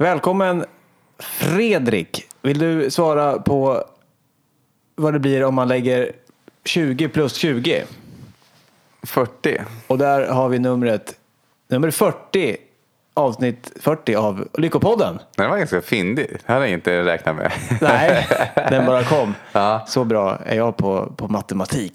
Välkommen 0.00 0.64
Fredrik. 1.18 2.26
Vill 2.42 2.58
du 2.58 2.90
svara 2.90 3.38
på 3.38 3.84
vad 4.96 5.12
det 5.12 5.18
blir 5.18 5.44
om 5.44 5.54
man 5.54 5.68
lägger 5.68 6.12
20 6.64 7.08
plus 7.08 7.34
20? 7.34 7.84
40. 9.02 9.60
Och 9.86 9.98
där 9.98 10.28
har 10.28 10.48
vi 10.48 10.58
numret, 10.58 11.14
nummer 11.68 11.90
40, 11.90 12.56
avsnitt 13.14 13.72
40 13.80 14.14
av 14.14 14.48
Lyckopodden. 14.54 15.18
Den 15.36 15.50
var 15.50 15.58
ganska 15.58 15.82
fyndig. 15.82 16.36
Det 16.46 16.52
hade 16.52 16.64
jag 16.64 16.72
inte 16.72 17.04
räknat 17.04 17.36
med. 17.36 17.52
Nej, 17.80 18.26
den 18.54 18.86
bara 18.86 19.04
kom. 19.04 19.34
Ja. 19.52 19.84
Så 19.86 20.04
bra 20.04 20.38
är 20.46 20.56
jag 20.56 20.76
på, 20.76 21.12
på 21.16 21.28
matematik. 21.28 21.94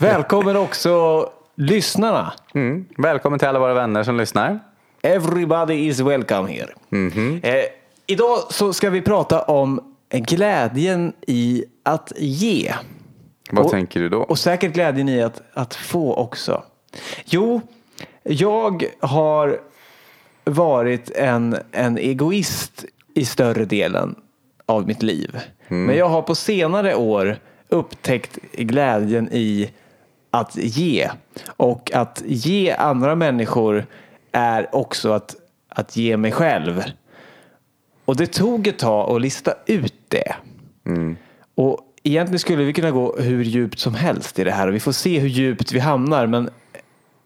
Välkommen 0.00 0.56
också 0.56 1.26
lyssnarna. 1.54 2.32
Mm. 2.54 2.84
Välkommen 2.98 3.38
till 3.38 3.48
alla 3.48 3.58
våra 3.58 3.74
vänner 3.74 4.02
som 4.02 4.16
lyssnar. 4.16 4.60
Everybody 5.06 5.86
is 5.86 6.00
welcome 6.00 6.52
here. 6.52 6.68
Mhm. 6.88 7.40
Eh, 7.42 7.64
idag 8.06 8.38
så 8.50 8.72
ska 8.72 8.90
vi 8.90 9.02
prata 9.02 9.42
om 9.42 9.94
glädjen 10.10 11.12
i 11.26 11.64
att 11.82 12.12
ge. 12.16 12.74
Vad 13.50 13.64
Och- 13.64 13.70
tänker 13.70 14.00
du 14.00 14.08
då? 14.08 14.18
Och 14.18 14.38
säkert 14.38 14.72
glädjen 14.72 15.08
i 15.08 15.22
att, 15.22 15.42
att 15.52 15.74
få 15.74 16.14
också. 16.14 16.62
Jo, 17.24 17.60
jag 18.22 18.84
har 19.00 19.60
varit 20.44 21.10
en, 21.10 21.56
en 21.72 21.98
egoist 21.98 22.84
i 23.14 23.24
större 23.24 23.64
delen 23.64 24.14
av 24.66 24.86
mitt 24.86 25.02
liv. 25.02 25.38
Men 25.68 25.96
jag 25.96 26.08
har 26.08 26.22
på 26.22 26.34
senare 26.34 26.94
år 26.94 27.38
upptäckt 27.68 28.38
glädjen 28.52 29.28
i 29.32 29.70
att 30.30 30.56
ge. 30.56 31.10
Och 31.46 31.90
att 31.94 32.22
ge 32.26 32.70
andra 32.70 33.14
människor 33.14 33.86
är 34.36 34.74
också 34.74 35.12
att, 35.12 35.34
att 35.68 35.96
ge 35.96 36.16
mig 36.16 36.32
själv. 36.32 36.82
Och 38.04 38.16
det 38.16 38.26
tog 38.26 38.66
ett 38.66 38.78
tag 38.78 39.16
att 39.16 39.22
lista 39.22 39.54
ut 39.66 39.94
det. 40.08 40.34
Och 41.54 41.80
egentligen 42.02 42.38
skulle 42.38 42.64
vi 42.64 42.72
kunna 42.72 42.90
gå 42.90 43.16
hur 43.18 43.44
djupt 43.44 43.78
som 43.78 43.94
helst 43.94 44.38
i 44.38 44.44
det 44.44 44.50
här 44.50 44.68
och 44.68 44.74
vi 44.74 44.80
får 44.80 44.92
se 44.92 45.18
hur 45.18 45.28
djupt 45.28 45.72
vi 45.72 45.78
hamnar. 45.78 46.26
Men 46.26 46.50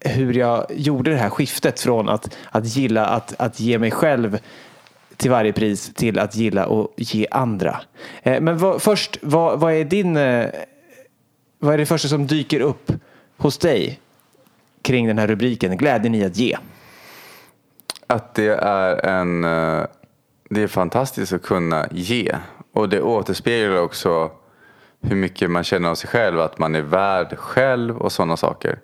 hur 0.01 0.35
jag 0.35 0.67
gjorde 0.71 1.11
det 1.11 1.17
här 1.17 1.31
skiftet 1.31 1.81
från 1.81 2.09
att, 2.09 2.37
att 2.51 2.77
gilla 2.77 3.07
att, 3.07 3.35
att 3.41 3.61
ge 3.61 3.79
mig 3.79 3.91
själv 3.91 4.39
till 5.17 5.31
varje 5.31 5.53
pris 5.53 5.95
till 5.95 6.19
att 6.19 6.37
gilla 6.37 6.67
och 6.67 6.93
ge 6.97 7.27
andra. 7.31 7.81
Eh, 8.23 8.41
Men 8.41 8.59
vad, 8.59 8.83
först, 8.83 9.19
vad, 9.23 9.61
vad 9.61 9.73
är 9.73 9.85
din... 9.85 10.17
eh, 10.17 10.47
Vad 11.59 11.75
är 11.75 11.79
det 11.79 11.87
första 11.87 12.09
som 12.09 12.27
dyker 12.27 12.61
upp 12.61 12.93
hos 13.37 13.59
dig 13.59 14.01
kring 14.83 15.07
den 15.07 15.19
här 15.19 15.27
rubriken? 15.27 15.77
Glädjen 15.77 16.15
i 16.15 16.25
att 16.25 16.37
ge. 16.37 16.57
Att 18.11 18.35
det 18.35 18.55
är 18.63 19.07
en... 19.07 19.45
Eh, 19.45 19.87
det 20.51 20.63
är 20.63 20.67
fantastiskt 20.67 21.33
att 21.33 21.43
kunna 21.43 21.87
ge. 21.91 22.37
Och 22.73 22.89
det 22.89 23.03
återspeglar 23.03 23.81
också 23.81 24.31
hur 25.01 25.17
mycket 25.17 25.51
man 25.51 25.65
känner 25.65 25.89
av 25.89 25.95
sig 25.95 26.11
själv. 26.11 26.41
Att 26.41 26.59
man 26.59 26.75
är 26.75 26.83
värd 26.83 27.39
själv 27.39 27.99
och 27.99 28.13
sådana 28.13 28.37
saker. 28.37 28.79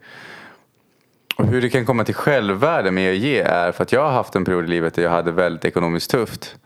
Och 1.36 1.47
hur 1.47 1.62
det 1.62 1.70
kan 1.70 1.86
komma 1.86 2.04
till 2.04 2.14
självvärde 2.14 2.91
med 2.91 3.12
att 3.12 3.19
ge 3.19 3.41
är 3.41 3.72
för 3.72 3.82
att 3.82 3.92
jag 3.92 4.02
har 4.02 4.10
haft 4.10 4.36
en 4.36 4.44
period 4.44 4.64
i 4.64 4.69
livet 4.69 4.94
där 4.94 5.02
jag 5.02 5.10
hade 5.10 5.32
väldigt 5.32 5.64
ekonomiskt 5.64 6.10
tufft. 6.10 6.56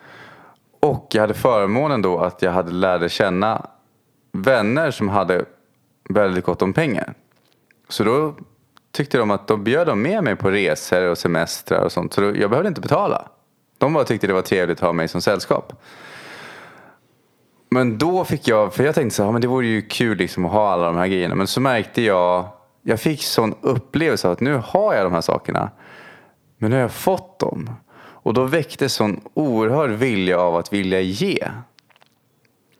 Och 0.80 1.06
jag 1.10 1.20
hade 1.20 1.34
förmånen 1.34 2.02
då 2.02 2.18
att 2.18 2.42
jag 2.42 2.52
hade 2.52 2.72
lärde 2.72 3.08
känna 3.08 3.66
vänner 4.32 4.90
som 4.90 5.08
hade 5.08 5.44
väldigt 6.08 6.44
gott 6.44 6.62
om 6.62 6.72
pengar. 6.72 7.14
Så 7.88 8.04
då 8.04 8.34
tyckte 8.92 9.18
de 9.18 9.30
att 9.30 9.48
de 9.48 9.64
bjöd 9.64 9.86
de 9.86 10.02
med 10.02 10.24
mig 10.24 10.36
på 10.36 10.50
resor 10.50 11.02
och 11.02 11.18
semestrar 11.18 11.84
och 11.84 11.92
sånt. 11.92 12.12
Så 12.12 12.22
jag 12.22 12.50
behövde 12.50 12.68
inte 12.68 12.80
betala. 12.80 13.28
De 13.78 13.92
bara 13.92 14.04
tyckte 14.04 14.26
det 14.26 14.32
var 14.32 14.42
trevligt 14.42 14.78
att 14.78 14.84
ha 14.84 14.92
mig 14.92 15.08
som 15.08 15.22
sällskap. 15.22 15.82
Men 17.70 17.98
då 17.98 18.24
fick 18.24 18.48
jag, 18.48 18.74
för 18.74 18.84
jag 18.84 18.94
tänkte 18.94 19.16
så 19.16 19.24
här, 19.24 19.32
men 19.32 19.40
det 19.40 19.48
vore 19.48 19.66
ju 19.66 19.82
kul 19.82 20.18
liksom 20.18 20.46
att 20.46 20.52
ha 20.52 20.72
alla 20.72 20.86
de 20.86 20.96
här 20.96 21.06
grejerna. 21.06 21.34
Men 21.34 21.46
så 21.46 21.60
märkte 21.60 22.02
jag, 22.02 22.48
jag 22.82 23.00
fick 23.00 23.22
sån 23.22 23.54
upplevelse 23.60 24.28
av 24.28 24.32
att 24.32 24.40
nu 24.40 24.62
har 24.64 24.94
jag 24.94 25.06
de 25.06 25.12
här 25.12 25.20
sakerna. 25.20 25.70
Men 26.58 26.70
nu 26.70 26.76
har 26.76 26.82
jag 26.82 26.92
fått 26.92 27.38
dem. 27.38 27.70
Och 28.22 28.34
då 28.34 28.44
väckte 28.44 28.88
sån 28.88 29.20
oerhörd 29.34 29.90
vilja 29.90 30.40
av 30.40 30.56
att 30.56 30.72
vilja 30.72 31.00
ge. 31.00 31.48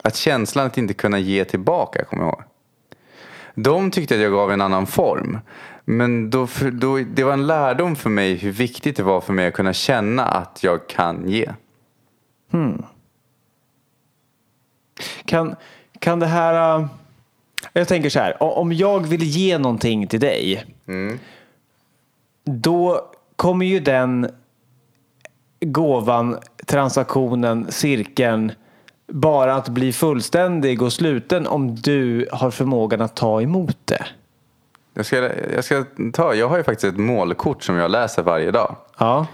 Att 0.03 0.17
känslan 0.17 0.67
att 0.67 0.79
inte 0.79 0.95
kunna 0.95 1.19
ge 1.19 1.45
tillbaka, 1.45 2.05
kommer 2.05 2.23
jag 2.23 2.33
ihåg. 2.33 2.43
De 3.55 3.91
tyckte 3.91 4.15
att 4.15 4.21
jag 4.21 4.33
gav 4.33 4.53
en 4.53 4.61
annan 4.61 4.87
form. 4.87 5.39
Men 5.91 6.31
då, 6.31 6.49
då, 6.73 6.99
det 6.99 7.25
var 7.25 7.33
en 7.33 7.47
lärdom 7.47 7.97
för 7.97 8.11
mig 8.11 8.35
hur 8.35 8.53
viktigt 8.53 8.97
det 8.97 9.03
var 9.03 9.21
för 9.21 9.33
mig 9.33 9.47
att 9.47 9.55
kunna 9.55 9.73
känna 9.73 10.25
att 10.25 10.63
jag 10.63 10.89
kan 10.89 11.29
ge. 11.29 11.51
Kan, 15.25 15.57
kan 15.99 16.21
det 16.21 16.27
här... 16.27 16.79
äh, 16.79 16.87
Jag 17.73 17.89
tänker 17.89 18.11
så 18.11 18.19
här, 18.19 18.43
om 18.43 18.73
jag 18.73 19.07
vill 19.07 19.23
ge 19.23 19.59
någonting 19.59 20.07
till 20.07 20.21
dig, 20.21 20.65
då 22.45 23.11
kommer 23.37 23.67
ju 23.67 23.81
den 23.81 24.31
gåvan, 25.61 26.39
transaktionen, 26.67 27.67
cirkeln 27.71 28.53
bara 29.07 29.55
att 29.55 29.69
bli 29.69 29.93
fullständig 29.93 30.83
och 30.83 30.93
sluten 30.93 31.47
om 31.47 31.75
du 31.75 32.29
har 32.33 32.51
förmågan 32.51 33.01
att 33.01 33.17
ta 33.17 33.43
emot 33.43 33.77
det. 33.85 34.07
Jag 34.95 35.07
ska, 35.07 35.31
jag 35.55 35.65
ska 35.65 35.85
ta, 36.13 36.35
jag 36.35 36.49
har 36.49 36.57
ju 36.57 36.63
faktiskt 36.63 36.93
ett 36.93 37.01
målkort 37.01 37.63
som 37.63 37.77
jag 37.77 37.91
läser 37.91 38.23
varje 38.23 38.51
dag. 38.51 38.77
Ja. 38.99 39.27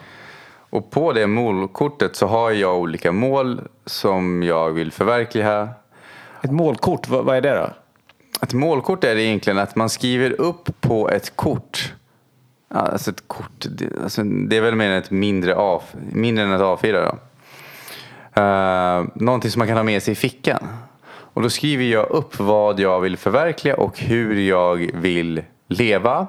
Och 0.71 0.91
på 0.91 1.12
det 1.12 1.27
målkortet 1.27 2.17
så 2.17 2.27
har 2.27 2.50
jag 2.50 2.78
olika 2.78 3.12
mål 3.12 3.61
som 3.87 4.43
jag 4.43 4.71
vill 4.71 4.93
förverkliga. 4.93 5.69
Ett 6.43 6.50
målkort, 6.50 7.09
vad, 7.09 7.25
vad 7.25 7.37
är 7.37 7.41
det 7.41 7.55
då? 7.55 7.71
Ett 8.43 8.53
målkort 8.53 9.05
är 9.05 9.16
egentligen 9.16 9.59
att 9.59 9.77
man 9.77 9.89
skriver 9.89 10.41
upp 10.41 10.81
på 10.81 11.11
ett 11.11 11.37
kort. 11.37 11.95
Alltså 12.69 13.11
ett 13.11 13.28
kort, 13.28 13.66
alltså 14.03 14.22
det 14.22 14.56
är 14.56 14.61
väl 14.61 14.75
mer 14.75 14.91
än 14.91 14.99
ett 14.99 15.11
mindre, 15.11 15.55
A, 15.56 15.81
mindre 16.12 16.45
än 16.45 16.53
ett 16.53 16.61
A4 16.61 16.93
då. 16.93 17.19
Uh, 18.41 19.09
någonting 19.15 19.50
som 19.50 19.59
man 19.59 19.69
kan 19.69 19.77
ha 19.77 19.84
med 19.84 20.03
sig 20.03 20.12
i 20.12 20.15
fickan. 20.15 20.69
Och 21.37 21.43
då 21.43 21.51
skriver 21.51 21.85
jag 21.85 22.11
upp 22.11 22.39
vad 22.39 22.81
jag 22.81 23.01
vill 23.01 23.17
förverkliga 23.17 23.77
och 23.77 23.99
hur 23.99 24.41
jag 24.41 24.91
vill 24.95 25.43
leva. 25.69 26.27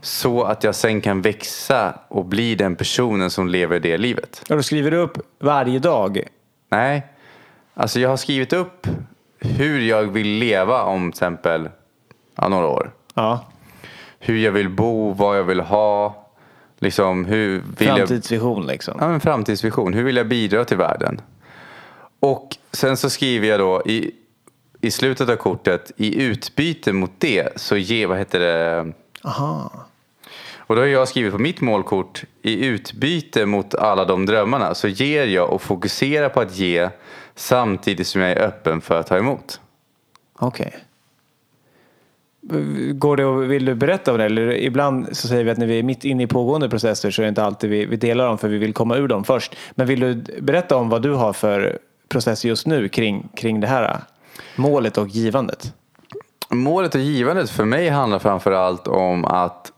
Så 0.00 0.42
att 0.42 0.64
jag 0.64 0.74
sen 0.74 1.00
kan 1.00 1.22
växa 1.22 1.98
och 2.08 2.24
bli 2.24 2.54
den 2.54 2.76
personen 2.76 3.30
som 3.30 3.48
lever 3.48 3.80
det 3.80 3.98
livet. 3.98 4.44
Och 4.50 4.56
då 4.56 4.62
skriver 4.62 4.90
du 4.90 4.96
upp 4.96 5.18
varje 5.38 5.78
dag. 5.78 6.20
Nej, 6.68 7.06
alltså 7.74 8.00
jag 8.00 8.08
har 8.08 8.16
skrivit 8.16 8.52
upp 8.52 8.86
hur 9.38 9.80
jag 9.80 10.02
vill 10.02 10.28
leva 10.28 10.82
om 10.82 11.12
till 11.12 11.16
exempel 11.16 11.68
ja, 12.36 12.48
några 12.48 12.66
år. 12.66 12.90
Ja. 13.14 13.44
Hur 14.18 14.36
jag 14.36 14.52
vill 14.52 14.68
bo, 14.68 15.12
vad 15.12 15.38
jag 15.38 15.44
vill 15.44 15.60
ha. 15.60 16.26
Liksom 16.78 17.24
hur 17.24 17.62
vill 17.78 17.88
jag... 17.88 17.96
Framtidsvision 17.96 18.66
liksom. 18.66 18.94
Ja, 19.00 19.08
men 19.08 19.20
framtidsvision. 19.20 19.94
Hur 19.94 20.04
vill 20.04 20.16
jag 20.16 20.28
bidra 20.28 20.64
till 20.64 20.76
världen? 20.76 21.20
Och 22.20 22.56
sen 22.72 22.96
så 22.96 23.10
skriver 23.10 23.48
jag 23.48 23.60
då 23.60 23.82
i, 23.86 24.12
i 24.84 24.90
slutet 24.90 25.28
av 25.28 25.36
kortet 25.36 25.92
i 25.96 26.22
utbyte 26.22 26.92
mot 26.92 27.10
det 27.18 27.60
så 27.60 27.76
ge, 27.76 28.06
vad 28.06 28.18
heter 28.18 28.40
det? 28.40 28.92
Aha. 29.22 29.72
Och 30.56 30.76
då 30.76 30.82
har 30.82 30.86
jag 30.86 31.08
skrivit 31.08 31.32
på 31.32 31.38
mitt 31.38 31.60
målkort 31.60 32.24
i 32.42 32.66
utbyte 32.66 33.46
mot 33.46 33.74
alla 33.74 34.04
de 34.04 34.26
drömmarna 34.26 34.74
så 34.74 34.88
ger 34.88 35.26
jag 35.26 35.50
och 35.50 35.62
fokuserar 35.62 36.28
på 36.28 36.40
att 36.40 36.56
ge 36.56 36.88
samtidigt 37.34 38.06
som 38.06 38.20
jag 38.20 38.30
är 38.30 38.42
öppen 38.46 38.80
för 38.80 39.00
att 39.00 39.06
ta 39.06 39.18
emot. 39.18 39.60
Okej. 40.38 40.74
Går 42.92 43.16
det 43.16 43.24
och 43.24 43.50
vill 43.50 43.64
du 43.64 43.74
berätta 43.74 44.12
om 44.12 44.18
det? 44.18 44.24
Eller 44.24 44.52
ibland 44.52 45.16
så 45.16 45.28
säger 45.28 45.44
vi 45.44 45.50
att 45.50 45.58
när 45.58 45.66
vi 45.66 45.78
är 45.78 45.82
mitt 45.82 46.04
inne 46.04 46.22
i 46.22 46.26
pågående 46.26 46.68
processer 46.68 47.10
så 47.10 47.22
är 47.22 47.24
det 47.24 47.28
inte 47.28 47.44
alltid 47.44 47.70
vi, 47.70 47.86
vi 47.86 47.96
delar 47.96 48.26
dem 48.26 48.38
för 48.38 48.48
vi 48.48 48.58
vill 48.58 48.72
komma 48.72 48.96
ur 48.96 49.08
dem 49.08 49.24
först. 49.24 49.56
Men 49.74 49.86
vill 49.86 50.00
du 50.00 50.14
berätta 50.40 50.76
om 50.76 50.88
vad 50.88 51.02
du 51.02 51.12
har 51.12 51.32
för 51.32 51.78
process 52.08 52.44
just 52.44 52.66
nu 52.66 52.88
kring, 52.88 53.28
kring 53.34 53.60
det 53.60 53.66
här 53.66 54.00
målet 54.56 54.98
och 54.98 55.08
givandet? 55.08 55.72
Målet 56.48 56.94
och 56.94 57.00
givandet 57.00 57.50
för 57.50 57.64
mig 57.64 57.88
handlar 57.88 58.18
framför 58.18 58.52
allt 58.52 58.86
om 58.86 59.24
att 59.24 59.72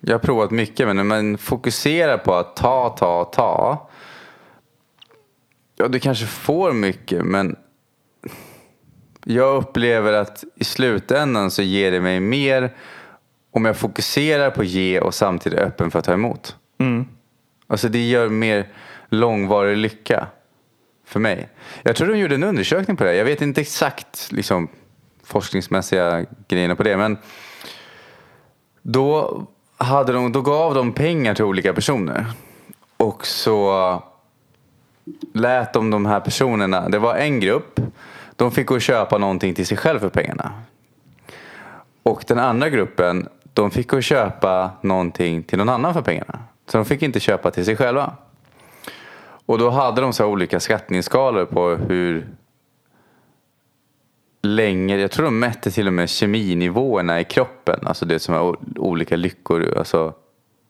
jag 0.00 0.14
har 0.14 0.18
provat 0.18 0.50
mycket 0.50 0.86
men 0.86 0.96
när 0.96 1.04
man 1.04 1.38
fokuserar 1.38 2.18
på 2.18 2.34
att 2.34 2.56
ta, 2.56 2.88
ta, 2.88 3.24
ta. 3.24 3.88
Ja, 5.76 5.88
du 5.88 6.00
kanske 6.00 6.26
får 6.26 6.72
mycket 6.72 7.24
men 7.24 7.56
jag 9.24 9.56
upplever 9.56 10.12
att 10.12 10.44
i 10.54 10.64
slutändan 10.64 11.50
så 11.50 11.62
ger 11.62 11.90
det 11.90 12.00
mig 12.00 12.20
mer 12.20 12.74
om 13.50 13.64
jag 13.64 13.76
fokuserar 13.76 14.50
på 14.50 14.64
ge 14.64 15.00
och 15.00 15.14
samtidigt 15.14 15.58
är 15.58 15.64
öppen 15.64 15.90
för 15.90 15.98
att 15.98 16.04
ta 16.04 16.12
emot. 16.12 16.56
Alltså 17.66 17.88
det 17.88 18.08
gör 18.08 18.28
mer 18.28 18.68
långvarig 19.08 19.76
lycka 19.76 20.26
för 21.08 21.20
mig. 21.20 21.48
Jag 21.82 21.96
tror 21.96 22.08
de 22.08 22.18
gjorde 22.18 22.34
en 22.34 22.42
undersökning 22.42 22.96
på 22.96 23.04
det. 23.04 23.14
Jag 23.14 23.24
vet 23.24 23.42
inte 23.42 23.60
exakt 23.60 24.32
liksom, 24.32 24.68
forskningsmässiga 25.24 26.26
grejerna 26.48 26.76
på 26.76 26.82
det. 26.82 26.96
Men 26.96 27.18
då, 28.82 29.42
hade 29.76 30.12
de, 30.12 30.32
då 30.32 30.42
gav 30.42 30.74
de 30.74 30.92
pengar 30.92 31.34
till 31.34 31.44
olika 31.44 31.74
personer. 31.74 32.26
Och 32.96 33.26
så 33.26 34.02
lät 35.34 35.72
de 35.72 35.90
de 35.90 36.06
här 36.06 36.20
personerna, 36.20 36.88
det 36.88 36.98
var 36.98 37.14
en 37.14 37.40
grupp, 37.40 37.80
de 38.36 38.50
fick 38.50 38.66
gå 38.66 38.74
och 38.74 38.82
köpa 38.82 39.18
någonting 39.18 39.54
till 39.54 39.66
sig 39.66 39.76
själv 39.76 39.98
för 39.98 40.08
pengarna. 40.08 40.52
Och 42.02 42.24
den 42.26 42.38
andra 42.38 42.68
gruppen, 42.68 43.28
de 43.54 43.70
fick 43.70 43.88
gå 43.88 43.96
och 43.96 44.02
köpa 44.02 44.70
någonting 44.80 45.42
till 45.42 45.58
någon 45.58 45.68
annan 45.68 45.94
för 45.94 46.02
pengarna. 46.02 46.38
Så 46.66 46.78
de 46.78 46.84
fick 46.84 47.02
inte 47.02 47.20
köpa 47.20 47.50
till 47.50 47.64
sig 47.64 47.76
själva. 47.76 48.12
Och 49.48 49.58
då 49.58 49.70
hade 49.70 50.00
de 50.00 50.12
så 50.12 50.26
olika 50.26 50.60
skattningsskalor 50.60 51.44
på 51.44 51.68
hur 51.68 52.28
länge, 54.42 54.96
jag 54.96 55.10
tror 55.10 55.24
de 55.24 55.38
mätte 55.38 55.70
till 55.70 55.86
och 55.86 55.92
med 55.92 56.10
keminivåerna 56.10 57.20
i 57.20 57.24
kroppen. 57.24 57.86
Alltså 57.86 58.04
det 58.06 58.18
som 58.18 58.34
är 58.34 58.56
olika 58.78 59.16
lyckor. 59.16 59.78
Alltså, 59.78 60.14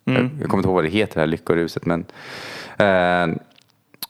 jag, 0.05 0.31
jag 0.41 0.49
kommer 0.51 0.59
inte 0.59 0.69
ihåg 0.69 0.75
vad 0.75 0.85
det 0.85 0.91
heter 0.91 1.15
det 1.15 1.21
här 1.21 1.27
lyckoruset. 1.27 1.87
Men, 1.87 2.05
eh, 2.79 3.37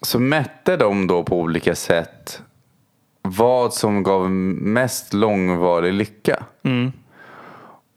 så 0.02 0.18
mätte 0.18 0.76
de 0.76 1.06
då 1.06 1.22
på 1.22 1.40
olika 1.40 1.74
sätt 1.74 2.42
vad 3.22 3.74
som 3.74 4.02
gav 4.02 4.30
mest 4.30 5.14
långvarig 5.14 5.92
lycka. 5.92 6.44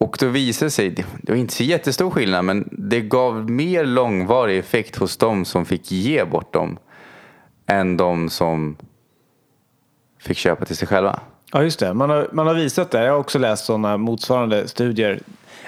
Och 0.01 0.17
då 0.19 0.27
visade 0.27 0.65
det 0.65 0.71
sig, 0.71 0.89
det 0.89 1.31
var 1.31 1.35
inte 1.35 1.53
så 1.53 1.63
jättestor 1.63 2.09
skillnad, 2.09 2.45
men 2.45 2.69
det 2.71 3.01
gav 3.01 3.49
mer 3.49 3.85
långvarig 3.85 4.57
effekt 4.57 4.95
hos 4.95 5.17
de 5.17 5.45
som 5.45 5.65
fick 5.65 5.91
ge 5.91 6.25
bort 6.25 6.53
dem 6.53 6.77
än 7.65 7.97
de 7.97 8.29
som 8.29 8.75
fick 10.19 10.37
köpa 10.37 10.65
till 10.65 10.75
sig 10.75 10.87
själva. 10.87 11.19
Ja, 11.51 11.63
just 11.63 11.79
det. 11.79 11.93
Man 11.93 12.09
har, 12.09 12.29
man 12.31 12.47
har 12.47 12.53
visat 12.53 12.91
det. 12.91 13.03
Jag 13.03 13.11
har 13.11 13.19
också 13.19 13.39
läst 13.39 13.65
sådana 13.65 13.97
motsvarande 13.97 14.67
studier 14.67 15.19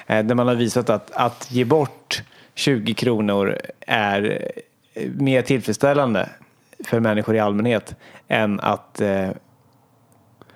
eh, 0.08 0.24
där 0.26 0.36
man 0.36 0.48
har 0.48 0.56
visat 0.56 0.90
att, 0.90 1.12
att 1.12 1.52
ge 1.52 1.66
bort 1.66 2.24
20 2.56 2.94
kronor 2.94 3.58
är 3.88 4.50
eh, 4.94 5.10
mer 5.12 5.42
tillfredsställande 5.42 6.30
för 6.86 7.00
människor 7.00 7.36
i 7.36 7.40
allmänhet 7.40 7.96
än 8.28 8.60
att 8.60 9.02
eh, 9.02 9.30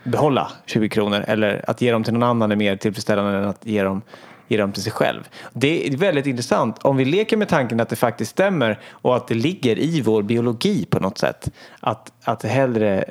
behålla 0.08 0.52
20 0.66 0.90
kronor 0.90 1.24
eller 1.28 1.70
att 1.70 1.82
ge 1.82 1.92
dem 1.92 2.04
till 2.04 2.14
någon 2.14 2.24
annan 2.24 2.52
är 2.52 2.56
mer 2.56 2.76
tillfredsställande 2.76 3.38
än 3.38 3.44
att 3.44 3.66
ge 3.66 3.84
dem, 3.84 4.02
ge 4.48 4.58
dem 4.58 4.72
till 4.72 4.84
sig 4.84 4.92
själv. 4.92 5.28
Det 5.54 5.88
är 5.88 5.98
väldigt 5.98 6.26
intressant 6.26 6.80
om 6.82 6.98
vi 6.98 7.06
leker 7.06 7.38
med 7.38 7.48
tanken 7.48 7.80
att 7.80 7.90
det 7.90 7.96
faktiskt 7.96 8.32
stämmer 8.32 8.80
och 8.90 9.16
att 9.16 9.28
det 9.28 9.36
ligger 9.36 9.80
i 9.80 10.02
vår 10.02 10.24
biologi 10.24 10.86
på 10.86 11.00
något 11.00 11.18
sätt. 11.18 11.52
Att, 11.80 12.12
att 12.24 12.40
det 12.40 12.48
hellre 12.48 13.04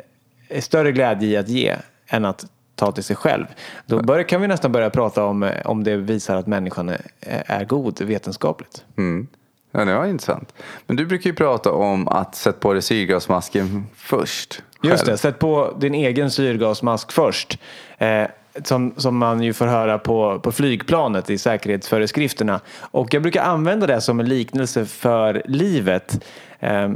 är 0.49 0.61
större 0.61 0.93
glädje 0.93 1.29
i 1.29 1.37
att 1.37 1.49
ge 1.49 1.77
än 2.07 2.25
att 2.25 2.47
ta 2.75 2.93
till 2.93 3.05
sig 3.05 3.17
själv. 3.17 3.45
Då 3.87 4.03
bör, 4.03 4.23
kan 4.23 4.41
vi 4.41 4.49
nästan 4.49 4.73
börja 4.73 4.91
prata 4.91 5.25
om, 5.25 5.43
eh, 5.43 5.67
om 5.67 5.85
det 5.85 5.97
visar 5.97 6.37
att 6.37 6.47
människan 6.47 6.89
är, 6.89 7.01
är 7.21 7.65
god 7.65 8.01
vetenskapligt. 8.01 8.85
Mm. 8.99 9.27
Ja, 9.71 9.85
det 9.85 9.95
var 9.95 10.07
intressant. 10.07 10.55
Men 10.87 10.97
du 10.97 11.07
brukar 11.07 11.31
ju 11.31 11.37
prata 11.37 11.73
om 11.73 12.09
att 12.09 12.35
sätta 12.35 12.59
på 12.59 12.73
dig 12.73 12.83
syrgasmasken 12.83 13.87
först. 13.95 14.63
Just 14.83 15.05
själv. 15.05 15.13
det, 15.13 15.19
sätt 15.19 15.39
på 15.39 15.77
din 15.79 15.95
egen 15.95 16.31
syrgasmask 16.31 17.13
först. 17.13 17.59
Eh, 17.99 18.25
som, 18.65 18.95
som 18.97 19.17
man 19.17 19.43
ju 19.43 19.53
får 19.53 19.67
höra 19.67 19.99
på, 19.99 20.41
på 20.41 20.53
flygplanet 20.53 21.31
i 21.31 21.39
säkerhetsföreskrifterna. 21.39 22.61
Och 22.81 23.15
jag 23.15 23.23
brukar 23.23 23.43
använda 23.43 23.87
det 23.87 24.01
som 24.01 24.21
en 24.21 24.29
liknelse 24.29 24.87
för 24.87 25.43
livet. 25.45 26.25
Eh, 26.61 26.91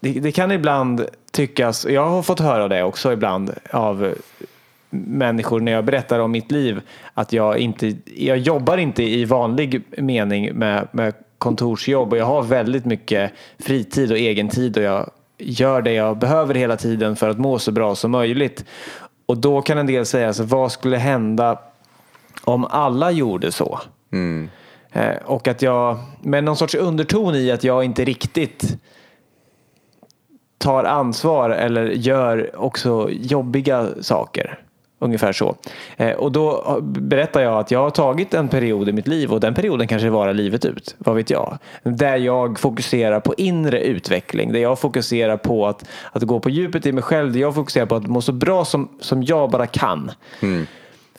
det, 0.00 0.12
det 0.12 0.32
kan 0.32 0.52
ibland 0.52 1.06
tyckas, 1.32 1.84
och 1.84 1.90
jag 1.90 2.06
har 2.06 2.22
fått 2.22 2.40
höra 2.40 2.68
det 2.68 2.82
också 2.82 3.12
ibland 3.12 3.54
av 3.70 4.14
människor 4.90 5.60
när 5.60 5.72
jag 5.72 5.84
berättar 5.84 6.18
om 6.18 6.30
mitt 6.30 6.50
liv 6.50 6.80
att 7.14 7.32
jag 7.32 7.58
inte, 7.58 7.96
jag 8.16 8.38
jobbar 8.38 8.78
inte 8.78 9.02
i 9.02 9.24
vanlig 9.24 9.82
mening 9.98 10.54
med, 10.54 10.88
med 10.92 11.14
kontorsjobb 11.38 12.12
och 12.12 12.18
jag 12.18 12.24
har 12.24 12.42
väldigt 12.42 12.84
mycket 12.84 13.32
fritid 13.58 14.10
och 14.10 14.18
egen 14.18 14.48
tid 14.48 14.76
och 14.76 14.82
jag 14.82 15.10
gör 15.38 15.82
det 15.82 15.92
jag 15.92 16.18
behöver 16.18 16.54
hela 16.54 16.76
tiden 16.76 17.16
för 17.16 17.28
att 17.28 17.38
må 17.38 17.58
så 17.58 17.72
bra 17.72 17.94
som 17.94 18.10
möjligt. 18.10 18.64
Och 19.26 19.38
då 19.38 19.62
kan 19.62 19.78
en 19.78 19.86
del 19.86 20.06
säga, 20.06 20.32
så, 20.32 20.44
vad 20.44 20.72
skulle 20.72 20.96
hända 20.96 21.58
om 22.44 22.64
alla 22.64 23.10
gjorde 23.10 23.52
så? 23.52 23.80
Eh, 24.92 25.16
och 25.24 25.48
att 25.48 25.62
jag, 25.62 25.98
med 26.22 26.44
någon 26.44 26.56
sorts 26.56 26.74
underton 26.74 27.34
i 27.34 27.50
att 27.50 27.64
jag 27.64 27.84
inte 27.84 28.04
riktigt 28.04 28.78
tar 30.58 30.84
ansvar 30.84 31.50
eller 31.50 31.86
gör 31.86 32.50
också 32.56 33.10
jobbiga 33.10 33.88
saker. 34.00 34.58
Ungefär 34.98 35.32
så. 35.32 35.56
Eh, 35.96 36.12
och 36.12 36.32
då 36.32 36.78
berättar 36.82 37.40
jag 37.40 37.58
att 37.58 37.70
jag 37.70 37.80
har 37.80 37.90
tagit 37.90 38.34
en 38.34 38.48
period 38.48 38.88
i 38.88 38.92
mitt 38.92 39.06
liv 39.06 39.32
och 39.32 39.40
den 39.40 39.54
perioden 39.54 39.86
kanske 39.86 40.10
varar 40.10 40.34
livet 40.34 40.64
ut. 40.64 40.94
Vad 40.98 41.16
vet 41.16 41.30
jag? 41.30 41.58
Där 41.82 42.16
jag 42.16 42.58
fokuserar 42.58 43.20
på 43.20 43.34
inre 43.36 43.80
utveckling. 43.82 44.52
Där 44.52 44.60
jag 44.60 44.78
fokuserar 44.78 45.36
på 45.36 45.66
att, 45.66 45.88
att 46.12 46.22
gå 46.22 46.40
på 46.40 46.50
djupet 46.50 46.86
i 46.86 46.92
mig 46.92 47.02
själv. 47.02 47.32
Där 47.32 47.40
jag 47.40 47.54
fokuserar 47.54 47.86
på 47.86 47.96
att 47.96 48.06
må 48.06 48.22
så 48.22 48.32
bra 48.32 48.64
som, 48.64 48.88
som 49.00 49.22
jag 49.22 49.50
bara 49.50 49.66
kan. 49.66 50.10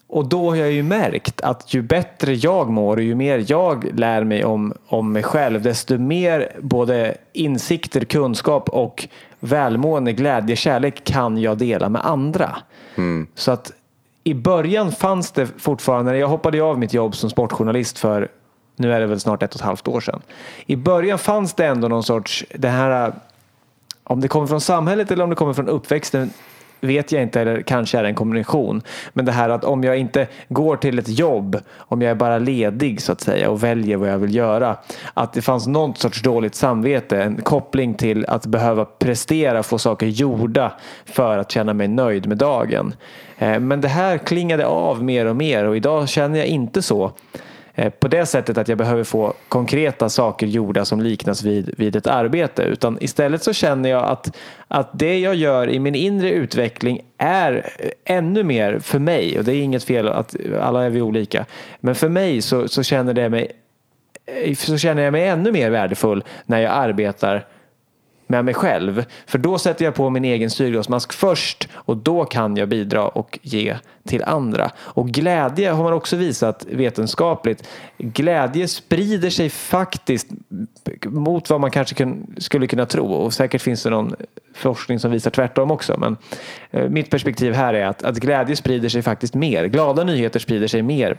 Och 0.09 0.29
då 0.29 0.49
har 0.49 0.55
jag 0.55 0.71
ju 0.71 0.83
märkt 0.83 1.41
att 1.41 1.73
ju 1.73 1.81
bättre 1.81 2.33
jag 2.33 2.69
mår 2.69 2.97
och 2.97 3.03
ju 3.03 3.15
mer 3.15 3.45
jag 3.47 3.99
lär 3.99 4.23
mig 4.23 4.45
om, 4.45 4.73
om 4.87 5.13
mig 5.13 5.23
själv 5.23 5.61
desto 5.61 5.97
mer 5.97 6.51
både 6.61 7.17
insikter, 7.33 8.01
kunskap 8.01 8.69
och 8.69 9.07
välmående, 9.39 10.13
glädje, 10.13 10.55
kärlek 10.55 11.03
kan 11.03 11.37
jag 11.37 11.57
dela 11.57 11.89
med 11.89 12.05
andra. 12.05 12.57
Så 13.35 13.51
att 13.51 13.71
i 14.23 14.33
början 14.33 14.91
fanns 14.91 15.31
det 15.31 15.47
fortfarande, 15.57 16.17
jag 16.17 16.27
hoppade 16.27 16.63
av 16.63 16.79
mitt 16.79 16.93
jobb 16.93 17.15
som 17.15 17.29
sportjournalist 17.29 17.99
för 17.99 18.27
nu 18.75 18.93
är 18.93 18.99
det 18.99 19.05
väl 19.05 19.19
snart 19.19 19.43
ett 19.43 19.53
och 19.53 19.61
ett 19.61 19.65
halvt 19.65 19.87
år 19.87 20.01
sedan. 20.01 20.21
I 20.65 20.75
början 20.75 21.19
fanns 21.19 21.53
det 21.53 21.65
ändå 21.65 21.87
någon 21.87 22.03
sorts, 22.03 22.45
det 22.55 22.69
här 22.69 23.13
om 24.03 24.21
det 24.21 24.27
kommer 24.27 24.47
från 24.47 24.61
samhället 24.61 25.11
eller 25.11 25.23
om 25.23 25.29
det 25.29 25.35
kommer 25.35 25.53
från 25.53 25.67
uppväxten 25.67 26.29
vet 26.81 27.11
jag 27.11 27.21
inte 27.21 27.41
eller 27.41 27.61
kanske 27.61 27.97
är 27.97 28.03
det 28.03 28.09
en 28.09 28.15
kombination. 28.15 28.81
Men 29.13 29.25
det 29.25 29.31
här 29.31 29.49
att 29.49 29.63
om 29.63 29.83
jag 29.83 29.97
inte 29.97 30.27
går 30.49 30.77
till 30.77 30.99
ett 30.99 31.19
jobb, 31.19 31.57
om 31.77 32.01
jag 32.01 32.11
är 32.11 32.15
bara 32.15 32.39
ledig 32.39 33.01
så 33.01 33.11
att 33.11 33.21
säga 33.21 33.49
och 33.49 33.63
väljer 33.63 33.97
vad 33.97 34.09
jag 34.09 34.17
vill 34.17 34.35
göra. 34.35 34.77
Att 35.13 35.33
det 35.33 35.41
fanns 35.41 35.67
någon 35.67 35.95
sorts 35.95 36.21
dåligt 36.21 36.55
samvete, 36.55 37.23
en 37.23 37.41
koppling 37.41 37.93
till 37.93 38.25
att 38.25 38.45
behöva 38.45 38.85
prestera, 38.85 39.63
få 39.63 39.77
saker 39.77 40.07
gjorda 40.07 40.71
för 41.05 41.37
att 41.37 41.51
känna 41.51 41.73
mig 41.73 41.87
nöjd 41.87 42.27
med 42.27 42.37
dagen. 42.37 42.93
Eh, 43.37 43.59
men 43.59 43.81
det 43.81 43.87
här 43.87 44.17
klingade 44.17 44.65
av 44.65 45.03
mer 45.03 45.25
och 45.25 45.35
mer 45.35 45.65
och 45.65 45.77
idag 45.77 46.09
känner 46.09 46.39
jag 46.39 46.47
inte 46.47 46.81
så. 46.81 47.11
Eh, 47.79 47.89
på 47.89 48.07
det 48.07 48.25
sättet 48.25 48.57
att 48.57 48.67
jag 48.67 48.77
behöver 48.77 49.03
få 49.03 49.33
konkreta 49.47 50.09
saker 50.09 50.47
gjorda 50.47 50.85
som 50.85 51.01
liknas 51.01 51.43
vid, 51.43 51.73
vid 51.77 51.95
ett 51.95 52.07
arbete. 52.07 52.63
Utan 52.63 52.97
istället 53.01 53.43
så 53.43 53.53
känner 53.53 53.89
jag 53.89 54.03
att, 54.03 54.35
att 54.67 54.89
det 54.93 55.19
jag 55.19 55.35
gör 55.35 55.69
i 55.69 55.79
min 55.79 55.95
inre 55.95 56.31
utveckling 56.31 57.01
är 57.17 57.69
eh, 57.79 58.15
ännu 58.15 58.43
mer 58.43 58.79
för 58.79 58.99
mig. 58.99 59.37
Och 59.37 59.43
det 59.43 59.53
är 59.53 59.61
inget 59.61 59.83
fel 59.83 60.07
att 60.07 60.35
alla 60.61 60.83
är 60.83 60.89
vi 60.89 61.01
olika. 61.01 61.45
Men 61.79 61.95
för 61.95 62.09
mig 62.09 62.41
så, 62.41 62.67
så, 62.67 62.83
känner, 62.83 63.13
det 63.13 63.29
mig, 63.29 63.51
eh, 64.25 64.55
så 64.55 64.77
känner 64.77 65.01
jag 65.03 65.11
mig 65.11 65.27
ännu 65.27 65.51
mer 65.51 65.69
värdefull 65.69 66.23
när 66.45 66.59
jag 66.59 66.71
arbetar 66.71 67.45
med 68.29 68.45
mig 68.45 68.53
själv. 68.53 69.05
För 69.25 69.37
då 69.37 69.57
sätter 69.57 69.85
jag 69.85 69.95
på 69.95 70.09
min 70.09 70.25
egen 70.25 70.49
syrgasmask 70.49 71.13
först 71.13 71.69
och 71.73 71.97
då 71.97 72.25
kan 72.25 72.57
jag 72.57 72.69
bidra 72.69 73.07
och 73.07 73.39
ge 73.41 73.75
till 74.07 74.23
andra. 74.23 74.71
Och 74.77 75.09
glädje 75.09 75.71
har 75.71 75.83
man 75.83 75.93
också 75.93 76.15
visat 76.15 76.65
vetenskapligt. 76.69 77.67
Glädje 77.97 78.67
sprider 78.67 79.29
sig 79.29 79.49
faktiskt 79.49 80.27
mot 81.05 81.49
vad 81.49 81.61
man 81.61 81.71
kanske 81.71 81.95
kun, 81.95 82.35
skulle 82.37 82.67
kunna 82.67 82.85
tro. 82.85 83.11
Och 83.11 83.33
säkert 83.33 83.61
finns 83.61 83.83
det 83.83 83.89
någon 83.89 84.15
forskning 84.55 84.99
som 84.99 85.11
visar 85.11 85.31
tvärtom 85.31 85.71
också. 85.71 85.97
Men 85.97 86.17
eh, 86.71 86.89
mitt 86.89 87.09
perspektiv 87.09 87.53
här 87.53 87.73
är 87.73 87.85
att, 87.85 88.03
att 88.03 88.17
glädje 88.17 88.55
sprider 88.55 88.89
sig 88.89 89.01
faktiskt 89.01 89.33
mer. 89.33 89.65
Glada 89.65 90.03
nyheter 90.03 90.39
sprider 90.39 90.67
sig 90.67 90.81
mer 90.81 91.17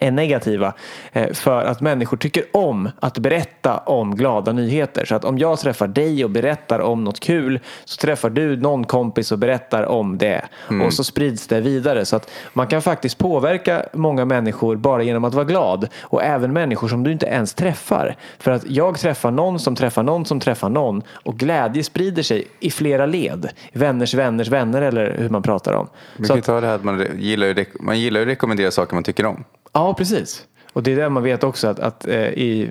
är 0.00 0.10
negativa 0.10 0.72
eh, 1.12 1.32
för 1.32 1.64
att 1.64 1.80
människor 1.80 2.16
tycker 2.16 2.44
om 2.52 2.90
att 3.00 3.18
berätta 3.18 3.78
om 3.78 4.16
glada 4.16 4.52
nyheter. 4.52 5.04
Så 5.04 5.14
att 5.14 5.24
om 5.24 5.38
jag 5.38 5.58
träffar 5.58 5.86
dig 5.88 6.24
och 6.24 6.30
berättar 6.30 6.78
om 6.80 7.04
något 7.04 7.20
kul 7.20 7.60
så 7.84 7.96
träffar 7.96 8.30
du 8.30 8.56
någon 8.56 8.84
kompis 8.84 9.32
och 9.32 9.38
berättar 9.38 9.82
om 9.82 10.18
det. 10.18 10.44
Och 10.86 10.92
så 10.92 11.04
sprids 11.04 11.46
det 11.46 11.60
vidare. 11.60 12.04
Så 12.04 12.16
att 12.16 12.30
man 12.52 12.66
kan 12.66 12.82
faktiskt 12.82 13.18
påverka 13.18 13.82
många 13.92 14.24
människor 14.24 14.76
bara 14.76 15.02
genom 15.02 15.24
att 15.24 15.34
vara 15.34 15.44
glad. 15.44 15.88
Och 16.00 16.22
även 16.22 16.52
människor 16.52 16.88
som 16.88 17.02
du 17.02 17.12
inte 17.12 17.26
ens 17.26 17.54
träffar. 17.54 18.16
För 18.38 18.50
att 18.50 18.66
jag 18.70 18.98
träffar 18.98 19.30
någon 19.30 19.58
som 19.60 19.76
träffar 19.76 20.02
någon 20.02 20.24
som 20.24 20.40
träffar 20.40 20.68
någon 20.68 21.02
och 21.10 21.36
glädje 21.38 21.84
sprider 21.84 22.22
sig 22.22 22.44
i 22.60 22.70
flera 22.70 23.06
led. 23.06 23.48
Vänners 23.72 24.14
vänners 24.14 24.48
vänner 24.48 24.82
eller 24.82 25.14
hur 25.18 25.28
man 25.28 25.42
pratar 25.42 25.72
om. 25.72 25.88
Vi 26.16 26.24
Så 26.24 26.28
kan 26.28 26.36
ju 26.36 26.40
att, 26.40 26.46
ta 26.46 26.60
det 26.60 26.66
här 26.66 26.74
att 26.74 26.84
man 26.84 27.06
gillar, 27.18 27.46
ju, 27.46 27.54
rek- 27.54 27.76
man 27.80 28.00
gillar 28.00 28.20
ju 28.20 28.26
att 28.26 28.30
rekommendera 28.30 28.70
saker 28.70 28.94
man 28.94 29.02
tycker 29.04 29.26
om. 29.26 29.44
Ja, 29.74 29.94
precis. 29.94 30.46
Och 30.72 30.82
det 30.82 30.92
är 30.92 30.96
det 30.96 31.08
man 31.08 31.22
vet 31.22 31.44
också 31.44 31.68
att, 31.68 31.80
att 31.80 32.06
eh, 32.06 32.28
i, 32.28 32.70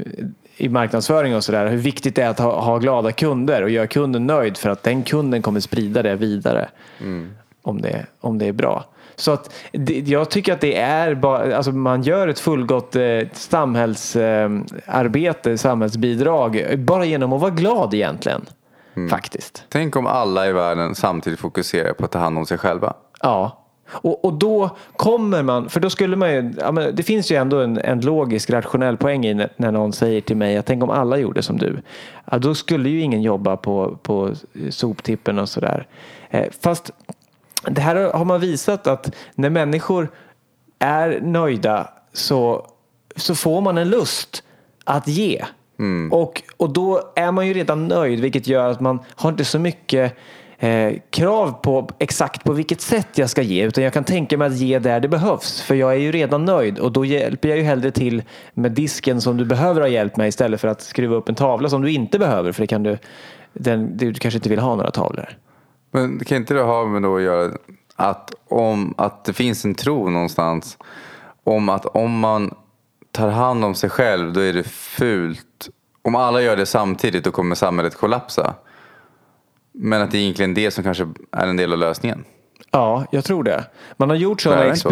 i 0.57 0.69
marknadsföring 0.69 1.36
och 1.36 1.43
sådär 1.43 1.67
hur 1.67 1.77
viktigt 1.77 2.15
det 2.15 2.22
är 2.22 2.29
att 2.29 2.39
ha, 2.39 2.62
ha 2.62 2.77
glada 2.77 3.12
kunder 3.12 3.62
och 3.62 3.69
göra 3.69 3.88
kunden 3.88 4.27
nöjd 4.27 4.57
för 4.57 4.69
att 4.69 4.83
den 4.83 5.03
kunden 5.03 5.41
kommer 5.41 5.60
sprida 5.60 6.01
det 6.01 6.15
vidare 6.15 6.69
om, 7.62 7.81
det, 7.81 8.05
om 8.22 8.38
det 8.38 8.48
är 8.48 8.51
bra. 8.51 8.86
Så 9.15 9.31
att 9.31 9.53
det, 9.72 10.00
jag 10.00 10.29
tycker 10.29 10.53
att 10.53 10.62
det 10.62 10.77
är 10.77 11.15
bara, 11.15 11.57
alltså 11.57 11.72
man 11.72 12.01
gör 12.01 12.27
ett 12.27 12.39
fullgott 12.39 12.95
eh, 12.95 13.19
samhällsarbete, 13.33 15.51
eh, 15.51 15.57
samhällsbidrag 15.57 16.65
bara 16.77 17.05
genom 17.05 17.33
att 17.33 17.41
vara 17.41 17.51
glad 17.51 17.93
egentligen. 17.93 18.45
Faktiskt. 19.10 19.63
Tänk 19.69 19.95
om 19.95 20.07
alla 20.07 20.48
i 20.48 20.51
världen 20.51 20.95
samtidigt 20.95 21.39
fokuserar 21.39 21.93
på 21.93 22.05
att 22.05 22.12
ta 22.12 22.19
hand 22.19 22.38
om 22.38 22.45
sig 22.45 22.57
själva. 22.57 22.93
Ja. 23.22 23.62
Och, 23.88 24.25
och 24.25 24.34
då 24.34 24.70
kommer 24.96 25.44
man, 25.44 25.70
för 25.70 25.80
då 25.80 25.90
skulle 25.90 26.16
man 26.16 26.32
ju, 26.32 26.54
ja, 26.60 26.72
men 26.72 26.96
det 26.96 27.04
finns 27.04 27.32
ju 27.32 27.36
ändå 27.36 27.60
en, 27.60 27.78
en 27.78 28.02
logisk 28.02 28.50
rationell 28.50 28.98
poäng 28.98 29.25
i 29.25 29.34
när, 29.34 29.72
någon 29.72 29.94
säger 29.94 30.22
till 30.22 30.38
mig 30.38 30.58
att 30.58 30.66
tänk 30.66 30.84
om 30.84 30.90
alla 30.90 31.18
gjorde 31.18 31.42
som 31.42 31.58
du. 31.58 31.82
Ja, 32.32 32.38
då 32.38 32.56
skulle 32.56 32.90
ju 32.90 33.02
ingen 33.02 33.22
jobba 33.22 33.58
på, 33.58 33.98
på 34.04 34.34
soptippen 34.70 35.40
och 35.40 35.50
sådär. 35.50 35.88
Eh, 36.30 36.48
fast 36.62 36.92
det 37.68 37.82
här 37.82 38.13
har 38.13 38.25
man 38.25 38.42
visat 38.42 38.88
att 38.88 39.16
när 39.36 39.50
människor 39.50 40.12
är 40.80 41.20
nöjda 41.22 41.90
så, 42.13 42.68
så 43.16 43.36
får 43.36 43.62
man 43.62 43.78
en 43.78 43.90
lust 43.90 44.44
att 44.84 45.08
ge. 45.08 45.46
Och, 46.12 46.44
och 46.58 46.70
då 46.70 47.12
är 47.16 47.32
man 47.32 47.48
ju 47.48 47.54
redan 47.54 47.88
nöjd 47.88 48.20
vilket 48.20 48.48
gör 48.48 48.72
att 48.72 48.80
man 48.80 49.00
har 49.16 49.30
inte 49.30 49.46
så 49.46 49.60
mycket 49.60 50.13
eh, 50.63 50.93
krav 51.10 51.51
på 51.51 51.89
exakt 52.00 52.43
på 52.43 52.53
vilket 52.53 52.82
sätt 52.82 53.08
jag 53.15 53.29
ska 53.29 53.41
ge 53.41 53.65
utan 53.65 53.84
jag 53.84 53.93
kan 53.93 54.03
tänka 54.03 54.38
mig 54.38 54.48
att 54.48 54.58
ge 54.58 54.79
där 54.79 55.00
det 55.00 55.08
behövs 55.08 55.62
för 55.62 55.75
jag 55.75 55.91
är 55.91 55.98
ju 55.98 56.12
redan 56.12 56.46
nöjd 56.46 56.79
och 56.79 56.91
då 56.91 57.05
hjälper 57.05 57.50
jag 57.50 57.58
ju 57.58 57.63
hellre 57.63 57.91
till 57.91 58.24
med 58.53 58.72
disken 58.72 59.22
som 59.22 59.38
du 59.38 59.46
behöver 59.46 59.82
ha 59.82 59.88
hjälp 59.88 60.17
med 60.17 60.27
istället 60.27 60.62
för 60.62 60.67
att 60.67 60.82
skruva 60.82 61.15
upp 61.15 61.29
en 61.29 61.36
tavla 61.36 61.70
som 61.70 61.82
du 61.82 61.91
inte 61.91 62.20
behöver 62.20 62.51
för 62.51 62.62
det 62.62 62.67
kan 62.67 62.84
du, 62.84 62.98
den, 63.53 63.98
du 63.98 64.13
kanske 64.13 64.38
inte 64.38 64.50
vill 64.50 64.60
ha 64.60 64.75
några 64.75 64.91
tavlor. 64.91 65.29
Men 65.91 66.17
det 66.17 66.25
kan 66.25 66.38
inte 66.38 66.53
det 66.53 66.62
ha 66.62 66.86
med 66.86 67.01
då 67.01 67.15
att 67.15 67.22
göra 67.22 67.51
att, 67.96 68.34
om, 68.48 68.93
att 68.98 69.25
det 69.25 69.34
finns 69.34 69.65
en 69.65 69.75
tro 69.75 70.10
någonstans 70.10 70.77
om 71.43 71.70
att 71.70 71.86
om 71.86 72.20
man 72.20 72.55
tar 73.12 73.29
hand 73.29 73.65
om 73.65 73.75
sig 73.75 73.89
själv 73.89 74.34
då 74.34 74.39
är 74.39 74.53
det 74.53 74.63
fult. 74.67 75.70
Om 76.01 76.15
alla 76.15 76.41
gör 76.41 76.58
det 76.58 76.65
samtidigt 76.65 77.24
då 77.24 77.32
kommer 77.32 77.55
samhället 77.55 77.96
kollapsa. 77.96 78.55
Men 79.74 80.01
att 80.01 80.12
det 80.12 80.18
är 80.18 80.22
egentligen 80.22 80.53
det 80.53 80.72
som 80.72 80.84
kanske 80.84 81.08
är 81.32 81.48
en 81.48 81.58
del 81.58 81.74
av 81.74 81.80
lösningen. 81.80 82.25
Ja, 82.72 83.06
jag 83.12 83.24
tror 83.24 83.44
det. 83.44 83.63
Man 83.98 84.10
har 84.10 84.15
gjort 84.18 84.42
sådana 84.42 84.68
inte 84.68 84.80
så, 84.80 84.89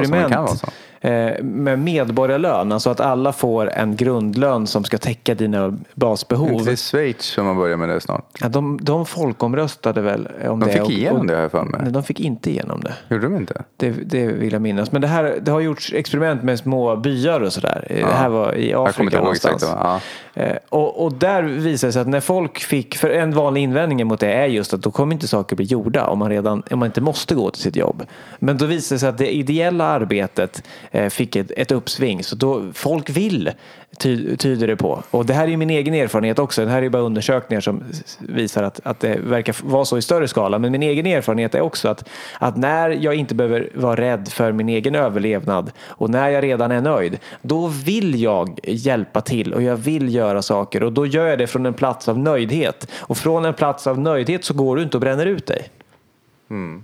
eh, 1.02 1.44
med 1.44 1.80
medborgarlön, 1.80 2.72
alltså 2.72 2.90
att 2.90 3.00
alla 3.00 3.34
får 3.34 3.72
en 3.72 3.96
grundlön 3.96 4.68
som 4.68 4.84
ska 4.84 4.98
täcka 4.98 5.36
dina 5.36 5.78
basbehov. 5.94 6.52
Inte 6.52 6.64
det 6.66 6.72
är 6.72 6.76
Schweiz 6.76 7.22
som 7.26 7.46
man 7.46 7.58
börjar 7.58 7.78
med 7.78 7.90
det 7.90 8.02
snart. 8.02 8.26
Ja, 8.40 8.50
de, 8.50 8.80
de 8.82 9.06
folkomröstade 9.06 10.02
väl 10.02 10.28
om 10.48 10.60
De 10.60 10.66
det. 10.66 10.72
fick 10.74 10.82
och- 10.82 10.92
igenom 10.92 11.20
och- 11.20 11.28
det 11.28 11.34
har 11.36 11.42
jag 11.42 11.52
för 11.52 11.64
mig. 11.64 11.80
Nej, 11.84 11.92
de 11.92 12.04
fick 12.04 12.20
inte 12.20 12.50
igenom 12.50 12.82
det. 12.82 12.94
Gjorde 13.10 13.24
de 13.24 13.36
inte? 13.38 13.64
Det, 13.78 13.90
det 13.90 14.28
vill 14.28 14.54
jag 14.54 14.62
minnas. 14.62 14.92
Men 14.92 15.02
det, 15.02 15.08
här, 15.08 15.38
det 15.42 15.52
har 15.52 15.60
gjorts 15.60 15.94
experiment 15.94 16.44
med 16.44 16.60
små 16.60 16.96
byar 16.96 17.42
och 17.42 17.54
sådär. 17.54 17.86
Det 17.90 18.06
här 18.06 18.30
var 18.30 18.56
i 18.58 18.74
Afrika 18.74 19.04
exakt. 19.08 19.24
någonstans. 19.24 19.64
vad- 19.64 19.72
Ja. 19.82 20.00
Eh, 20.34 20.58
och, 20.70 21.04
och 21.06 21.14
där 21.14 21.44
visar 21.44 21.88
det 21.88 21.92
sig 21.92 22.02
att 22.02 22.08
när 22.08 22.20
folk 22.20 22.60
fick, 22.60 22.96
för 22.98 23.10
en 23.10 23.32
vanlig 23.32 23.62
invändning 23.62 24.08
mot 24.08 24.20
det 24.20 24.34
är 24.34 24.46
just 24.46 24.74
att 24.74 24.82
då 24.82 24.92
kommer 24.92 25.14
inte 25.14 25.28
saker 25.28 25.56
bli 25.56 25.66
gjorda 25.66 26.06
om 26.08 26.20
man, 26.20 26.30
redan, 26.30 26.64
om 26.72 26.80
man 26.80 26.86
inte 26.86 27.02
måste 27.02 27.36
gå 27.36 27.50
till 27.52 27.62
sitt 27.62 27.76
jobb. 27.76 28.04
Men 28.40 28.58
då 28.58 28.66
visar 28.66 28.96
det 28.96 29.00
sig 29.00 29.10
att 29.10 29.18
det 29.18 29.36
ideella 29.36 29.86
arbetet 29.86 30.64
Eh, 30.94 31.10
fick 31.10 31.36
ett, 31.36 31.52
ett 31.58 31.72
uppsving. 31.72 32.24
Så 32.24 32.36
då 32.36 32.64
folk 32.74 33.10
vill, 33.10 33.52
ty, 33.98 34.38
tyder 34.38 34.68
det 34.68 34.76
på. 34.76 35.04
Och 35.12 35.26
det 35.26 35.34
här 35.34 35.48
är 35.48 35.58
min 35.58 35.70
egen 35.70 35.94
erfarenhet 35.94 36.40
också. 36.40 36.66
Det 36.66 36.72
här 36.72 36.84
är 36.84 36.90
bara 36.90 37.02
undersökningar 37.02 37.62
som 37.62 37.84
visar 38.20 38.64
att, 38.64 38.80
att 38.84 39.00
det 39.00 39.20
verkar 39.20 39.56
vara 39.64 39.86
så 39.86 39.98
i 39.98 40.02
större 40.02 40.28
skala. 40.28 40.60
Men 40.60 40.72
min 40.72 40.84
egen 40.84 41.06
erfarenhet 41.06 41.56
är 41.56 41.62
också 41.62 41.90
att, 41.90 42.10
att 42.40 42.58
när 42.58 42.90
jag 42.90 43.16
inte 43.16 43.36
behöver 43.36 43.70
vara 43.74 43.96
rädd 44.02 44.28
för 44.28 44.52
min 44.52 44.70
egen 44.70 44.96
överlevnad 44.96 45.72
och 45.88 46.10
när 46.10 46.30
jag 46.30 46.44
redan 46.44 46.72
är 46.72 46.82
nöjd, 46.82 47.20
då 47.42 47.68
vill 47.68 48.22
jag 48.22 48.60
hjälpa 48.64 49.22
till 49.22 49.54
och 49.54 49.62
jag 49.62 49.76
vill 49.76 50.16
göra 50.16 50.42
saker 50.42 50.84
och 50.84 50.94
då 50.94 51.06
gör 51.06 51.28
jag 51.28 51.40
det 51.40 51.48
från 51.48 51.66
en 51.66 51.74
plats 51.74 52.10
av 52.10 52.20
nöjdhet. 52.20 52.88
Och 52.94 53.18
från 53.18 53.46
en 53.46 53.54
plats 53.54 53.88
av 53.88 54.00
nöjdhet 54.00 54.46
så 54.46 54.54
går 54.54 54.76
du 54.76 54.84
inte 54.84 54.98
och 54.98 55.02
bränner 55.02 55.26
ut 55.26 55.46
dig. 55.46 55.70
Mm. 56.50 56.84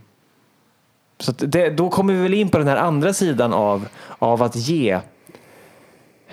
Så 1.19 1.31
att 1.31 1.43
det, 1.51 1.69
då 1.69 1.89
kommer 1.89 2.13
vi 2.13 2.21
väl 2.21 2.33
in 2.33 2.49
på 2.49 2.57
den 2.57 2.67
här 2.67 2.77
andra 2.77 3.13
sidan 3.13 3.53
av, 3.53 3.87
av 4.19 4.43
att 4.43 4.55
ge. 4.55 4.99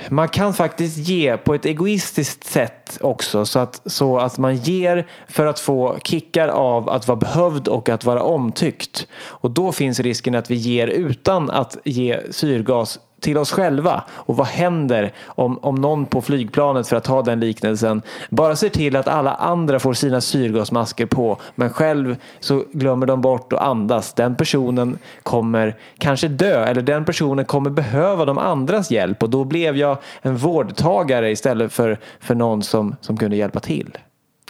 Man 0.09 0.29
kan 0.29 0.55
faktiskt 0.55 0.97
ge 0.97 1.37
på 1.37 1.55
ett 1.55 1.65
egoistiskt 1.65 2.45
sätt 2.45 2.99
också 3.01 3.47
så 3.47 3.59
att, 3.59 3.83
så 3.87 4.19
att 4.19 4.39
man 4.39 4.57
ger 4.57 5.07
för 5.29 5.47
att 5.47 5.61
få 5.61 5.99
kickar 6.05 6.49
av 6.49 6.89
att 6.89 7.09
vara 7.09 7.17
behövd 7.17 7.69
och 7.69 7.89
att 7.89 8.05
vara 8.05 8.23
omtyckt. 8.23 9.07
Och 9.15 9.51
då 9.51 9.73
finns 9.73 10.01
risken 10.01 10.35
att 10.35 10.51
vi 10.51 10.55
ger 10.55 10.87
utan 10.87 11.51
att 11.51 11.77
ge 11.85 12.21
syrgas 12.31 12.99
till 13.25 13.39
oss 13.39 13.53
själva. 13.53 14.05
Och 14.11 14.37
vad 14.37 14.47
händer 14.47 15.13
om, 15.27 15.59
om 15.63 15.75
någon 15.75 16.07
på 16.07 16.23
flygplanet, 16.23 16.89
för 16.89 16.97
att 16.97 17.05
ta 17.05 17.23
den 17.23 17.41
liknelsen, 17.41 18.03
bara 18.31 18.57
ser 18.57 18.69
till 18.69 18.97
att 18.97 19.09
alla 19.09 19.35
andra 19.35 19.79
får 19.79 19.93
sina 19.93 20.21
syrgasmasker 20.21 21.07
på, 21.07 21.39
men 21.55 21.71
själv 21.71 22.17
så 22.41 22.65
glömmer 22.73 23.07
de 23.07 23.21
bort 23.21 23.53
att 23.53 23.61
andas. 23.61 24.13
Den 24.15 24.35
personen 24.35 24.99
kommer 25.23 25.77
kanske 25.99 26.29
dö, 26.29 26.65
eller 26.65 26.83
den 26.83 27.05
personen 27.05 27.45
kommer 27.45 27.71
behöva 27.71 28.25
de 28.25 28.39
andras 28.39 28.91
hjälp 28.91 29.23
och 29.23 29.31
då 29.31 29.45
blev 29.45 29.77
jag 29.77 29.99
en 30.23 30.37
vårdtagare 30.37 31.31
istället 31.31 31.73
för, 31.73 31.99
för 32.21 32.35
någon 32.35 32.63
som, 32.63 32.97
som 33.01 33.17
kunde 33.17 33.37
hjälpa 33.37 33.61
till. 33.61 33.99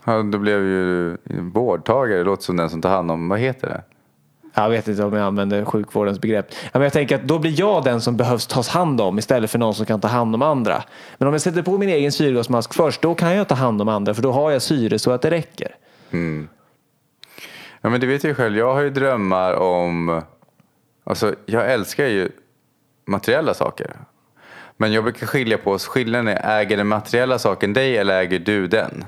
Ja, 0.05 0.23
då 0.23 0.39
blev 0.39 0.59
ju 0.59 1.17
vårdtagare. 1.55 2.19
Det 2.19 2.25
låter 2.25 2.43
som 2.43 2.57
den 2.57 2.71
som 2.71 2.83
tar 2.83 2.91
hand 2.91 3.11
om, 3.11 3.29
vad 3.29 3.39
heter 3.39 3.69
det? 3.69 3.94
Jag 4.55 4.71
vet 4.71 4.89
inte 4.89 5.05
om 5.05 5.13
jag 5.13 5.27
använder 5.27 5.65
sjukvårdens 5.65 6.21
begrepp. 6.21 6.47
Men 6.73 6.83
jag 6.83 6.93
tänker 6.93 7.15
att 7.15 7.23
då 7.23 7.39
blir 7.39 7.61
jag 7.61 7.85
den 7.85 8.01
som 8.01 8.17
behövs 8.17 8.47
tas 8.47 8.69
hand 8.69 9.01
om 9.01 9.19
istället 9.19 9.51
för 9.51 9.59
någon 9.59 9.75
som 9.75 9.87
kan 9.87 10.01
ta 10.01 10.09
hand 10.09 10.35
om 10.35 10.43
andra. 10.43 10.83
Men 11.19 11.29
om 11.29 11.35
jag 11.35 11.41
sätter 11.41 11.63
på 11.63 11.79
min 11.79 11.89
egen 11.89 12.13
syrgasmask 12.13 12.75
först, 12.75 13.03
då 13.03 13.15
kan 13.15 13.37
jag 13.37 13.49
ta 13.49 13.55
hand 13.55 13.83
om 13.83 13.89
andra 13.89 14.15
för 14.15 14.23
då 14.23 14.33
har 14.33 14.51
jag 14.51 14.63
syre 14.63 14.99
så 14.99 15.11
att 15.11 15.23
det 15.23 15.31
räcker. 15.31 15.77
Mm. 16.11 16.49
Ja 17.81 17.91
men 17.91 18.01
det 18.01 18.07
vet 18.07 18.25
jag 18.25 18.29
ju 18.29 18.35
själv. 18.35 18.57
Jag 18.57 18.75
har 18.75 18.83
ju 18.83 18.91
drömmar 18.91 19.55
om... 19.55 20.23
Alltså 21.05 21.35
jag 21.47 21.73
älskar 21.73 22.07
ju 22.07 22.31
materiella 23.07 23.55
saker. 23.55 23.97
Men 24.77 24.93
jag 24.93 25.05
brukar 25.05 25.27
skilja 25.27 25.59
på 25.59 25.71
oss. 25.71 25.87
Skillnaden 25.87 26.29
är 26.29 26.61
äger 26.61 26.77
den 26.77 26.87
materiella 26.87 27.39
saken 27.39 27.73
dig 27.73 27.99
eller 27.99 28.21
äger 28.21 28.39
du 28.39 28.67
den? 28.67 29.05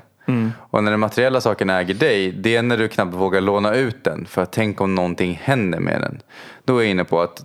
Och 0.58 0.84
när 0.84 0.90
den 0.90 1.00
materiella 1.00 1.40
saken 1.40 1.70
äger 1.70 1.94
dig, 1.94 2.32
det 2.32 2.56
är 2.56 2.62
när 2.62 2.76
du 2.76 2.88
knappt 2.88 3.14
vågar 3.14 3.40
låna 3.40 3.74
ut 3.74 4.04
den. 4.04 4.26
För 4.26 4.42
att 4.42 4.52
tänk 4.52 4.80
om 4.80 4.94
någonting 4.94 5.40
händer 5.42 5.80
med 5.80 6.00
den. 6.00 6.22
Då 6.64 6.78
är 6.78 6.82
jag 6.82 6.90
inne 6.90 7.04
på 7.04 7.20
att 7.20 7.44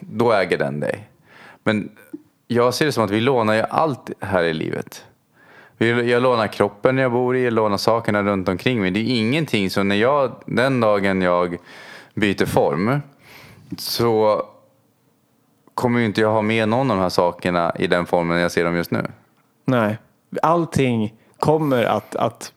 då 0.00 0.32
äger 0.32 0.58
den 0.58 0.80
dig. 0.80 1.08
Men 1.64 1.88
jag 2.46 2.74
ser 2.74 2.86
det 2.86 2.92
som 2.92 3.04
att 3.04 3.10
vi 3.10 3.20
lånar 3.20 3.54
ju 3.54 3.62
allt 3.62 4.10
här 4.20 4.44
i 4.44 4.54
livet. 4.54 5.04
Jag 5.78 6.22
lånar 6.22 6.46
kroppen 6.46 6.98
jag 6.98 7.12
bor 7.12 7.36
i, 7.36 7.44
jag 7.44 7.52
lånar 7.52 7.76
sakerna 7.76 8.22
runt 8.22 8.48
omkring 8.48 8.80
mig. 8.80 8.90
Det 8.90 9.00
är 9.00 9.20
ingenting 9.20 9.70
som 9.70 9.88
när 9.88 9.96
jag, 9.96 10.32
den 10.46 10.80
dagen 10.80 11.22
jag 11.22 11.56
byter 12.14 12.46
form 12.46 13.00
så 13.78 14.42
kommer 15.74 16.00
ju 16.00 16.06
inte 16.06 16.20
jag 16.20 16.32
ha 16.32 16.42
med 16.42 16.68
någon 16.68 16.90
av 16.90 16.96
de 16.96 17.02
här 17.02 17.08
sakerna 17.08 17.72
i 17.78 17.86
den 17.86 18.06
formen 18.06 18.40
jag 18.40 18.52
ser 18.52 18.64
dem 18.64 18.74
just 18.74 18.90
nu. 18.90 19.06
Nej, 19.64 19.98
allting 20.42 21.14
kommer 21.38 21.84
att, 21.84 22.16
att 22.16 22.52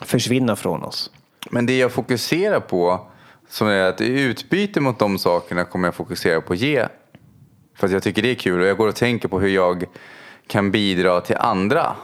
försvinna 0.00 0.56
från 0.56 0.82
oss. 0.82 1.10
Men 1.50 1.66
det 1.66 1.78
jag 1.78 1.92
fokuserar 1.92 2.60
på, 2.60 3.06
som 3.48 3.66
är 3.68 3.80
att 3.88 4.00
i 4.00 4.20
utbyte 4.20 4.80
mot 4.80 4.98
de 4.98 5.18
sakerna 5.18 5.64
kommer 5.64 5.88
jag 5.88 5.94
fokusera 5.94 6.40
på 6.40 6.52
att 6.52 6.58
ge. 6.58 6.86
För 7.76 7.86
att 7.86 7.92
jag 7.92 8.02
tycker 8.02 8.22
det 8.22 8.30
är 8.30 8.34
kul 8.34 8.60
och 8.60 8.66
jag 8.66 8.76
går 8.76 8.88
och 8.88 8.94
tänker 8.96 9.28
på 9.28 9.40
hur 9.40 9.48
jag 9.48 9.84
kan 10.46 10.70
bidra 10.70 11.20
till 11.20 11.36
andra. 11.36 11.96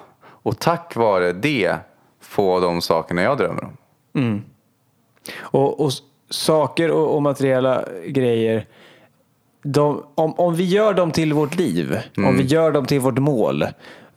Och 0.42 0.58
tack 0.58 0.96
vare 0.96 1.32
det 1.32 1.76
få 2.20 2.60
de 2.60 2.80
sakerna 2.82 3.22
jag 3.22 3.38
drömmer 3.38 3.64
om. 3.64 3.76
Och, 5.40 5.80
och 5.80 5.88
s- 5.88 5.98
saker 6.30 6.90
och, 6.90 7.14
och 7.16 7.22
materiella 7.22 7.84
grejer, 8.06 8.66
de, 9.62 10.04
om, 10.14 10.32
om 10.34 10.54
vi 10.54 10.64
gör 10.64 10.94
dem 10.94 11.10
till 11.10 11.32
vårt 11.32 11.54
liv, 11.56 11.98
om 12.16 12.36
vi 12.36 12.42
gör 12.42 12.72
dem 12.72 12.86
till 12.86 13.00
vårt 13.00 13.18
mål, 13.18 13.64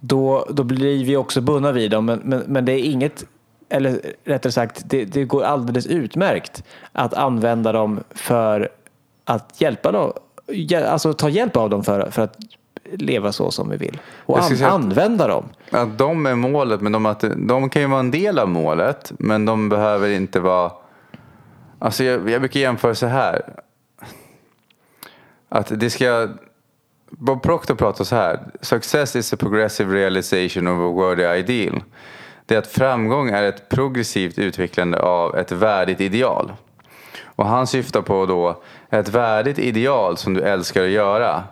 då, 0.02 0.48
då 0.50 0.64
blir 0.64 1.06
vi 1.06 1.18
också 1.18 1.42
bundna 1.42 1.72
vid 1.72 1.92
dem. 1.92 2.06
Men, 2.06 2.20
men, 2.24 2.44
men 2.48 2.66
det 2.66 2.72
är 2.72 2.84
inget, 2.84 3.26
eller 3.70 4.02
rättare 4.24 4.52
sagt, 4.52 4.82
det, 4.86 5.06
det 5.06 5.24
går 5.24 5.44
alldeles 5.44 5.86
utmärkt 5.86 6.64
att 6.92 7.14
använda 7.14 7.72
dem 7.72 8.04
för 8.10 8.70
att 9.26 9.62
hjälpa 9.62 9.92
dem, 9.92 10.14
alltså 10.88 11.14
ta 11.14 11.30
hjälp 11.30 11.58
av 11.58 11.70
dem 11.70 11.84
för, 11.84 12.12
för 12.12 12.22
att 12.22 12.38
leva 12.92 13.32
så 13.32 13.52
som 13.52 13.70
vi 13.70 13.78
vill. 13.78 14.00
Och 14.26 14.40
an, 14.40 14.64
använda 14.64 15.28
dem. 15.28 15.46
Att 15.72 15.98
de 15.98 16.26
är 16.26 16.36
målet, 16.36 16.82
men 16.82 16.92
de, 16.92 17.06
att, 17.06 17.24
de 17.38 17.70
kan 17.70 17.82
ju 17.82 17.88
vara 17.88 18.00
en 18.00 18.12
del 18.12 18.40
av 18.40 18.50
målet. 18.50 19.12
Men 19.20 19.46
de 19.46 19.70
behöver 19.70 20.10
inte 20.10 20.40
vara... 20.40 20.72
Alltså 21.80 22.04
jag, 22.04 22.30
jag 22.30 22.42
brukar 22.42 22.60
jämföra 22.60 22.96
så 22.96 23.06
här. 23.06 23.42
Att 25.50 25.80
det 25.80 25.90
ska... 25.90 26.30
Bob 27.12 27.44
Proctor 27.44 27.76
pratar 27.76 28.04
så 28.04 28.16
här. 28.16 28.40
Success 28.62 29.16
is 29.16 29.34
a 29.34 29.38
progressive 29.40 29.94
realization 29.94 30.68
of 30.68 30.74
a 30.74 30.92
worthy 30.96 31.24
ideal. 31.24 31.84
Det 32.46 32.56
är 32.56 32.60
att 32.60 32.68
framgång 32.68 33.30
är 33.30 33.44
ett 33.44 33.70
progressivt 33.70 34.40
utvecklande 34.40 35.00
av 35.00 35.38
ett 35.38 35.52
värdigt 35.52 36.02
ideal. 36.02 36.52
Och 37.24 37.46
han 37.46 37.68
syftar 37.68 38.02
på 38.02 38.26
då 38.26 38.64
ett 38.90 39.10
värdigt 39.10 39.60
ideal 39.60 40.18
som 40.18 40.34
du 40.34 40.42
älskar 40.42 40.84
att 40.84 40.90
göra. 40.90 41.44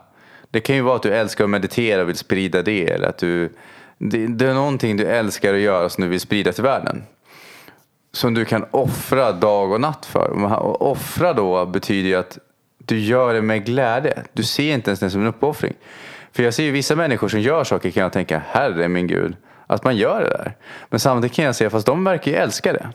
Det 0.51 0.59
kan 0.59 0.75
ju 0.75 0.81
vara 0.81 0.95
att 0.95 1.03
du 1.03 1.13
älskar 1.13 1.43
att 1.43 1.49
meditera 1.49 2.01
och 2.01 2.09
vill 2.09 2.15
sprida 2.15 2.61
det. 2.61 2.89
Eller 2.89 3.07
att 3.07 3.17
du, 3.17 3.53
det, 3.97 4.27
det 4.27 4.47
är 4.47 4.53
någonting 4.53 4.97
du 4.97 5.05
älskar 5.05 5.53
att 5.53 5.59
göra 5.59 5.89
som 5.89 6.03
du 6.03 6.09
vill 6.09 6.19
sprida 6.19 6.51
till 6.51 6.63
världen. 6.63 7.03
som 8.11 8.33
du 8.33 8.45
kan 8.45 8.65
offra 8.71 9.31
dag 9.31 9.71
och 9.71 9.81
natt 9.81 10.05
för. 10.05 10.53
Och 10.53 10.91
offra 10.91 11.33
då 11.33 11.65
betyder 11.65 12.09
ju 12.09 12.15
att 12.15 12.37
du 12.89 12.99
gör 12.99 13.33
det 13.33 13.41
med 13.41 13.65
glädje. 13.65 14.23
Du 14.33 14.43
ser 14.43 14.73
inte 14.73 14.89
ens 14.89 14.99
det 14.99 15.09
som 15.09 15.21
en 15.21 15.27
uppoffring. 15.27 15.73
För 16.31 16.43
jag 16.43 16.53
ser 16.53 16.63
ju 16.63 16.71
vissa 16.71 16.95
människor 16.95 17.27
som 17.27 17.39
gör 17.41 17.63
saker 17.63 17.91
kan 17.91 18.03
jag 18.03 18.13
tänka, 18.13 18.41
herre 18.47 18.87
min 18.87 19.07
gud, 19.07 19.35
att 19.67 19.83
man 19.83 19.97
gör 19.97 20.21
det 20.21 20.29
där. 20.29 20.55
Men 20.89 20.99
samtidigt 20.99 21.35
kan 21.35 21.45
jag 21.45 21.55
säga, 21.55 21.69
fast 21.69 21.85
de 21.85 22.03
verkar 22.03 22.31
ju 22.31 22.37
älska 22.37 22.73
det. 22.73 22.89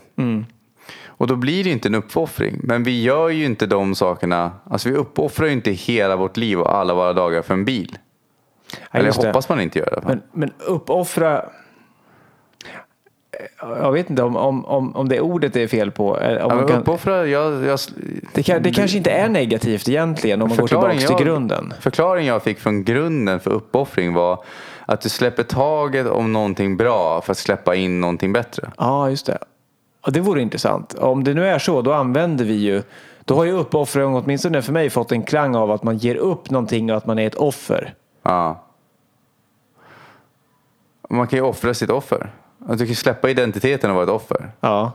Och 1.06 1.26
då 1.26 1.36
blir 1.36 1.64
det 1.64 1.70
inte 1.70 1.88
en 1.88 1.94
uppoffring. 1.94 2.60
Men 2.62 2.82
vi 2.82 3.02
gör 3.02 3.28
ju 3.28 3.44
inte 3.44 3.66
de 3.66 3.94
sakerna, 3.94 4.52
alltså 4.70 4.88
vi 4.88 4.94
uppoffrar 4.94 5.46
ju 5.46 5.52
inte 5.52 5.70
hela 5.70 6.16
vårt 6.16 6.36
liv 6.36 6.60
och 6.60 6.74
alla 6.74 6.94
våra 6.94 7.12
dagar 7.12 7.42
för 7.42 7.54
en 7.54 7.64
bil. 7.64 7.98
Ja, 8.70 8.98
Eller 8.98 9.12
hoppas 9.12 9.48
man 9.48 9.60
inte 9.60 9.78
gör 9.78 9.90
det. 9.90 10.08
Men, 10.08 10.22
men 10.32 10.52
uppoffra. 10.66 11.44
Jag 13.60 13.92
vet 13.92 14.10
inte 14.10 14.22
om, 14.22 14.36
om, 14.36 14.64
om, 14.64 14.96
om 14.96 15.08
det 15.08 15.20
ordet 15.20 15.56
är 15.56 15.66
fel 15.66 15.90
på. 15.90 16.12
Om 16.12 16.18
Ja, 16.22 16.48
man 16.48 16.66
kan, 16.66 16.80
uppoffra, 16.80 17.26
jag, 17.26 17.64
jag, 17.64 17.78
det, 18.34 18.42
kan, 18.42 18.62
det 18.62 18.70
kanske 18.70 18.96
inte 18.96 19.10
är 19.10 19.28
negativt 19.28 19.88
egentligen 19.88 20.42
om 20.42 20.48
man 20.48 20.58
går 20.58 20.68
tillbaka 20.68 20.92
till 20.92 21.06
jag, 21.10 21.20
grunden. 21.20 21.74
Förklaringen 21.80 22.32
jag 22.32 22.42
fick 22.42 22.58
från 22.58 22.84
grunden 22.84 23.40
för 23.40 23.50
uppoffring 23.50 24.14
var 24.14 24.44
att 24.86 25.00
du 25.00 25.08
släpper 25.08 25.42
taget 25.42 26.06
om 26.06 26.32
någonting 26.32 26.76
bra 26.76 27.20
för 27.20 27.32
att 27.32 27.38
släppa 27.38 27.74
in 27.74 28.00
någonting 28.00 28.32
bättre. 28.32 28.70
Ja, 28.78 29.10
just 29.10 29.26
det. 29.26 29.38
Ja, 30.04 30.10
det 30.10 30.20
vore 30.20 30.42
intressant. 30.42 30.94
Om 30.94 31.24
det 31.24 31.34
nu 31.34 31.46
är 31.46 31.58
så, 31.58 31.82
då 31.82 31.92
använder 31.92 32.44
vi 32.44 32.54
ju 32.54 32.82
då 33.24 33.34
har 33.34 33.44
ju 33.44 33.52
uppoffring, 33.52 34.14
åtminstone 34.14 34.62
för 34.62 34.72
mig, 34.72 34.90
fått 34.90 35.12
en 35.12 35.22
klang 35.22 35.54
av 35.54 35.70
att 35.70 35.82
man 35.82 35.96
ger 35.96 36.14
upp 36.16 36.50
någonting 36.50 36.90
och 36.90 36.96
att 36.96 37.06
man 37.06 37.18
är 37.18 37.26
ett 37.26 37.34
offer. 37.34 37.94
Ja. 38.22 38.64
Man 41.10 41.26
kan 41.26 41.38
ju 41.38 41.44
offra 41.44 41.74
sitt 41.74 41.90
offer. 41.90 42.30
Att 42.66 42.78
du 42.78 42.86
kan 42.86 42.94
släppa 42.94 43.30
identiteten 43.30 43.90
och 43.90 43.96
vara 43.96 44.04
ett 44.04 44.10
offer. 44.10 44.50
Ja. 44.60 44.92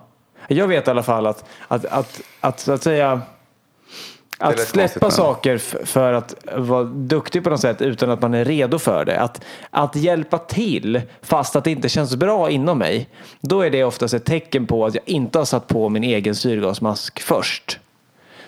Jag 0.48 0.68
vet 0.68 0.88
i 0.88 0.92
alla 0.92 1.04
fall 1.04 1.28
att, 1.28 1.46
att, 1.68 1.86
att, 1.86 2.22
att, 2.42 2.60
så 2.60 2.72
att 2.72 2.84
säga 2.84 3.22
att 4.40 4.60
släppa 4.60 5.12
saker 5.12 5.58
för 5.86 6.14
att 6.14 6.36
vara 6.56 6.84
duktig 6.84 7.44
på 7.44 7.50
något 7.50 7.60
sätt 7.60 7.82
utan 7.82 8.10
att 8.10 8.22
man 8.22 8.34
är 8.34 8.46
redo 8.46 8.80
för 8.80 9.06
det. 9.06 9.20
Att, 9.20 9.46
att 9.70 9.96
hjälpa 9.96 10.38
till 10.38 11.02
fast 11.22 11.56
att 11.56 11.64
det 11.64 11.72
inte 11.72 11.90
känns 11.90 12.16
bra 12.16 12.50
inom 12.50 12.78
mig. 12.78 13.10
Då 13.42 13.62
är 13.62 13.70
det 13.70 13.84
oftast 13.84 14.14
ett 14.14 14.26
tecken 14.26 14.68
på 14.68 14.86
att 14.86 14.96
jag 14.96 15.04
inte 15.06 15.38
har 15.38 15.46
satt 15.46 15.68
på 15.68 15.90
min 15.90 16.04
egen 16.04 16.36
syrgasmask 16.36 17.22
först. 17.22 17.80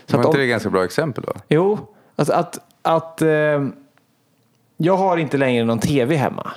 Så 0.06 0.18
Var 0.18 0.22
att 0.22 0.28
inte 0.28 0.38
det 0.38 0.44
ett 0.44 0.50
ganska 0.50 0.70
bra 0.70 0.84
exempel 0.84 1.24
då? 1.28 1.34
Jo, 1.50 1.80
alltså 2.16 2.34
att, 2.34 2.60
att 2.82 3.22
eh, 3.22 3.68
jag 4.78 4.98
har 4.98 5.18
inte 5.18 5.38
längre 5.38 5.64
någon 5.64 5.80
tv 5.80 6.16
hemma. 6.16 6.52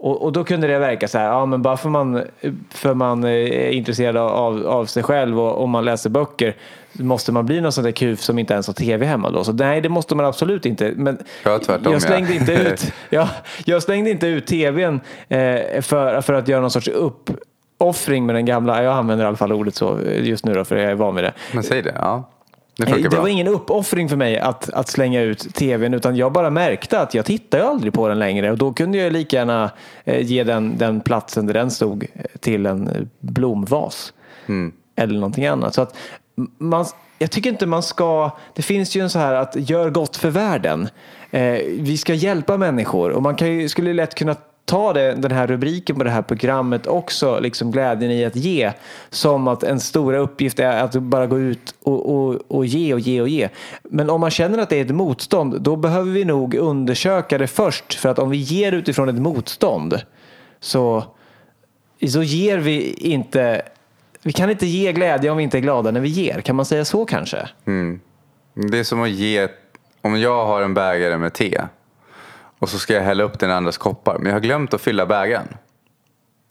Och, 0.00 0.22
och 0.22 0.32
då 0.32 0.44
kunde 0.44 0.66
det 0.66 0.78
verka 0.78 1.08
så 1.08 1.18
här, 1.18 1.26
ja 1.26 1.46
men 1.46 1.62
bara 1.62 1.76
för 1.76 1.88
man, 1.88 2.22
för 2.70 2.94
man 2.94 3.24
är 3.24 3.70
intresserad 3.70 4.16
av, 4.16 4.66
av 4.66 4.86
sig 4.86 5.02
själv 5.02 5.40
och 5.40 5.62
om 5.62 5.70
man 5.70 5.84
läser 5.84 6.10
böcker 6.10 6.56
måste 6.92 7.32
man 7.32 7.46
bli 7.46 7.60
någon 7.60 7.72
sån 7.72 7.84
där 7.84 7.90
kuf 7.90 8.20
som 8.20 8.38
inte 8.38 8.54
ens 8.54 8.66
har 8.66 8.74
tv 8.74 9.06
hemma 9.06 9.30
då. 9.30 9.44
Så 9.44 9.52
nej, 9.52 9.80
det 9.80 9.88
måste 9.88 10.14
man 10.14 10.26
absolut 10.26 10.66
inte. 10.66 10.92
Men 10.96 11.18
Ja, 11.44 11.58
tvärtom, 11.58 11.92
jag 11.92 12.02
slängde 12.02 12.34
ja. 12.34 12.40
inte 12.40 12.52
ut, 12.52 12.92
jag, 13.10 13.28
jag 13.64 13.82
slängde 13.82 14.10
inte 14.10 14.26
ut 14.26 14.46
tvn 14.46 15.00
eh, 15.28 15.80
för, 15.80 16.20
för 16.20 16.32
att 16.32 16.48
göra 16.48 16.60
någon 16.60 16.70
sorts 16.70 16.88
uppoffring 16.88 18.26
med 18.26 18.34
den 18.34 18.44
gamla, 18.44 18.82
jag 18.82 18.94
använder 18.94 19.24
i 19.24 19.28
alla 19.28 19.36
fall 19.36 19.52
ordet 19.52 19.74
så 19.74 19.98
just 20.20 20.44
nu 20.44 20.54
då 20.54 20.64
för 20.64 20.76
jag 20.76 20.90
är 20.90 20.94
van 20.94 21.14
vid 21.14 21.24
det. 21.24 21.32
Men 21.52 21.62
säg 21.62 21.82
det. 21.82 21.94
Ja. 21.96 22.30
Det 22.78 23.08
Det 23.08 23.16
var 23.16 23.28
ingen 23.28 23.48
uppoffring 23.48 24.08
för 24.08 24.16
mig 24.16 24.38
att, 24.38 24.70
att 24.70 24.88
slänga 24.88 25.22
ut 25.22 25.54
tvn 25.54 25.94
utan 25.94 26.16
jag 26.16 26.32
bara 26.32 26.50
märkte 26.50 27.00
att 27.00 27.14
jag 27.14 27.24
tittar 27.24 27.58
ju 27.58 27.64
aldrig 27.64 27.92
på 27.92 28.08
den 28.08 28.18
längre 28.18 28.50
och 28.50 28.58
då 28.58 28.72
kunde 28.72 28.98
jag 28.98 29.12
lika 29.12 29.36
gärna 29.36 29.70
eh, 30.04 30.26
ge 30.26 30.44
den, 30.44 30.78
den 30.78 31.00
platsen 31.00 31.46
där 31.46 31.54
den 31.54 31.70
stod 31.70 32.02
eh, 32.14 32.24
till 32.40 32.66
en 32.66 32.88
eh, 32.88 33.02
blomvas. 33.20 34.12
Mm. 34.46 34.72
Eller 34.96 35.14
någonting 35.14 35.46
annat. 35.46 35.74
Så 35.74 35.82
att 35.82 35.96
man, 36.58 36.86
jag 37.18 37.30
tycker 37.30 37.50
inte 37.50 37.66
man 37.66 37.82
ska, 37.82 38.30
det 38.54 38.62
finns 38.62 38.96
ju 38.96 39.00
en 39.00 39.10
så 39.10 39.18
här 39.18 39.34
att 39.34 39.70
gör 39.70 39.90
gott 39.90 40.16
för 40.16 40.30
världen. 40.30 40.88
Eh, 41.30 41.58
vi 41.78 41.96
ska 41.96 42.14
hjälpa 42.14 42.56
människor 42.56 43.10
och 43.10 43.22
man 43.22 43.36
kan 43.36 43.48
ju, 43.48 43.68
skulle 43.68 43.92
lätt 43.92 44.14
kunna 44.14 44.36
ta 44.68 44.92
det, 44.92 45.14
den 45.14 45.30
här 45.30 45.46
rubriken 45.46 45.96
på 45.96 46.04
det 46.04 46.10
här 46.10 46.22
programmet 46.22 46.86
också, 46.86 47.40
liksom 47.40 47.70
glädjen 47.70 48.10
i 48.10 48.24
att 48.24 48.36
ge, 48.36 48.72
som 49.10 49.48
att 49.48 49.62
en 49.62 49.80
stora 49.80 50.18
uppgift 50.18 50.58
är 50.58 50.82
att 50.82 50.94
bara 50.94 51.26
gå 51.26 51.38
ut 51.38 51.74
och, 51.82 52.14
och, 52.14 52.34
och 52.48 52.66
ge 52.66 52.94
och 52.94 53.00
ge 53.00 53.20
och 53.20 53.28
ge. 53.28 53.48
Men 53.82 54.10
om 54.10 54.20
man 54.20 54.30
känner 54.30 54.58
att 54.58 54.68
det 54.68 54.76
är 54.76 54.84
ett 54.84 54.94
motstånd, 54.94 55.60
då 55.60 55.76
behöver 55.76 56.10
vi 56.10 56.24
nog 56.24 56.54
undersöka 56.54 57.38
det 57.38 57.46
först. 57.46 57.94
För 57.94 58.08
att 58.08 58.18
om 58.18 58.30
vi 58.30 58.36
ger 58.36 58.72
utifrån 58.72 59.08
ett 59.08 59.22
motstånd 59.22 60.00
så, 60.60 61.04
så 62.08 62.22
ger 62.22 62.58
vi 62.58 62.92
inte 62.92 63.62
vi 64.22 64.32
kan 64.32 64.50
inte 64.50 64.66
ge 64.66 64.92
glädje 64.92 65.30
om 65.30 65.36
vi 65.36 65.42
inte 65.42 65.58
är 65.58 65.60
glada 65.60 65.90
när 65.90 66.00
vi 66.00 66.08
ger. 66.08 66.40
Kan 66.40 66.56
man 66.56 66.64
säga 66.64 66.84
så 66.84 67.04
kanske? 67.04 67.48
Mm. 67.66 68.00
Det 68.54 68.78
är 68.78 68.84
som 68.84 69.02
att 69.02 69.10
ge, 69.10 69.48
om 70.00 70.20
jag 70.20 70.46
har 70.46 70.62
en 70.62 70.74
bägare 70.74 71.18
med 71.18 71.32
te 71.32 71.60
och 72.58 72.68
så 72.68 72.78
ska 72.78 72.94
jag 72.94 73.02
hälla 73.02 73.24
upp 73.24 73.38
den 73.38 73.50
i 73.50 73.52
andras 73.52 73.78
koppar. 73.78 74.18
Men 74.18 74.26
jag 74.26 74.32
har 74.34 74.40
glömt 74.40 74.74
att 74.74 74.80
fylla 74.80 75.06
bägaren. 75.06 75.48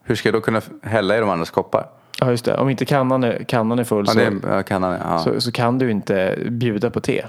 Hur 0.03 0.15
ska 0.15 0.29
jag 0.29 0.33
då 0.33 0.41
kunna 0.41 0.61
hälla 0.83 1.17
i 1.17 1.19
de 1.19 1.29
andras 1.29 1.49
koppar? 1.49 1.89
Ja, 2.19 2.29
just 2.31 2.45
det. 2.45 2.57
Om 2.57 2.69
inte 2.69 2.85
kannan 2.85 3.23
är, 3.23 3.43
kannan 3.47 3.79
är 3.79 3.83
full 3.83 4.05
Ja, 4.07 4.13
så, 4.13 4.19
det 4.19 4.47
är, 4.47 4.63
kannan, 4.63 4.99
ja. 5.03 5.19
så, 5.19 5.41
så 5.41 5.51
kan 5.51 5.77
du 5.79 5.91
inte 5.91 6.37
bjuda 6.49 6.89
på 6.89 7.01
te. 7.01 7.25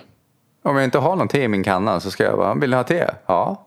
Om 0.63 0.77
jag 0.77 0.85
inte 0.85 0.99
har 0.99 1.17
någon 1.17 1.29
te 1.29 1.43
i 1.43 1.49
min 1.49 1.65
kanna 1.65 2.01
så 2.01 2.11
ska 2.11 2.25
jag 2.25 2.37
bara, 2.39 2.55
vill 2.55 2.71
ni 2.71 2.77
ha 2.77 2.85
te? 2.85 3.07
Ja. 3.27 3.65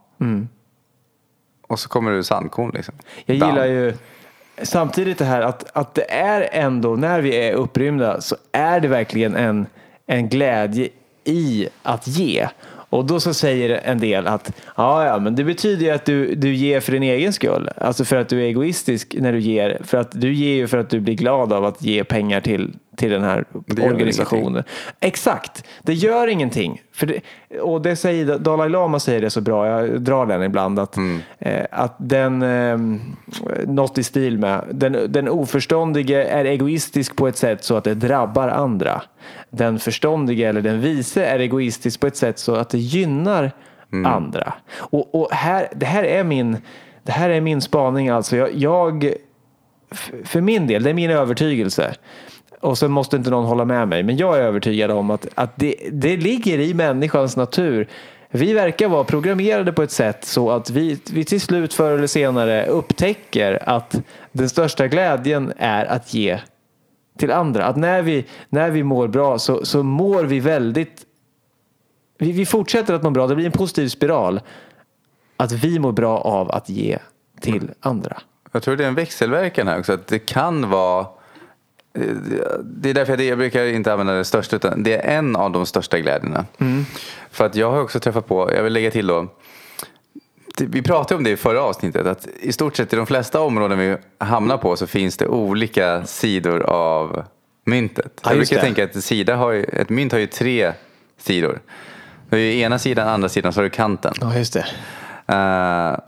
Och 1.68 1.80
så 1.80 1.90
kommer 1.90 2.12
det 2.12 2.24
sandkorn 2.24 2.72
liksom. 2.74 2.96
Jag 3.26 3.40
Damm. 3.40 3.50
gillar 3.50 3.66
ju 3.66 3.94
samtidigt 4.64 5.18
det 5.18 5.26
här 5.26 5.42
att, 5.42 5.78
att 5.78 5.94
det 5.94 6.12
är 6.12 6.50
ändå, 6.52 6.96
när 6.96 7.22
vi 7.22 7.36
är 7.36 7.54
upprymda 7.54 8.22
så 8.22 8.36
är 8.52 8.80
det 8.80 8.88
verkligen 8.88 9.36
en, 9.36 9.66
en 10.08 10.30
glädje 10.30 10.90
i 11.24 11.68
att 11.84 12.08
ge. 12.08 12.48
Och 12.92 13.06
då 13.06 13.20
så 13.20 13.34
säger 13.34 13.70
en 13.70 14.00
del 14.00 14.28
att 14.28 14.54
ja, 14.78 15.06
ja, 15.06 15.20
men 15.20 15.36
det 15.36 15.44
betyder 15.44 15.86
ju 15.86 15.92
att 15.92 16.06
du, 16.06 16.36
du 16.36 16.56
ger 16.56 16.80
för 16.80 16.92
din 16.92 17.04
egen 17.04 17.34
skull. 17.34 17.70
Alltså 17.78 18.06
för 18.06 18.16
att 18.16 18.30
du 18.30 18.42
är 18.42 18.46
egoistisk 18.46 19.16
när 19.20 19.34
du 19.34 19.40
ger. 19.40 19.82
För 19.84 19.98
att 19.98 20.22
du 20.22 20.34
ger 20.34 20.56
ju 20.56 20.68
för 20.68 20.78
att 20.78 20.90
du 20.90 21.00
blir 21.00 21.16
glad 21.16 21.54
av 21.54 21.66
att 21.66 21.84
ge 21.84 22.04
pengar 22.04 22.42
till, 22.42 22.74
till 23.02 23.12
den 23.12 23.24
här 23.24 23.46
Det 23.66 23.82
organisationen. 23.82 24.64
Exakt, 25.00 25.64
det 25.82 25.94
gör 25.94 26.28
ingenting. 26.28 26.82
För 26.94 27.08
det, 27.08 27.22
och 27.60 27.82
det 27.82 27.96
säger, 27.96 28.38
Dalai 28.38 28.70
Lama 28.70 29.00
säger 29.00 29.22
det 29.22 29.30
så 29.30 29.42
bra, 29.42 29.68
jag 29.68 30.02
drar 30.02 30.26
den 30.26 30.44
ibland, 30.44 30.80
att, 30.80 30.98
eh, 31.40 31.66
att 31.72 31.96
den, 31.98 32.42
eh, 32.42 32.78
något 33.68 33.98
i 33.98 34.04
stil 34.04 34.38
med, 34.38 34.64
den, 34.72 35.12
den 35.12 35.30
oförståndige 35.30 36.24
är 36.24 36.46
egoistisk 36.46 37.16
på 37.16 37.28
ett 37.28 37.38
sätt 37.38 37.64
så 37.64 37.76
att 37.76 37.84
det 37.84 37.94
drabbar 37.94 38.48
andra. 38.48 39.02
Den 39.50 39.80
förståndige 39.80 40.50
eller 40.50 40.62
den 40.62 40.82
vise 40.82 41.26
är 41.26 41.40
egoistisk 41.40 42.00
på 42.00 42.08
ett 42.08 42.18
sätt 42.18 42.40
så 42.40 42.56
att 42.56 42.70
det 42.70 42.78
gynnar 42.78 43.52
andra. 44.06 44.54
Och, 44.78 45.16
och 45.16 45.32
här, 45.32 45.68
det, 45.76 45.86
här 45.86 46.04
är 46.04 46.24
min, 46.24 46.58
det 47.04 47.12
här 47.12 47.30
är 47.30 47.42
min 47.42 47.62
spaning 47.62 48.10
alltså. 48.10 48.36
Jag, 48.36 48.50
jag 48.54 49.14
för 50.24 50.42
min 50.42 50.68
del, 50.68 50.84
det 50.84 50.90
är 50.90 50.94
min 50.94 51.12
övertygelse. 51.12 51.96
Och 52.62 52.78
sen 52.78 52.92
måste 52.92 53.16
inte 53.16 53.30
någon 53.30 53.46
hålla 53.46 53.66
med 53.66 53.88
mig, 53.88 54.04
men 54.04 54.18
jag 54.18 54.38
är 54.38 54.42
övertygad 54.42 54.92
om 54.92 55.12
att, 55.12 55.28
att 55.36 55.52
det, 55.56 55.76
det 55.92 56.18
ligger 56.18 56.60
i 56.60 56.74
människans 56.74 57.38
natur. 57.38 57.88
Vi 58.30 58.54
verkar 58.54 58.88
vara 58.88 59.04
programmerade 59.04 59.74
på 59.74 59.84
ett 59.84 59.92
sätt 59.92 60.26
så 60.26 60.52
att 60.52 60.70
vi, 60.70 61.00
vi 61.12 61.24
till 61.24 61.42
slut 61.42 61.74
förr 61.74 61.98
eller 61.98 62.08
senare 62.08 62.66
upptäcker 62.66 63.70
att 63.70 64.02
den 64.32 64.50
största 64.50 64.88
glädjen 64.88 65.54
är 65.58 65.86
att 65.86 66.14
ge 66.14 66.40
till 67.18 67.32
andra. 67.32 67.66
Att 67.66 67.78
när 67.78 68.02
vi, 68.02 68.26
när 68.50 68.72
vi 68.72 68.84
mår 68.84 69.08
bra 69.08 69.40
så, 69.40 69.66
så 69.66 69.84
mår 69.84 70.24
vi 70.24 70.40
väldigt... 70.40 71.06
Vi, 72.18 72.32
vi 72.32 72.46
fortsätter 72.46 72.94
att 72.94 73.04
må 73.04 73.10
bra, 73.10 73.28
det 73.28 73.36
blir 73.36 73.46
en 73.46 73.52
positiv 73.52 73.88
spiral. 73.88 74.42
Att 75.38 75.52
vi 75.52 75.80
mår 75.80 75.92
bra 75.92 76.18
av 76.18 76.52
att 76.52 76.70
ge 76.70 76.98
till 77.42 77.72
andra. 77.80 78.22
Jag 78.52 78.64
tror 78.64 78.76
det 78.76 78.84
är 78.84 78.88
en 78.88 78.96
växelverkan 78.96 79.68
här 79.68 79.80
också. 79.80 79.94
Att 79.94 80.08
det 80.08 80.20
kan 80.20 80.70
vara... 80.70 81.08
Det 82.64 82.90
är 82.90 82.94
därför 82.94 83.14
jag, 83.14 83.22
jag 83.22 83.38
brukar 83.38 83.66
inte 83.66 83.92
använda 83.94 84.14
det 84.14 84.26
största 84.26 84.56
utan 84.56 84.84
det 84.84 84.96
är 84.98 85.18
en 85.18 85.36
av 85.36 85.52
de 85.52 85.66
största 85.66 86.00
glädjerna. 86.00 86.46
För 87.32 87.46
att 87.46 87.56
jag 87.56 87.72
har 87.72 87.82
också 87.82 88.00
träffat 88.00 88.28
på, 88.28 88.52
jag 88.56 88.64
vill 88.64 88.74
lägga 88.74 88.92
till 88.92 89.08
då. 89.08 89.28
Vi 90.58 90.82
pratade 90.82 91.18
om 91.18 91.24
det 91.24 91.30
i 91.30 91.38
förra 91.38 91.62
avsnittet. 91.62 92.08
Att 92.08 92.28
i 92.40 92.52
stort 92.52 92.78
sett 92.78 92.94
i 92.94 92.96
de 92.96 93.06
flesta 93.06 93.42
områden 93.42 93.80
vi 93.80 93.98
hamnar 94.18 94.58
på 94.58 94.76
så 94.76 94.88
finns 94.88 95.18
det 95.18 95.28
olika 95.28 96.06
sidor 96.06 96.62
av 96.64 97.24
myntet. 97.66 98.22
Ja, 98.24 98.30
jag 98.30 98.38
brukar 98.38 98.56
det. 98.56 98.62
tänka 98.62 98.84
att 98.84 99.04
sida 99.04 99.36
har 99.36 99.52
ju, 99.52 99.64
ett 99.64 99.90
mynt 99.90 100.12
har 100.12 100.20
ju 100.20 100.28
tre 100.28 100.74
sidor. 101.18 101.62
Det 102.30 102.38
är 102.38 102.40
ju 102.40 102.60
ena 102.60 102.80
sidan, 102.80 103.08
andra 103.08 103.30
sidan, 103.30 103.54
så 103.54 103.60
har 103.60 103.64
du 103.64 103.70
kanten. 103.70 104.14
Ja, 104.22 104.38
just 104.38 104.54
det. 104.54 104.66
Eh, 105.28 106.00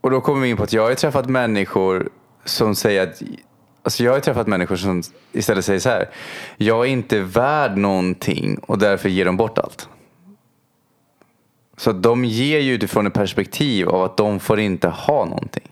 och 0.00 0.10
då 0.10 0.20
kommer 0.20 0.42
vi 0.42 0.48
in 0.48 0.56
på 0.56 0.62
att 0.62 0.72
jag 0.72 0.82
har 0.82 0.94
träffat 0.94 1.28
människor 1.28 2.08
som 2.44 2.74
säger 2.74 3.02
att 3.02 3.22
Alltså 3.86 4.04
jag 4.04 4.12
har 4.12 4.20
träffat 4.20 4.46
människor 4.46 4.76
som 4.76 5.02
istället 5.32 5.64
säger 5.64 5.80
så 5.80 5.88
här. 5.88 6.08
Jag 6.56 6.80
är 6.86 6.90
inte 6.90 7.20
värd 7.20 7.76
någonting 7.76 8.58
och 8.58 8.78
därför 8.78 9.08
ger 9.08 9.24
de 9.24 9.36
bort 9.36 9.58
allt. 9.58 9.88
Så 11.76 11.92
de 11.92 12.24
ger 12.24 12.58
ju 12.60 12.72
utifrån 12.72 13.06
ett 13.06 13.14
perspektiv 13.14 13.88
av 13.88 14.02
att 14.02 14.16
de 14.16 14.40
får 14.40 14.60
inte 14.60 14.88
ha 14.88 15.24
någonting. 15.24 15.68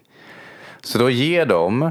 Så 0.83 0.99
då 0.99 1.11
ger 1.11 1.47
de 1.47 1.91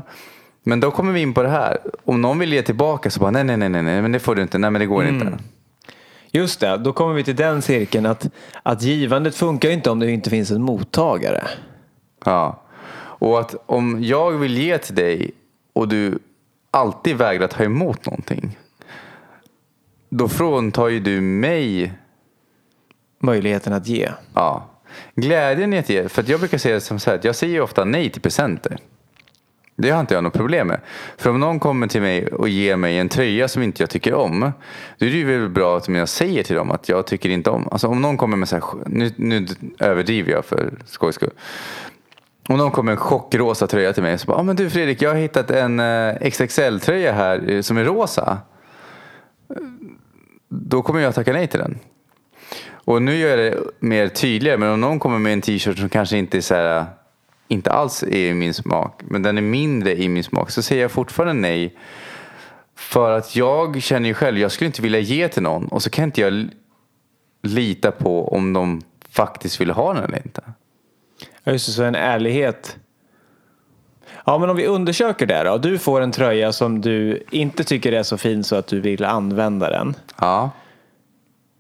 Men 0.64 0.80
då 0.80 0.92
kommer 0.92 1.14
vi 1.14 1.22
in 1.22 1.34
på 1.34 1.44
det 1.44 1.50
här. 1.50 1.78
Om 2.06 2.22
någon 2.22 2.40
vill 2.40 2.54
ge 2.54 2.62
tillbaka 2.62 3.10
så 3.10 3.20
bara 3.20 3.32
nej, 3.32 3.44
nej, 3.44 3.58
nej, 3.58 3.70
nej, 3.70 3.84
nej 3.84 4.02
men 4.02 4.12
det 4.12 4.20
får 4.20 4.36
du 4.36 4.42
inte. 4.42 4.58
Nej, 4.58 4.72
men 4.72 4.80
det 4.80 4.86
går 4.86 5.04
Mm. 5.04 5.16
inte. 5.16 5.38
Just 6.32 6.60
det, 6.60 6.78
då 6.78 6.94
kommer 6.94 7.14
vi 7.14 7.24
till 7.24 7.36
den 7.36 7.62
cirkeln 7.62 8.06
att, 8.06 8.30
att 8.64 8.82
givandet 8.82 9.36
funkar 9.36 9.70
inte 9.70 9.90
om 9.90 10.00
det 10.00 10.12
inte 10.12 10.30
finns 10.30 10.52
en 10.52 10.62
mottagare. 10.62 11.44
Ja. 12.26 12.64
Och 12.96 13.40
att 13.40 13.56
om 13.66 14.04
jag 14.04 14.32
vill 14.32 14.58
ge 14.58 14.78
till 14.78 14.96
dig 14.96 15.32
och 15.74 15.88
du 15.88 16.20
alltid 16.72 17.18
vägrar 17.18 17.48
ta 17.48 17.64
emot 17.64 18.06
någonting. 18.06 18.58
Då 20.10 20.28
fråntar 20.28 20.88
ju 20.88 21.00
du 21.00 21.22
mig 21.22 21.94
Möjligheten 23.20 23.74
att 23.74 23.88
ge. 23.88 24.10
ja, 24.34 24.70
glädjen 25.16 25.74
i 25.74 25.78
att 25.78 25.90
ge. 25.90 26.10
För 26.10 26.22
att 26.22 26.30
jag 26.30 26.40
brukar 26.40 26.58
säga 26.58 26.76
det 26.76 26.82
som 26.82 27.00
så 27.00 27.10
här, 27.10 27.20
jag 27.24 27.36
säger 27.36 27.62
ofta 27.62 27.86
nej 27.86 28.10
till 28.10 28.22
presenter. 28.22 28.78
Det 29.76 29.90
har 29.90 30.00
inte 30.00 30.14
jag 30.14 30.24
något 30.24 30.34
problem 30.34 30.68
med. 30.68 30.80
För 31.18 31.30
om 31.30 31.40
någon 31.40 31.60
kommer 31.60 31.88
till 31.88 32.02
mig 32.02 32.28
och 32.28 32.50
ger 32.50 32.76
mig 32.76 32.98
en 32.98 33.10
tröja 33.10 33.48
som 33.48 33.64
inte 33.64 33.84
jag 33.84 33.90
tycker 33.90 34.14
om. 34.14 34.52
Då 34.98 35.06
är 35.06 35.10
det 35.10 35.18
ju 35.18 35.40
väl 35.40 35.50
bra 35.50 35.78
att 35.78 35.88
jag 35.88 36.10
säger 36.10 36.44
till 36.44 36.56
dem 36.56 36.72
att 36.72 36.90
jag 36.90 37.08
tycker 37.08 37.30
inte 37.30 37.50
om. 37.50 37.68
Alltså 37.72 37.88
om 37.88 38.02
någon 38.02 38.18
kommer 38.18 38.38
med 38.38 38.50
så 38.50 38.56
här, 38.56 38.64
nu, 38.86 39.12
nu 39.16 39.48
överdriver 39.80 40.32
jag 40.32 40.46
för 40.46 40.74
skojs 40.86 41.16
skull. 41.16 41.34
Om 42.50 42.58
någon 42.58 42.72
kommer 42.72 42.86
med 42.86 43.00
en 43.00 43.06
chockrosa 43.06 43.68
tröja 43.68 43.94
till 43.94 44.04
mig 44.04 44.18
så 44.18 44.28
bara, 44.28 44.38
ah, 44.38 44.44
men 44.44 44.56
du 44.56 44.70
Fredrik 44.70 45.02
jag 45.02 45.10
har 45.10 45.18
hittat 45.18 45.52
en 45.52 45.80
eh, 45.80 46.16
XXL-tröja 46.22 47.14
här 47.14 47.50
eh, 47.50 47.62
som 47.62 47.78
är 47.78 47.84
rosa. 47.84 48.38
Då 50.50 50.82
kommer 50.82 51.00
jag 51.00 51.16
tacka 51.16 51.34
nej 51.34 51.48
till 51.48 51.60
den. 51.60 51.80
Och 52.72 53.02
nu 53.02 53.16
gör 53.16 53.38
jag 53.38 53.40
det 53.40 53.60
mer 53.80 54.08
tydligare. 54.08 54.58
Men 54.58 54.70
om 54.70 54.82
någon 54.82 55.00
kommer 55.00 55.20
med 55.20 55.34
en 55.34 55.42
t-shirt 55.42 55.78
som 55.78 55.90
kanske 55.90 56.18
inte 56.18 56.38
är 56.38 56.42
så 56.42 56.56
här, 56.56 56.78
eh, 56.78 56.86
inte 57.48 57.72
alls 57.72 58.04
är 58.04 58.16
i 58.16 58.34
min 58.34 58.54
smak. 58.54 59.02
Men 59.04 59.24
den 59.24 59.38
är 59.38 59.42
mindre 59.42 59.96
i 59.96 60.10
min 60.10 60.24
smak. 60.24 60.52
Så 60.52 60.62
säger 60.62 60.82
jag 60.82 60.92
fortfarande 60.92 61.34
nej. 61.34 61.78
För 62.76 63.12
att 63.12 63.36
jag 63.36 63.82
känner 63.82 64.08
ju 64.08 64.14
själv, 64.14 64.38
jag 64.38 64.52
skulle 64.52 64.66
inte 64.66 64.82
vilja 64.82 65.00
ge 65.00 65.28
till 65.28 65.44
någon. 65.44 65.68
Och 65.68 65.84
så 65.84 65.90
kan 65.90 66.04
inte 66.04 66.22
jag 66.22 66.50
lita 67.44 67.92
på 67.92 68.28
om 68.28 68.54
de 68.54 68.82
faktiskt 69.10 69.62
vill 69.62 69.72
ha 69.72 69.94
den 69.94 70.04
eller 70.04 70.18
inte. 70.26 70.42
Ja, 71.44 71.52
just 71.52 71.66
det, 71.66 71.72
så 71.72 71.84
en 71.84 71.96
ärlighet. 71.96 72.78
Ja, 74.26 74.38
men 74.38 74.50
om 74.50 74.56
vi 74.56 74.68
undersöker 74.68 75.26
det 75.26 75.44
då. 75.44 75.58
Du 75.58 75.78
får 75.78 76.02
en 76.02 76.12
tröja 76.12 76.52
som 76.52 76.82
du 76.82 77.24
inte 77.32 77.64
tycker 77.64 77.92
är 77.92 78.04
så 78.04 78.18
fin 78.18 78.44
så 78.44 78.56
att 78.56 78.68
du 78.68 78.80
vill 78.82 79.04
använda 79.06 79.70
den. 79.70 79.96
Ja. 80.20 80.50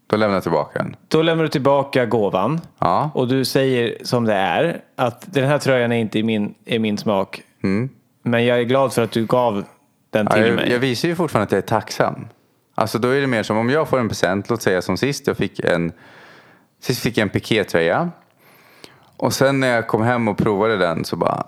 Då 0.07 0.17
lämnar 0.17 0.35
jag 0.35 0.43
tillbaka 0.43 0.79
den. 0.79 0.95
Då 1.07 1.21
lämnar 1.21 1.43
du 1.43 1.49
tillbaka 1.49 2.05
gåvan. 2.05 2.61
Ja. 2.79 3.11
Och 3.13 3.27
du 3.27 3.45
säger 3.45 3.97
som 4.03 4.25
det 4.25 4.33
är. 4.33 4.81
Att 4.95 5.33
den 5.33 5.47
här 5.47 5.57
tröjan 5.59 5.91
är 5.91 5.95
inte 5.97 6.19
i 6.19 6.23
min, 6.23 6.53
i 6.65 6.79
min 6.79 6.97
smak. 6.97 7.41
Men 8.23 8.45
jag 8.45 8.59
är 8.59 8.63
glad 8.63 8.93
för 8.93 9.01
att 9.01 9.11
du 9.11 9.25
gav 9.25 9.63
den 10.09 10.27
Ja, 10.29 10.35
till 10.35 10.45
jag, 10.45 10.55
mig. 10.55 10.71
jag 10.71 10.79
visar 10.79 11.07
ju 11.07 11.15
fortfarande 11.15 11.43
att 11.43 11.51
jag 11.51 11.57
är 11.57 11.67
tacksam. 11.67 12.27
Alltså 12.75 12.99
då 12.99 13.07
är 13.09 13.21
det 13.21 13.27
mer 13.27 13.43
som 13.43 13.57
om 13.57 13.69
jag 13.69 13.89
får 13.89 13.99
en 13.99 14.09
present, 14.09 14.49
låt 14.49 14.61
säga 14.61 14.81
som 14.81 14.97
sist. 14.97 15.27
Jag 15.27 15.37
fick 15.37 15.59
en, 15.59 15.91
sist 16.81 17.01
fick 17.03 17.17
jag 17.17 17.21
en 17.21 17.29
pikétröja. 17.29 18.09
Och 19.23 19.33
sen 19.33 19.59
när 19.59 19.67
jag 19.67 19.87
kom 19.87 20.01
hem 20.01 20.27
och 20.27 20.37
provade 20.37 20.77
den 20.77 21.05
så 21.05 21.15
bara, 21.15 21.43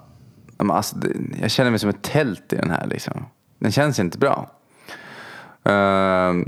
alltså, 0.58 0.96
jag 1.42 1.52
känner 1.52 1.70
mig 1.70 1.80
som 1.80 1.90
ett 1.90 2.02
tält 2.02 2.54
i 2.54 2.56
den 2.56 2.72
här 2.72 2.88
liksom. 2.88 3.26
Den 3.60 3.72
känns 3.72 4.00
inte 4.00 4.18
bra. 4.18 4.50
Uh, 5.70 6.44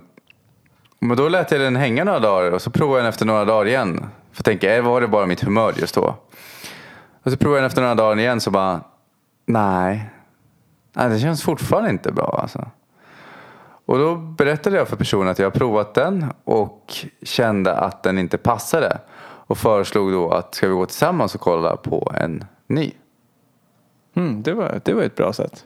men 1.00 1.18
då 1.18 1.30
lät 1.30 1.52
jag 1.52 1.62
den 1.62 1.76
hänga 1.76 2.04
några 2.04 2.20
dagar 2.20 2.52
och 2.52 2.62
så 2.62 2.72
provade 2.72 2.98
jag 2.98 3.04
den 3.04 3.10
efter 3.10 3.26
några 3.26 3.46
dagar 3.46 3.66
igen. 3.66 4.06
För 4.32 4.42
att 4.42 4.46
tänka, 4.46 4.76
eh, 4.76 4.84
var 4.84 5.02
det 5.02 5.08
bara 5.08 5.26
mitt 5.26 5.42
humör 5.42 5.74
just 5.78 5.96
då? 5.96 6.16
Och 7.24 7.32
så 7.32 7.38
provade 7.38 7.58
jag 7.58 7.63
den 7.63 7.68
efter 7.68 7.82
några 7.82 7.96
dagar 7.96 8.20
igen 8.20 8.42
så 8.42 8.52
bara, 8.52 8.82
nej. 9.46 10.10
Nej, 10.94 11.10
det 11.10 11.20
känns 11.20 11.44
fortfarande 11.44 11.90
inte 11.90 12.12
bra 12.12 12.40
alltså. 12.42 12.72
Och 13.86 13.98
då 13.98 14.16
berättade 14.16 14.78
jag 14.78 14.88
för 14.88 14.96
personen 14.96 15.28
att 15.28 15.40
jag 15.40 15.46
har 15.46 15.52
provat 15.52 15.94
den 15.94 16.26
och 16.44 16.96
kände 17.22 17.74
att 17.74 18.04
den 18.04 18.18
inte 18.18 18.38
passade. 18.38 18.98
Och 19.47 19.57
föreslog 19.57 20.12
då 20.12 20.29
att 20.31 20.55
ska 20.55 20.67
vi 20.67 20.73
gå 20.73 20.86
tillsammans 20.86 21.36
och 21.36 21.41
kolla 21.41 21.77
på 21.77 22.12
en 22.15 22.45
ny. 22.67 22.91
Mm, 24.15 24.43
det, 24.43 24.53
var, 24.53 24.81
det 24.86 24.93
var 24.93 25.01
ett 25.01 25.15
bra 25.15 25.33
sätt. 25.33 25.65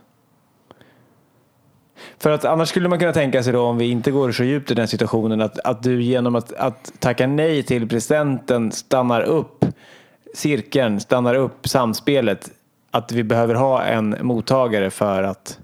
För 2.17 2.31
att 2.31 2.45
annars 2.45 2.69
skulle 2.69 2.89
man 2.89 2.99
kunna 2.99 3.13
tänka 3.13 3.43
sig 3.43 3.53
då 3.53 3.61
om 3.61 3.77
vi 3.77 3.89
inte 3.89 4.11
går 4.11 4.31
så 4.31 4.43
djupt 4.43 4.71
i 4.71 4.73
den 4.73 4.87
situationen 4.87 5.41
att, 5.41 5.59
att 5.59 5.83
du 5.83 6.01
genom 6.03 6.35
att, 6.35 6.53
att 6.53 6.93
tacka 6.99 7.27
nej 7.27 7.63
till 7.63 7.89
presenten 7.89 8.71
stannar 8.71 9.21
upp 9.21 9.65
cirkeln, 10.33 10.99
stannar 10.99 11.35
upp 11.35 11.67
samspelet. 11.67 12.51
Att 12.91 13.11
vi 13.11 13.23
behöver 13.23 13.55
ha 13.55 13.83
en 13.83 14.17
mottagare 14.21 14.89
för 14.89 15.23
att 15.23 15.59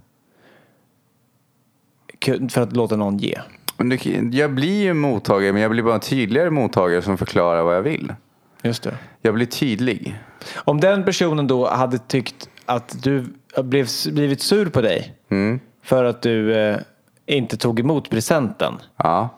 för 2.50 2.62
att 2.62 2.76
låta 2.76 2.96
någon 2.96 3.18
ge. 3.18 3.40
Men 3.78 3.90
det, 3.90 4.06
jag 4.38 4.52
blir 4.54 4.84
ju 4.84 4.94
mottagare 4.94 5.54
men 5.54 5.62
jag 5.62 5.72
blir 5.72 5.84
bara 5.84 5.94
en 5.94 6.00
tydligare 6.00 6.50
mottagare 6.50 7.02
som 7.02 7.18
förklarar 7.18 7.64
vad 7.64 7.76
jag 7.76 7.82
vill. 7.82 8.14
Just 8.62 8.84
det. 8.84 8.98
Jag 9.22 9.34
blir 9.34 9.46
tydlig. 9.46 10.16
Om 10.56 10.80
den 10.80 11.06
personen 11.06 11.48
då 11.48 11.68
hade 11.70 11.98
tyckt 11.98 12.50
att 12.66 13.04
du 13.04 13.26
blev, 13.64 13.88
blivit 14.12 14.42
sur 14.42 14.70
på 14.70 14.82
dig 14.82 15.14
Mm. 15.30 15.60
för 15.84 16.04
att 16.04 16.22
du 16.22 16.54
eh, 16.56 16.78
inte 17.26 17.58
tog 17.58 17.80
emot 17.80 18.10
presenten. 18.10 18.74
Ja. 18.98 19.30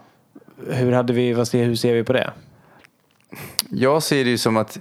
Hur, 0.67 0.91
hade 0.91 1.13
vi, 1.13 1.33
vad 1.33 1.47
ser, 1.47 1.63
hur 1.63 1.75
ser 1.75 1.93
vi 1.93 2.03
på 2.03 2.13
det? 2.13 2.31
Jag 3.69 4.03
ser 4.03 4.23
det 4.23 4.29
ju 4.29 4.37
som 4.37 4.57
att 4.57 4.79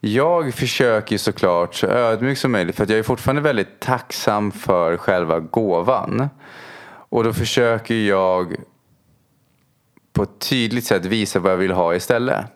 jag 0.00 0.54
försöker 0.54 1.18
såklart 1.18 1.74
så 1.74 1.86
ödmjukt 1.86 2.40
som 2.40 2.52
möjligt 2.52 2.76
för 2.76 2.82
att 2.82 2.90
jag 2.90 2.98
är 2.98 3.02
fortfarande 3.02 3.42
väldigt 3.42 3.80
tacksam 3.80 4.52
för 4.52 4.96
själva 4.96 5.40
gåvan. 5.40 6.28
Och 7.08 7.24
då 7.24 7.32
försöker 7.32 7.94
jag 7.94 8.54
på 10.16 10.22
ett 10.22 10.38
tydligt 10.38 10.84
sätt 10.84 11.04
visa 11.04 11.38
vad 11.38 11.52
jag 11.52 11.56
vill 11.56 11.72
ha 11.72 11.94
istället. 11.94 12.46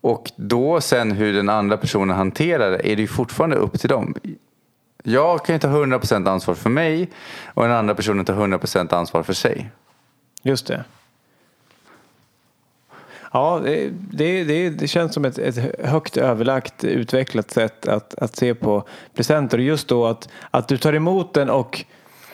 Och 0.00 0.30
då 0.36 0.80
sen 0.80 1.12
hur 1.12 1.32
den 1.32 1.48
andra 1.48 1.76
personen 1.76 2.16
hanterar 2.16 2.70
det 2.70 2.92
är 2.92 2.96
det 2.96 3.02
ju 3.02 3.08
fortfarande 3.08 3.56
upp 3.56 3.80
till 3.80 3.88
dem. 3.88 4.14
Jag 5.02 5.44
kan 5.44 5.54
ju 5.54 5.58
ta 5.58 5.68
100% 5.68 6.28
ansvar 6.28 6.54
för 6.54 6.70
mig 6.70 7.08
och 7.54 7.62
den 7.62 7.72
andra 7.72 7.94
personen 7.94 8.24
tar 8.24 8.34
100% 8.34 8.94
ansvar 8.94 9.22
för 9.22 9.32
sig. 9.32 9.70
Just 10.42 10.66
det. 10.66 10.84
Ja, 13.32 13.60
det, 13.64 13.90
det, 14.44 14.70
det, 14.70 14.88
känns 14.88 15.14
som 15.14 15.24
ett, 15.24 15.38
ett 15.38 15.86
högt 15.86 16.16
överlagt 16.16 16.84
utvecklat 16.84 17.50
sätt 17.50 17.88
att, 17.88 18.14
att 18.14 18.36
se 18.36 18.54
på 18.54 18.84
presenter. 19.14 19.58
Och 19.58 19.64
just 19.64 19.88
då 19.88 20.06
att, 20.06 20.28
att 20.50 20.68
du 20.68 20.76
tar 20.78 20.92
emot 20.92 21.34
den 21.34 21.50
och, 21.50 21.84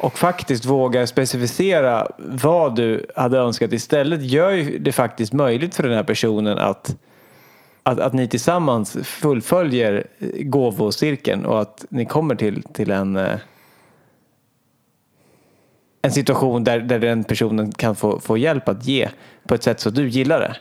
och 0.04 0.18
faktiskt 0.18 0.64
vågar 0.64 1.06
specificera 1.06 2.06
vad 2.18 2.76
du 2.76 3.06
hade 3.16 3.38
önskat 3.38 3.72
istället 3.72 4.22
gör 4.22 4.50
ju 4.50 4.78
det 4.78 4.92
faktiskt 4.92 5.32
möjligt 5.32 5.74
för 5.74 5.82
den 5.82 5.92
här 5.92 6.02
personen 6.02 6.58
att, 6.58 6.96
att, 7.82 8.00
att 8.00 8.12
ni 8.12 8.28
tillsammans 8.28 8.96
fullföljer 9.02 10.06
gåvocirkeln 10.38 11.44
och 11.46 11.60
att 11.60 11.84
ni 11.88 12.06
kommer 12.06 12.34
till, 12.34 12.62
till 12.62 12.90
en 12.90 13.16
eh, 13.16 13.38
en 16.02 16.12
situation 16.12 16.64
där, 16.64 16.80
där 16.80 16.98
den 16.98 17.24
personen 17.24 17.72
kan 17.72 17.96
få, 17.96 18.20
få 18.20 18.38
hjälp 18.38 18.68
att 18.68 18.84
ge 18.84 19.08
på 19.48 19.54
ett 19.54 19.62
sätt 19.62 19.80
så 19.80 19.90
du 19.90 20.08
gillar 20.08 20.40
det. 20.40 20.56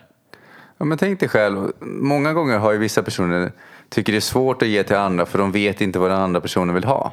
Ja, 0.78 0.84
men 0.84 0.98
tänk 0.98 1.20
dig 1.20 1.28
själv, 1.28 1.72
många 1.80 2.32
gånger 2.32 2.58
har 2.58 2.72
ju 2.72 2.78
vissa 2.78 3.02
personer 3.02 3.52
tycker 3.88 4.12
det 4.12 4.18
är 4.18 4.20
svårt 4.20 4.62
att 4.62 4.68
ge 4.68 4.82
till 4.82 4.96
andra 4.96 5.26
för 5.26 5.38
de 5.38 5.52
vet 5.52 5.80
inte 5.80 5.98
vad 5.98 6.10
den 6.10 6.20
andra 6.20 6.40
personen 6.40 6.74
vill 6.74 6.84
ha. 6.84 7.12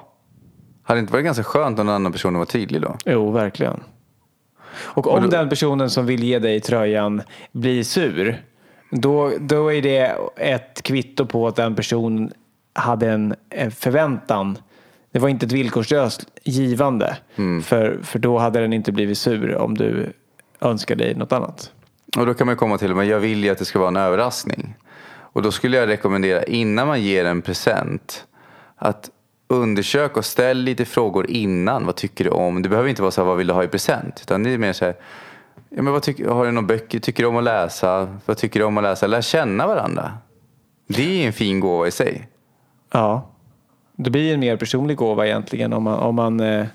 Hade 0.91 0.99
det 0.99 1.01
inte 1.01 1.13
varit 1.13 1.25
ganska 1.25 1.43
skönt 1.43 1.79
om 1.79 1.85
den 1.85 1.95
andra 1.95 2.11
personen 2.11 2.39
var 2.39 2.45
tydlig 2.45 2.81
då? 2.81 2.97
Jo, 3.05 3.31
verkligen. 3.31 3.83
Och 4.73 5.07
om 5.07 5.29
den 5.29 5.49
personen 5.49 5.89
som 5.89 6.05
vill 6.05 6.23
ge 6.23 6.39
dig 6.39 6.61
tröjan 6.61 7.21
blir 7.51 7.83
sur, 7.83 8.41
då, 8.89 9.31
då 9.39 9.73
är 9.73 9.81
det 9.81 10.17
ett 10.35 10.81
kvitto 10.83 11.25
på 11.25 11.47
att 11.47 11.55
den 11.55 11.75
personen 11.75 12.31
hade 12.73 13.09
en, 13.09 13.35
en 13.49 13.71
förväntan. 13.71 14.57
Det 15.11 15.19
var 15.19 15.29
inte 15.29 15.45
ett 15.45 15.51
villkorslöst 15.51 16.25
givande. 16.43 17.17
För, 17.63 17.99
för 18.03 18.19
då 18.19 18.37
hade 18.37 18.59
den 18.59 18.73
inte 18.73 18.91
blivit 18.91 19.17
sur 19.17 19.55
om 19.55 19.77
du 19.77 20.13
önskar 20.61 20.95
dig 20.95 21.15
något 21.15 21.31
annat. 21.31 21.71
Och 22.17 22.25
då 22.25 22.33
kan 22.33 22.47
man 22.47 22.55
komma 22.55 22.77
till, 22.77 22.95
men 22.95 23.07
jag 23.07 23.19
vill 23.19 23.43
ju 23.43 23.49
att 23.49 23.57
det 23.57 23.65
ska 23.65 23.79
vara 23.79 23.89
en 23.89 23.97
överraskning. 23.97 24.75
Och 25.11 25.41
då 25.41 25.51
skulle 25.51 25.77
jag 25.77 25.89
rekommendera 25.89 26.43
innan 26.43 26.87
man 26.87 27.01
ger 27.01 27.25
en 27.25 27.41
present 27.41 28.25
att 28.75 29.09
undersök 29.51 30.17
och 30.17 30.25
ställ 30.25 30.57
lite 30.57 30.85
frågor 30.85 31.29
innan. 31.29 31.85
Vad 31.85 31.95
tycker 31.95 32.23
du 32.23 32.29
om? 32.29 32.61
Det 32.61 32.69
behöver 32.69 32.89
inte 32.89 33.01
vara 33.01 33.11
så 33.11 33.21
här, 33.21 33.27
vad 33.27 33.37
vill 33.37 33.47
du 33.47 33.53
ha 33.53 33.63
i 33.63 33.67
present? 33.67 34.19
Utan 34.21 34.43
det 34.43 34.49
är 34.49 34.57
mer 34.57 34.73
så 34.73 34.85
här, 34.85 34.95
ja, 35.69 35.81
men 35.81 35.93
vad 35.93 36.03
tycker, 36.03 36.27
har 36.27 36.45
du 36.45 36.51
några 36.51 36.67
böcker? 36.67 36.99
Tycker 36.99 37.23
du 37.23 37.29
om 37.29 37.37
att 37.37 37.43
läsa? 37.43 38.17
Vad 38.25 38.37
tycker 38.37 38.59
du 38.59 38.65
om 38.65 38.77
att 38.77 38.83
läsa? 38.83 39.07
Lär 39.07 39.21
känna 39.21 39.67
varandra. 39.67 40.13
Det 40.87 41.23
är 41.23 41.27
en 41.27 41.33
fin 41.33 41.59
gåva 41.59 41.87
i 41.87 41.91
sig. 41.91 42.27
Ja, 42.93 43.29
det 43.95 44.09
blir 44.09 44.33
en 44.33 44.39
mer 44.39 44.57
personlig 44.57 44.97
gåva 44.97 45.27
egentligen 45.27 45.73
om 45.73 45.83
man, 45.83 45.99
om 45.99 46.15
man 46.15 46.39
eh, 46.39 46.65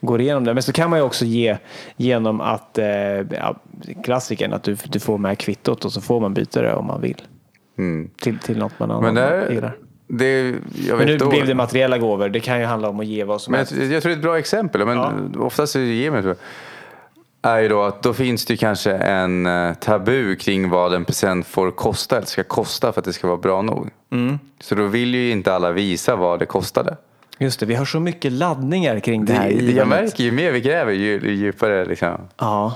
går 0.00 0.20
igenom 0.20 0.44
det. 0.44 0.54
Men 0.54 0.62
så 0.62 0.72
kan 0.72 0.90
man 0.90 0.98
ju 0.98 1.04
också 1.04 1.24
ge 1.24 1.56
genom 1.96 2.40
att, 2.40 2.78
eh, 2.78 2.86
ja, 2.86 3.56
klassikern, 4.04 4.52
att 4.52 4.62
du, 4.62 4.76
du 4.84 5.00
får 5.00 5.18
med 5.18 5.38
kvittot 5.38 5.84
och 5.84 5.92
så 5.92 6.00
får 6.00 6.20
man 6.20 6.34
byta 6.34 6.62
det 6.62 6.74
om 6.74 6.86
man 6.86 7.00
vill. 7.00 7.22
Mm. 7.78 8.10
Till, 8.20 8.38
till 8.38 8.58
något 8.58 8.78
man 8.78 8.90
annan 8.90 9.14
där, 9.14 9.50
gillar. 9.50 9.76
Det, 10.06 10.54
Men 10.88 11.06
nu 11.06 11.18
blev 11.18 11.46
det 11.46 11.54
materiella 11.54 11.98
gåvor. 11.98 12.28
Det 12.28 12.40
kan 12.40 12.60
ju 12.60 12.64
handla 12.64 12.88
om 12.88 13.00
att 13.00 13.06
ge 13.06 13.24
vad 13.24 13.40
som 13.40 13.52
men 13.52 13.58
helst. 13.58 13.72
jag, 13.72 13.84
jag 13.84 14.02
tror 14.02 14.10
det 14.10 14.14
är 14.14 14.16
ett 14.16 14.22
bra 14.22 14.38
exempel. 14.38 14.86
Men 14.86 15.36
oftast 15.38 15.76
är 15.76 15.80
det 15.80 15.86
ger 15.86 16.10
tror 16.10 16.24
jag, 16.24 16.36
är 17.42 17.60
ju 17.60 17.68
då 17.68 17.82
att 17.82 18.02
då 18.02 18.14
finns 18.14 18.44
det 18.44 18.52
ju 18.54 18.58
kanske 18.58 18.92
en 18.92 19.46
eh, 19.46 19.74
tabu 19.74 20.36
kring 20.36 20.70
vad 20.70 20.94
en 20.94 21.04
present 21.04 21.46
får 21.46 21.70
kosta 21.70 22.16
eller 22.16 22.26
ska 22.26 22.44
kosta 22.44 22.92
för 22.92 23.00
att 23.00 23.04
det 23.04 23.12
ska 23.12 23.26
vara 23.26 23.36
bra 23.36 23.62
nog. 23.62 23.90
Mm. 24.12 24.38
Så 24.60 24.74
då 24.74 24.86
vill 24.86 25.14
ju 25.14 25.30
inte 25.30 25.54
alla 25.54 25.72
visa 25.72 26.16
vad 26.16 26.38
det 26.38 26.46
kostade. 26.46 26.96
Just 27.38 27.60
det, 27.60 27.66
vi 27.66 27.74
har 27.74 27.84
så 27.84 28.00
mycket 28.00 28.32
laddningar 28.32 29.00
kring 29.00 29.24
det 29.24 29.32
Det, 29.32 29.38
här 29.38 29.50
det, 29.50 29.72
jag 29.72 29.88
märker 29.88 30.24
ju 30.24 30.32
mer 30.32 30.52
vi 30.52 30.60
gräver 30.60 30.92
ju, 30.92 31.20
ju 31.20 31.34
djupare 31.34 31.84
liksom. 31.84 32.20
Ja. 32.36 32.74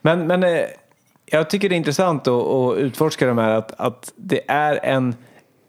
Men, 0.00 0.26
men 0.26 0.44
eh, 0.44 0.60
jag 1.26 1.50
tycker 1.50 1.68
det 1.68 1.74
är 1.74 1.76
intressant 1.76 2.28
att, 2.28 2.46
att 2.46 2.76
utforska 2.76 3.26
de 3.26 3.38
här 3.38 3.50
att, 3.50 3.80
att 3.80 4.12
det 4.16 4.40
är 4.48 4.80
en, 4.82 5.14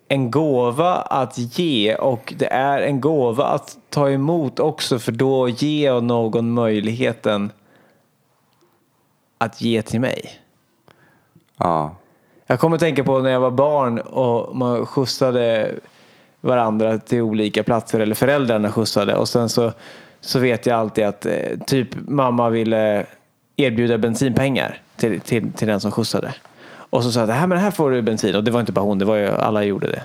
en 0.07 0.31
gåva 0.31 0.95
att 0.95 1.37
ge 1.37 1.95
och 1.95 2.33
det 2.37 2.47
är 2.53 2.81
en 2.81 3.01
gåva 3.01 3.45
att 3.45 3.77
ta 3.89 4.09
emot 4.09 4.59
också 4.59 4.99
för 4.99 5.11
då 5.11 5.49
ger 5.49 5.85
jag 5.85 6.03
någon 6.03 6.51
möjligheten 6.51 7.51
att 9.37 9.61
ge 9.61 9.81
till 9.81 9.99
mig. 9.99 10.39
Ja. 11.57 11.95
Jag 12.47 12.59
kommer 12.59 12.75
att 12.75 12.81
tänka 12.81 13.03
på 13.03 13.19
när 13.19 13.29
jag 13.29 13.39
var 13.39 13.51
barn 13.51 13.99
och 13.99 14.55
man 14.55 14.85
skjutsade 14.85 15.71
varandra 16.41 16.97
till 16.97 17.21
olika 17.21 17.63
platser 17.63 17.99
eller 17.99 18.15
föräldrarna 18.15 18.71
skjutsade 18.71 19.15
och 19.15 19.29
sen 19.29 19.49
så, 19.49 19.71
så 20.21 20.39
vet 20.39 20.65
jag 20.65 20.79
alltid 20.79 21.05
att 21.05 21.25
eh, 21.25 21.59
typ 21.67 21.89
mamma 22.07 22.49
ville 22.49 23.05
erbjuda 23.55 23.97
bensinpengar 23.97 24.81
till, 24.95 25.21
till, 25.21 25.51
till 25.51 25.67
den 25.67 25.79
som 25.79 25.91
skjutsade. 25.91 26.33
Och 26.89 27.03
så 27.03 27.11
sa 27.11 27.19
jag, 27.19 27.27
här, 27.27 27.47
men 27.47 27.57
här 27.57 27.71
får 27.71 27.91
du 27.91 28.01
bensin 28.01 28.35
och 28.35 28.43
det 28.43 28.51
var 28.51 28.59
inte 28.59 28.71
bara 28.71 28.85
hon, 28.85 28.99
det 28.99 29.05
var 29.05 29.15
ju 29.15 29.27
alla 29.27 29.63
gjorde 29.63 29.87
det. 29.87 30.03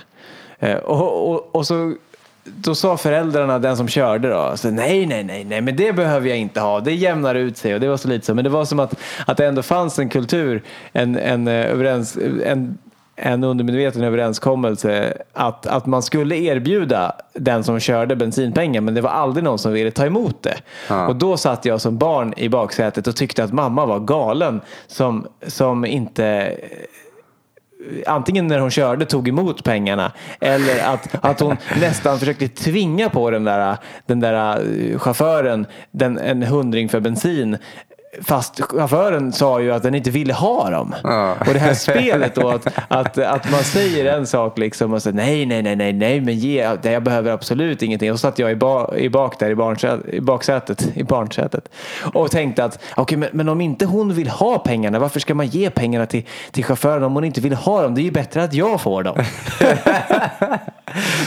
Eh, 0.59 0.77
och, 0.77 1.31
och, 1.31 1.55
och 1.55 1.67
så 1.67 1.95
då 2.43 2.75
sa 2.75 2.97
föräldrarna, 2.97 3.59
den 3.59 3.77
som 3.77 3.87
körde 3.87 4.29
då, 4.29 4.53
så, 4.55 4.71
nej, 4.71 5.05
nej, 5.05 5.23
nej, 5.23 5.43
nej, 5.43 5.61
men 5.61 5.75
det 5.75 5.93
behöver 5.93 6.29
jag 6.29 6.37
inte 6.37 6.59
ha. 6.59 6.79
Det 6.79 6.93
jämnar 6.93 7.35
ut 7.35 7.57
sig 7.57 7.73
och 7.73 7.79
det 7.79 7.87
var 7.87 7.97
så 7.97 8.07
lite 8.07 8.25
så. 8.25 8.35
Men 8.35 8.43
det 8.43 8.49
var 8.49 8.65
som 8.65 8.79
att, 8.79 8.95
att 9.25 9.37
det 9.37 9.45
ändå 9.45 9.61
fanns 9.61 9.99
en 9.99 10.09
kultur, 10.09 10.63
en, 10.91 11.17
en, 11.17 11.47
eh, 11.47 11.71
överens, 11.71 12.17
en, 12.45 12.77
en 13.15 13.43
undermedveten 13.43 14.03
överenskommelse 14.03 15.17
att, 15.33 15.67
att 15.67 15.85
man 15.85 16.01
skulle 16.01 16.35
erbjuda 16.35 17.15
den 17.33 17.63
som 17.63 17.79
körde 17.79 18.15
bensinpengar 18.15 18.81
men 18.81 18.93
det 18.93 19.01
var 19.01 19.09
aldrig 19.09 19.43
någon 19.43 19.59
som 19.59 19.73
ville 19.73 19.91
ta 19.91 20.05
emot 20.05 20.43
det. 20.43 20.57
Ja. 20.89 21.07
Och 21.07 21.15
då 21.15 21.37
satt 21.37 21.65
jag 21.65 21.81
som 21.81 21.97
barn 21.97 22.33
i 22.37 22.49
baksätet 22.49 23.07
och 23.07 23.15
tyckte 23.15 23.43
att 23.43 23.53
mamma 23.53 23.85
var 23.85 23.99
galen 23.99 24.61
som, 24.87 25.27
som 25.47 25.85
inte 25.85 26.55
antingen 28.07 28.47
när 28.47 28.59
hon 28.59 28.71
körde 28.71 29.05
tog 29.05 29.27
emot 29.27 29.63
pengarna 29.63 30.11
eller 30.39 30.83
att, 30.93 31.25
att 31.25 31.39
hon 31.39 31.57
nästan 31.81 32.19
försökte 32.19 32.47
tvinga 32.47 33.09
på 33.09 33.31
den 33.31 33.43
där, 33.43 33.77
den 34.05 34.19
där 34.19 34.57
eh, 34.57 34.99
chauffören 34.99 35.65
den, 35.91 36.17
en 36.17 36.43
hundring 36.43 36.89
för 36.89 36.99
bensin. 36.99 37.57
Fast 38.21 38.61
chauffören 38.61 39.33
sa 39.33 39.61
ju 39.61 39.71
att 39.71 39.83
den 39.83 39.95
inte 39.95 40.09
ville 40.09 40.33
ha 40.33 40.69
dem. 40.69 40.95
Ja. 41.03 41.35
Och 41.39 41.53
det 41.53 41.59
här 41.59 41.73
spelet 41.73 42.35
då 42.35 42.49
att, 42.49 42.67
att, 42.87 43.17
att 43.17 43.51
man 43.51 43.63
säger 43.63 44.17
en 44.17 44.27
sak 44.27 44.57
liksom 44.57 44.93
och 44.93 45.01
säger 45.01 45.15
nej, 45.15 45.45
nej, 45.45 45.63
nej, 45.63 45.75
nej, 45.75 45.93
nej, 45.93 46.21
men 46.21 46.35
ge, 46.35 46.77
jag 46.81 47.03
behöver 47.03 47.31
absolut 47.31 47.81
ingenting. 47.81 48.11
Och 48.11 48.19
så 48.19 48.21
satt 48.21 48.39
jag 48.39 48.51
i, 48.51 48.55
ba, 48.55 48.95
i 48.95 49.09
bak 49.09 49.39
där 49.39 49.49
i, 49.49 49.55
barnsätet, 49.55 50.13
i 50.13 50.21
baksätet, 50.21 50.97
i 50.97 51.03
barnsätet 51.03 51.69
och 52.13 52.31
tänkte 52.31 52.63
att 52.63 52.79
okej, 52.95 53.17
men, 53.17 53.29
men 53.31 53.49
om 53.49 53.61
inte 53.61 53.85
hon 53.85 54.13
vill 54.13 54.29
ha 54.29 54.59
pengarna, 54.59 54.99
varför 54.99 55.19
ska 55.19 55.35
man 55.35 55.47
ge 55.47 55.69
pengarna 55.69 56.05
till, 56.05 56.23
till 56.51 56.63
chauffören 56.63 57.03
om 57.03 57.13
hon 57.13 57.23
inte 57.23 57.41
vill 57.41 57.53
ha 57.53 57.81
dem? 57.81 57.95
Det 57.95 58.01
är 58.01 58.03
ju 58.03 58.11
bättre 58.11 58.43
att 58.43 58.53
jag 58.53 58.81
får 58.81 59.03
dem. 59.03 59.17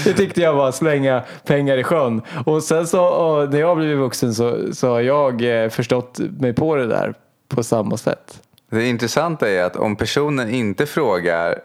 det 0.05 0.13
tyckte 0.13 0.41
jag 0.41 0.53
var 0.53 0.69
att 0.69 0.75
slänga 0.75 1.23
pengar 1.45 1.79
i 1.79 1.85
sjön. 1.85 2.23
Och 2.45 2.63
sen 2.63 2.87
så 2.87 3.05
och 3.05 3.53
när 3.53 3.61
jag 3.61 3.77
blev 3.77 3.99
vuxen 3.99 4.35
så, 4.35 4.59
så 4.73 4.91
har 4.91 5.01
jag 5.01 5.65
eh, 5.65 5.69
förstått 5.69 6.19
mig 6.19 6.53
på 6.53 6.76
det 6.77 6.87
där 6.87 7.15
på 7.49 7.63
samma 7.63 7.97
sätt. 7.97 8.43
Det 8.71 8.89
intressanta 8.89 9.51
är 9.51 9.63
att 9.65 9.77
om 9.77 9.97
personen 9.97 10.51
inte 10.51 10.87
frågar 10.87 11.59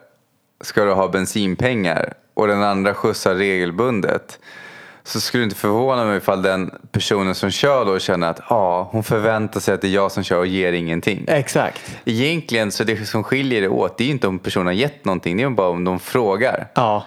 ska 0.61 0.83
du 0.83 0.91
ha 0.93 1.07
bensinpengar 1.07 2.13
och 2.33 2.47
den 2.47 2.63
andra 2.63 2.93
skjutsar 2.93 3.35
regelbundet 3.35 4.39
så 5.03 5.19
skulle 5.21 5.41
det 5.41 5.45
inte 5.45 5.55
förvåna 5.55 6.05
mig 6.05 6.17
ifall 6.17 6.41
den 6.41 6.71
personen 6.91 7.35
som 7.35 7.51
kör 7.51 7.85
då 7.85 7.99
känner 7.99 8.29
att 8.29 8.51
ah, 8.51 8.87
hon 8.91 9.03
förväntar 9.03 9.59
sig 9.59 9.73
att 9.73 9.81
det 9.81 9.87
är 9.87 9.91
jag 9.91 10.11
som 10.11 10.23
kör 10.23 10.37
och 10.39 10.47
ger 10.47 10.73
ingenting. 10.73 11.25
Exakt. 11.27 11.97
Egentligen 12.05 12.71
så 12.71 12.83
det 12.83 13.05
som 13.05 13.23
skiljer 13.23 13.61
det 13.61 13.67
åt 13.69 13.97
det 13.97 14.03
är 14.03 14.09
inte 14.09 14.27
om 14.27 14.39
personen 14.39 14.65
har 14.65 14.73
gett 14.73 15.05
någonting, 15.05 15.37
det 15.37 15.43
är 15.43 15.49
bara 15.49 15.69
om 15.69 15.83
de 15.83 15.99
frågar. 15.99 16.67
Ja. 16.73 17.03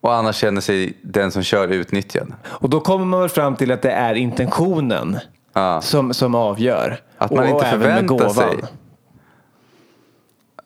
Och 0.00 0.14
annars 0.14 0.36
känner 0.36 0.60
sig 0.60 0.92
den 1.02 1.30
som 1.32 1.42
kör 1.42 1.68
utnyttjad. 1.68 2.32
Och 2.44 2.70
då 2.70 2.80
kommer 2.80 3.04
man 3.04 3.20
väl 3.20 3.28
fram 3.28 3.56
till 3.56 3.72
att 3.72 3.82
det 3.82 3.90
är 3.92 4.14
intentionen 4.14 5.18
Ja. 5.52 5.80
som, 5.80 6.14
som 6.14 6.34
avgör. 6.34 7.00
Att 7.20 7.30
man 7.30 7.38
och, 7.38 7.44
inte 7.44 7.64
och 7.64 7.70
förväntar 7.70 8.28
sig. 8.28 8.58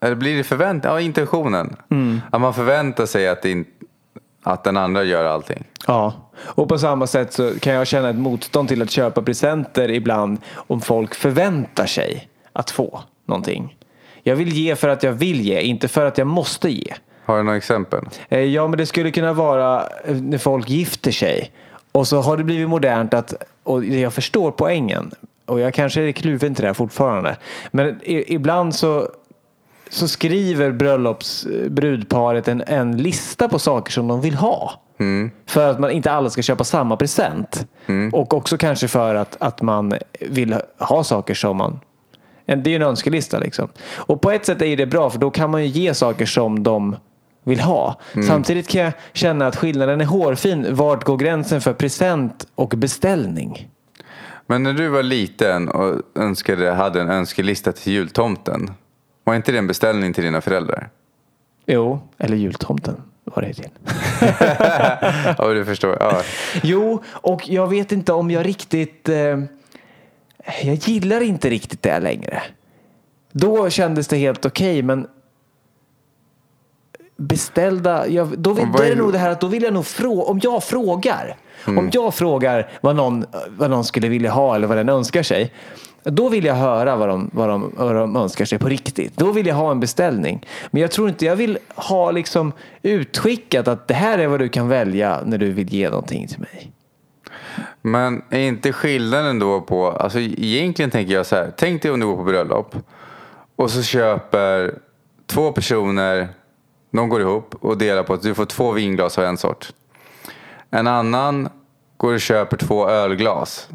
Eller 0.01 0.14
blir 0.14 0.37
det 0.37 0.45
förvänt? 0.45 0.85
Ja, 0.85 1.01
intentionen. 1.01 1.77
Mm. 1.90 2.21
Att 2.31 2.40
man 2.40 2.55
förväntar 2.55 3.07
sig 3.07 3.29
att, 3.29 3.45
in... 3.45 3.64
att 4.43 4.64
den 4.64 4.77
andra 4.77 5.03
gör 5.03 5.25
allting. 5.25 5.64
Ja, 5.87 6.12
och 6.37 6.69
på 6.69 6.79
samma 6.79 7.07
sätt 7.07 7.33
så 7.33 7.59
kan 7.61 7.73
jag 7.73 7.87
känna 7.87 8.11
ett 8.11 8.17
motstånd 8.17 8.69
till 8.69 8.83
att 8.83 8.90
köpa 8.90 9.23
presenter 9.23 9.90
ibland 9.90 10.38
om 10.55 10.81
folk 10.81 11.14
förväntar 11.14 11.87
sig 11.87 12.29
att 12.53 12.71
få 12.71 13.01
någonting. 13.27 13.77
Jag 14.23 14.37
vill 14.37 14.49
ge 14.49 14.77
för 14.77 14.88
att 14.88 15.03
jag 15.03 15.12
vill 15.12 15.40
ge, 15.40 15.61
inte 15.61 15.88
för 15.88 16.07
att 16.07 16.19
jag 16.19 16.27
måste 16.27 16.71
ge. 16.71 16.95
Har 17.25 17.37
du 17.37 17.43
några 17.43 17.57
exempel? 17.57 18.05
Eh, 18.29 18.40
Ja, 18.40 18.69
men 18.69 18.79
det 18.79 18.87
skulle 18.87 19.11
kunna 19.11 19.33
vara 19.33 19.88
eh, 20.05 20.17
när 20.17 20.38
folk 20.38 20.69
gifter 20.69 21.11
sig. 21.11 21.53
Och 21.93 22.07
så 22.07 22.21
har 22.21 22.37
det 22.37 22.45
blivit 22.45 22.69
modernt 22.69 23.14
att, 23.14 23.35
och 23.62 23.85
jag 23.85 24.12
förstår 24.12 24.51
poängen. 24.51 25.11
Och 25.46 25.61
jag 25.61 25.74
kanske 25.74 26.02
är 26.02 26.12
kluven 26.12 26.54
till 26.54 26.62
det 26.62 26.68
här 26.68 26.74
fortfarande. 26.74 27.37
Men 27.70 28.00
i, 28.02 28.35
ibland 28.35 28.74
så, 28.74 29.09
så 29.88 30.09
skriver 30.09 30.72
bröllopsbrudparet 30.72 32.48
en, 32.48 32.62
en 32.66 32.96
lista 32.96 33.48
på 33.48 33.59
saker 33.59 33.92
som 33.92 34.09
de 34.09 34.20
vill 34.20 34.35
ha. 34.35 34.72
För 35.46 35.70
att 35.70 35.80
man 35.80 35.90
inte 35.90 36.12
alla 36.12 36.30
ska 36.30 36.42
köpa 36.42 36.64
samma 36.64 36.96
present. 36.96 37.66
Och 38.12 38.35
också 38.35 38.57
kanske 38.57 38.88
för 38.88 39.14
att, 39.14 39.37
att 39.42 39.62
man 39.62 39.94
vill 40.20 40.57
ha 40.78 41.04
saker 41.04 41.35
som 41.35 41.57
man 41.57 41.80
en- 42.46 42.62
det 42.62 42.68
är 42.68 42.72
ju 42.72 42.76
en 42.76 42.83
önskelista 42.83 43.38
liksom. 43.38 43.68
Och 43.96 44.20
på 44.20 44.30
ett 44.30 44.46
sätt 44.46 44.62
är 44.62 44.76
det 44.76 44.87
bra 44.87 45.11
för 45.11 45.18
då 45.18 45.30
kan 45.30 45.50
man 45.50 45.62
ju 45.62 45.68
ge 45.68 45.94
saker 45.94 46.26
som 46.26 46.62
de 46.62 46.96
vill 47.44 47.61
ha. 47.61 48.00
Samtidigt 48.28 48.68
kan 48.68 48.80
jag 48.80 48.92
känna 49.12 49.46
att 49.46 49.57
skillnaden 49.57 50.00
är 50.00 50.04
hårfin. 50.04 50.66
Vart 50.70 51.04
går 51.04 51.16
gränsen 51.16 51.61
för 51.61 51.72
present 51.72 52.46
och 52.54 52.68
beställning? 52.68 53.68
Men 54.46 54.62
när 54.62 54.72
du 54.72 54.88
var 54.88 55.02
liten 55.02 55.68
och 55.68 56.00
önskade, 56.14 56.70
hade 56.70 57.00
en 57.00 57.11
önskelista 57.11 57.72
till 57.72 57.92
jultomten. 57.92 58.70
Var 59.24 59.35
inte 59.35 59.52
det 59.52 59.59
en 59.59 59.66
beställning 59.66 60.12
till 60.12 60.24
dina 60.24 60.40
föräldrar? 60.40 60.88
Jo, 61.66 62.00
eller 62.18 62.37
jultomten 62.37 63.02
var 63.24 63.42
det 63.42 63.54
till. 63.54 63.70
Ja, 65.38 65.48
du 65.48 65.64
förstår. 65.64 65.96
Ja. 66.00 66.22
Jo, 66.62 67.02
och 67.09 67.48
jag 67.48 67.68
vet 67.68 67.92
inte 67.92 68.12
om 68.12 68.30
jag 68.30 68.46
riktigt... 68.46 69.09
Eh, 69.09 69.38
jag 70.62 70.74
gillar 70.74 71.20
inte 71.20 71.50
riktigt 71.50 71.83
det 71.83 72.00
längre. 72.00 72.42
Då 73.33 73.70
kändes 73.70 74.09
det 74.09 74.16
helt 74.16 74.46
okej, 74.46 74.83
men 74.83 75.07
beställda... 77.16 78.09
Jag, 78.09 78.38
då, 78.38 78.54
då 78.54 78.83
är 78.83 78.90
det 78.90 78.96
nog 78.96 79.12
det 79.12 79.18
här 79.18 79.30
att 79.30 79.40
då 79.40 79.46
vill 79.46 79.62
jag 79.62 79.72
nog 79.72 79.87
fråga... 79.87 80.22
Om 80.22 80.40
jag 80.42 80.64
frågar, 80.64 81.37
om 81.66 81.90
jag 81.92 82.14
frågar 82.14 82.70
vad 82.81 82.96
någon, 82.96 83.24
vad 83.48 83.70
någon 83.70 83.85
skulle 83.85 84.09
vilja 84.09 84.31
ha 84.31 84.55
eller 84.55 84.66
vad 84.66 84.77
den 84.77 84.88
önskar 84.88 85.22
sig. 85.22 85.53
Då 86.05 86.29
vill 86.29 86.44
jag 86.44 86.55
höra 86.55 86.96
vad 86.96 87.09
de, 87.09 87.31
vad, 87.33 87.48
de, 87.48 87.72
vad 87.77 87.94
de 87.94 88.16
önskar 88.16 88.44
sig 88.44 88.59
på 88.59 88.68
riktigt. 88.68 89.16
Då 89.16 89.33
vill 89.33 89.46
jag 89.46 89.55
ha 89.55 89.70
en 89.70 89.81
beställning. 89.81 90.46
Men 90.70 90.83
jag 90.83 90.90
tror 90.90 91.09
inte 91.09 91.24
jag 91.24 91.37
vill 91.37 91.59
ha 91.74 92.11
liksom 92.11 92.53
utskickat 92.83 93.68
att 93.68 93.88
det 93.88 93.94
här 93.94 94.18
är 94.18 94.27
vad 94.27 94.40
du 94.40 94.48
kan 94.48 94.68
välja 94.68 95.20
när 95.24 95.38
du 95.38 95.53
vill 95.53 95.72
ge 95.72 95.90
någonting 95.90 96.29
till 96.29 96.40
mig. 96.40 96.72
Men 97.83 98.22
är 98.31 98.40
inte 98.40 98.72
skillnaden 98.72 99.38
då 99.38 99.61
på, 99.61 99.90
alltså 99.90 100.18
egentligen 100.18 100.90
tänker 100.90 101.14
jag 101.14 101.27
så 101.27 101.37
här, 101.37 101.53
tänk 101.57 101.83
dig 101.83 101.90
om 101.90 102.00
du 102.00 102.07
går 102.07 102.16
på 102.16 102.22
bröllop 102.22 102.77
och 103.57 103.70
så 103.70 103.83
köper 103.83 104.74
två 105.27 105.53
personer, 105.53 106.29
de 106.90 107.09
går 107.09 107.20
ihop 107.20 107.55
och 107.61 107.79
delar 107.79 108.03
på 108.03 108.14
att 108.14 108.22
du 108.22 108.35
får 108.35 108.44
två 108.44 108.72
vinglas 108.72 109.18
av 109.18 109.24
en 109.24 109.37
sort. 109.37 109.72
En 110.74 110.87
annan 110.87 111.48
går 111.96 112.14
och 112.14 112.20
köper 112.20 112.56
två 112.56 112.88
ölglas. 112.88 113.68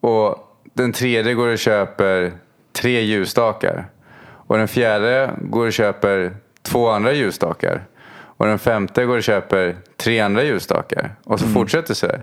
Och 0.00 0.38
den 0.74 0.92
tredje 0.92 1.34
går 1.34 1.48
och 1.48 1.58
köper 1.58 2.32
tre 2.72 3.00
ljusstakar. 3.00 3.90
Och 4.22 4.58
den 4.58 4.68
fjärde 4.68 5.30
går 5.40 5.66
och 5.66 5.72
köper 5.72 6.36
två 6.62 6.88
andra 6.88 7.12
ljusstakar. 7.12 7.84
Och 8.14 8.46
den 8.46 8.58
femte 8.58 9.04
går 9.04 9.16
och 9.16 9.22
köper 9.22 9.76
tre 9.96 10.20
andra 10.20 10.42
ljusstakar. 10.42 11.14
Och 11.24 11.40
så 11.40 11.46
fortsätter 11.46 11.94
så 11.94 12.06
här. 12.06 12.22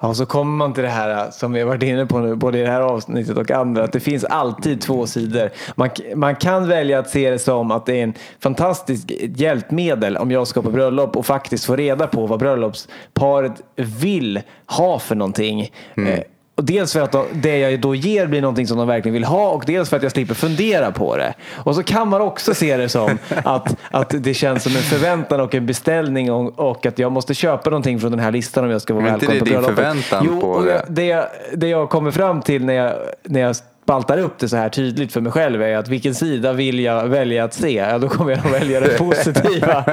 Ja, 0.00 0.14
så 0.14 0.26
kommer 0.26 0.56
man 0.56 0.72
till 0.72 0.82
det 0.82 0.88
här 0.88 1.30
som 1.30 1.52
vi 1.52 1.60
har 1.60 1.66
varit 1.66 1.82
inne 1.82 2.06
på 2.06 2.18
nu, 2.18 2.34
både 2.34 2.58
i 2.58 2.62
det 2.62 2.70
här 2.70 2.80
avsnittet 2.80 3.36
och 3.36 3.50
andra, 3.50 3.84
att 3.84 3.92
det 3.92 4.00
finns 4.00 4.24
alltid 4.24 4.80
två 4.80 5.06
sidor. 5.06 5.50
Man, 5.74 5.90
man 6.14 6.36
kan 6.36 6.68
välja 6.68 6.98
att 6.98 7.10
se 7.10 7.30
det 7.30 7.38
som 7.38 7.70
att 7.70 7.86
det 7.86 8.00
är 8.00 8.02
en 8.02 8.14
fantastisk 8.40 9.12
hjälpmedel 9.20 10.16
om 10.16 10.30
jag 10.30 10.46
ska 10.46 10.62
på 10.62 10.70
bröllop 10.70 11.16
och 11.16 11.26
faktiskt 11.26 11.64
få 11.64 11.76
reda 11.76 12.06
på 12.06 12.26
vad 12.26 12.38
bröllopsparet 12.38 13.62
vill 13.76 14.40
ha 14.66 14.98
för 14.98 15.14
någonting. 15.14 15.72
Mm. 15.96 16.20
Och 16.56 16.64
dels 16.64 16.92
för 16.92 17.00
att 17.00 17.16
det 17.32 17.58
jag 17.58 17.80
då 17.80 17.94
ger 17.94 18.26
blir 18.26 18.40
någonting 18.40 18.66
som 18.66 18.78
de 18.78 18.88
verkligen 18.88 19.12
vill 19.12 19.24
ha 19.24 19.48
och 19.48 19.64
dels 19.66 19.90
för 19.90 19.96
att 19.96 20.02
jag 20.02 20.12
slipper 20.12 20.34
fundera 20.34 20.92
på 20.92 21.16
det. 21.16 21.34
Och 21.54 21.74
så 21.74 21.82
kan 21.82 22.08
man 22.08 22.20
också 22.20 22.54
se 22.54 22.76
det 22.76 22.88
som 22.88 23.18
att, 23.44 23.76
att 23.90 24.14
det 24.18 24.34
känns 24.34 24.62
som 24.62 24.72
en 24.72 24.82
förväntan 24.82 25.40
och 25.40 25.54
en 25.54 25.66
beställning 25.66 26.32
och, 26.32 26.58
och 26.58 26.86
att 26.86 26.98
jag 26.98 27.12
måste 27.12 27.34
köpa 27.34 27.70
någonting 27.70 28.00
från 28.00 28.10
den 28.10 28.20
här 28.20 28.32
listan 28.32 28.64
om 28.64 28.70
jag 28.70 28.82
ska 28.82 28.94
vara 28.94 29.04
välkommen 29.04 29.38
på 29.38 29.44
bröllopet. 29.44 29.76
Men 29.76 29.96
inte 29.96 30.02
det 30.02 30.10
din 30.10 30.10
förväntan 30.10 30.26
jo, 30.30 30.40
på 30.40 30.62
det? 30.62 30.84
Det 30.88 31.04
jag, 31.04 31.26
det 31.54 31.68
jag 31.68 31.90
kommer 31.90 32.10
fram 32.10 32.42
till 32.42 32.64
när 32.64 32.74
jag, 32.74 32.94
när 33.22 33.40
jag 33.40 33.56
spaltar 33.56 34.18
upp 34.18 34.38
det 34.38 34.48
så 34.48 34.56
här 34.56 34.68
tydligt 34.68 35.12
för 35.12 35.20
mig 35.20 35.32
själv 35.32 35.62
är 35.62 35.76
att 35.76 35.88
vilken 35.88 36.14
sida 36.14 36.52
vill 36.52 36.80
jag 36.80 37.08
välja 37.08 37.44
att 37.44 37.54
se? 37.54 37.74
Ja, 37.74 37.98
då 37.98 38.08
kommer 38.08 38.30
jag 38.30 38.46
att 38.46 38.52
välja 38.52 38.80
det 38.80 38.88
positiva. 38.98 39.84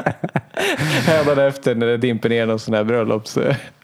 efter 1.48 1.76
när 1.76 1.88
det 1.88 1.98
dimper 1.98 2.30
ner 2.30 2.46
någon 2.46 2.60
sån 2.60 2.74
här 2.74 2.84
bröllops, 2.84 3.38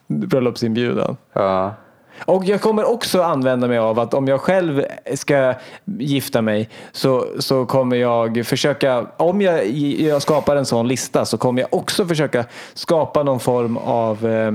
bröllopsinbjudan. 0.07 1.17
Ja. 1.33 1.75
Och 2.25 2.45
jag 2.45 2.61
kommer 2.61 2.89
också 2.89 3.21
använda 3.21 3.67
mig 3.67 3.77
av 3.77 3.99
att 3.99 4.13
om 4.13 4.27
jag 4.27 4.41
själv 4.41 4.85
ska 5.15 5.53
gifta 5.85 6.41
mig 6.41 6.69
så, 6.91 7.25
så 7.39 7.65
kommer 7.65 7.95
jag 7.95 8.45
försöka, 8.45 9.05
om 9.17 9.41
jag, 9.41 9.67
jag 9.99 10.21
skapar 10.21 10.55
en 10.55 10.65
sån 10.65 10.87
lista 10.87 11.25
så 11.25 11.37
kommer 11.37 11.61
jag 11.61 11.73
också 11.73 12.05
försöka 12.05 12.45
skapa 12.73 13.23
någon 13.23 13.39
form 13.39 13.77
av 13.77 14.25
eh, 14.27 14.51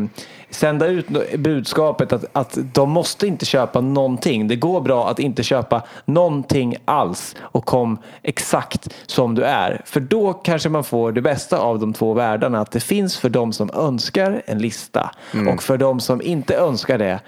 sända 0.55 0.87
ut 0.87 1.09
budskapet 1.39 2.13
att, 2.13 2.25
att 2.33 2.59
de 2.75 2.91
måste 2.91 3.27
inte 3.27 3.45
köpa 3.45 3.81
någonting. 3.81 4.49
Det 4.49 4.57
går 4.57 4.81
bra 4.81 5.09
att 5.09 5.19
inte 5.19 5.43
köpa 5.43 5.83
någonting 6.05 6.77
alls 6.85 7.37
och 7.41 7.65
kom 7.65 7.99
exakt 8.23 8.95
som 9.07 9.35
du 9.35 9.43
är. 9.43 9.83
För 9.85 10.01
då 10.01 10.33
kanske 10.33 10.69
man 10.69 10.85
får 10.85 11.13
det 11.13 11.21
bästa 11.21 11.59
av 11.59 11.79
de 11.79 11.93
två 11.93 12.15
världarna. 12.15 12.61
Att 12.61 12.71
det 12.71 12.81
finns 12.81 13.19
för 13.19 13.29
de 13.29 13.53
som 13.53 13.71
önskar 13.75 14.43
en 14.47 14.59
lista 14.59 15.11
mm. 15.35 15.55
och 15.55 15.63
för 15.63 15.79
de 15.79 16.01
som 16.01 16.23
inte 16.23 16.57
önskar 16.57 16.99
det. 16.99 17.21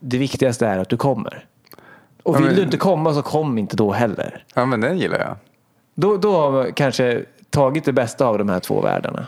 Det 0.00 0.18
viktigaste 0.18 0.66
är 0.66 0.78
att 0.78 0.88
du 0.88 0.96
kommer. 0.96 1.44
Och 2.22 2.34
vill 2.34 2.42
ja, 2.42 2.46
men... 2.46 2.56
du 2.56 2.62
inte 2.62 2.76
komma 2.76 3.14
så 3.14 3.22
kom 3.22 3.58
inte 3.58 3.76
då 3.76 3.92
heller. 3.92 4.44
Ja 4.54 4.66
men 4.66 4.80
den 4.80 4.98
gillar 4.98 5.18
jag. 5.18 5.36
Då, 5.94 6.16
då 6.16 6.32
har 6.32 6.50
man 6.50 6.72
kanske 6.72 7.24
tagit 7.50 7.84
det 7.84 7.92
bästa 7.92 8.26
av 8.26 8.38
de 8.38 8.48
här 8.48 8.60
två 8.60 8.80
världarna. 8.80 9.26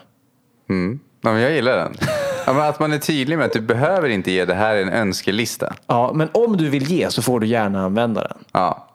Mm. 0.69 1.01
Ja, 1.21 1.33
men 1.33 1.43
jag 1.43 1.53
gillar 1.53 1.77
den. 1.77 1.93
Ja, 2.47 2.67
att 2.67 2.81
man 2.81 2.93
är 2.93 2.99
tydlig 2.99 3.39
med 3.39 3.47
att 3.47 3.53
du 3.53 3.61
behöver 3.61 4.09
inte 4.09 4.31
ge, 4.31 4.45
det 4.45 4.55
här 4.55 4.77
är 4.77 4.83
en 4.83 4.89
önskelista. 4.89 5.75
Ja, 5.87 6.13
men 6.15 6.29
om 6.33 6.57
du 6.57 6.69
vill 6.69 6.83
ge 6.83 7.11
så 7.11 7.23
får 7.23 7.41
du 7.41 7.47
gärna 7.47 7.85
använda 7.85 8.21
den. 8.21 8.39
Ja, 8.53 8.89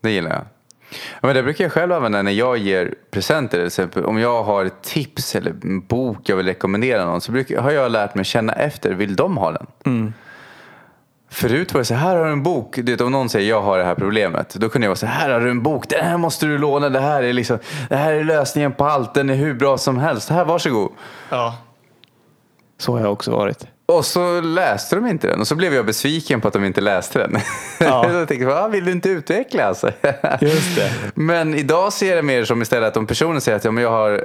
det 0.00 0.10
gillar 0.10 0.30
jag. 0.30 0.42
Ja, 0.90 1.26
men 1.26 1.34
det 1.34 1.42
brukar 1.42 1.64
jag 1.64 1.72
själv 1.72 1.92
använda 1.92 2.22
när 2.22 2.32
jag 2.32 2.58
ger 2.58 2.94
presenter. 3.10 3.58
Till 3.58 3.66
exempel. 3.66 4.04
Om 4.04 4.18
jag 4.18 4.42
har 4.42 4.64
ett 4.64 4.82
tips 4.82 5.34
eller 5.34 5.54
en 5.62 5.80
bok 5.80 6.28
jag 6.28 6.36
vill 6.36 6.46
rekommendera 6.46 7.04
någon 7.04 7.20
så 7.20 7.32
brukar, 7.32 7.60
har 7.60 7.70
jag 7.70 7.92
lärt 7.92 8.14
mig 8.14 8.24
känna 8.24 8.52
efter. 8.52 8.92
Vill 8.92 9.16
de 9.16 9.36
ha 9.36 9.52
den? 9.52 9.66
Mm. 9.86 10.12
Förut 11.32 11.74
var 11.74 11.78
det 11.80 11.84
så 11.84 11.94
här 11.94 12.16
har 12.16 12.24
du 12.24 12.32
en 12.32 12.42
bok. 12.42 12.78
Det, 12.82 13.00
om 13.00 13.12
någon 13.12 13.28
säger 13.28 13.48
jag 13.48 13.62
har 13.62 13.78
det 13.78 13.84
här 13.84 13.94
problemet. 13.94 14.54
Då 14.54 14.68
kunde 14.68 14.84
jag 14.84 14.90
vara 14.90 14.96
så 14.96 15.06
här 15.06 15.30
har 15.30 15.40
du 15.40 15.50
en 15.50 15.62
bok. 15.62 15.88
Den 15.88 16.04
här 16.04 16.16
måste 16.16 16.46
du 16.46 16.58
låna. 16.58 16.88
Det 16.88 17.00
här 17.00 17.22
är, 17.22 17.32
liksom, 17.32 17.58
det 17.88 17.96
här 17.96 18.12
är 18.12 18.24
lösningen 18.24 18.72
på 18.72 18.84
allt. 18.84 19.14
Den 19.14 19.30
är 19.30 19.34
hur 19.34 19.54
bra 19.54 19.78
som 19.78 19.98
helst. 19.98 20.28
Här, 20.28 20.44
varsågod. 20.44 20.92
Ja. 21.28 21.56
Så 22.80 22.92
har 22.92 23.00
jag 23.00 23.12
också 23.12 23.30
varit. 23.30 23.66
Och 23.86 24.04
så 24.04 24.40
läste 24.40 24.96
de 24.96 25.06
inte 25.06 25.28
den 25.28 25.40
och 25.40 25.46
så 25.46 25.54
blev 25.54 25.74
jag 25.74 25.86
besviken 25.86 26.40
på 26.40 26.48
att 26.48 26.54
de 26.54 26.64
inte 26.64 26.80
läste 26.80 27.18
den. 27.18 27.36
Ja. 27.80 28.12
jag 28.12 28.28
tänkte, 28.28 28.46
vad 28.46 28.70
vill 28.70 28.84
du 28.84 28.92
inte 28.92 29.08
utveckla 29.08 29.64
alltså? 29.64 29.90
Just 30.40 30.76
det. 30.76 30.90
Men 31.14 31.54
idag 31.54 31.92
ser 31.92 32.08
jag 32.08 32.18
det 32.18 32.22
mer 32.22 32.44
som 32.44 32.62
istället 32.62 32.88
att 32.88 32.96
om 32.96 33.06
personen 33.06 33.40
säger 33.40 33.56
att 33.56 33.64
ja, 33.64 33.70
men 33.70 33.84
jag, 33.84 33.90
har, 33.90 34.24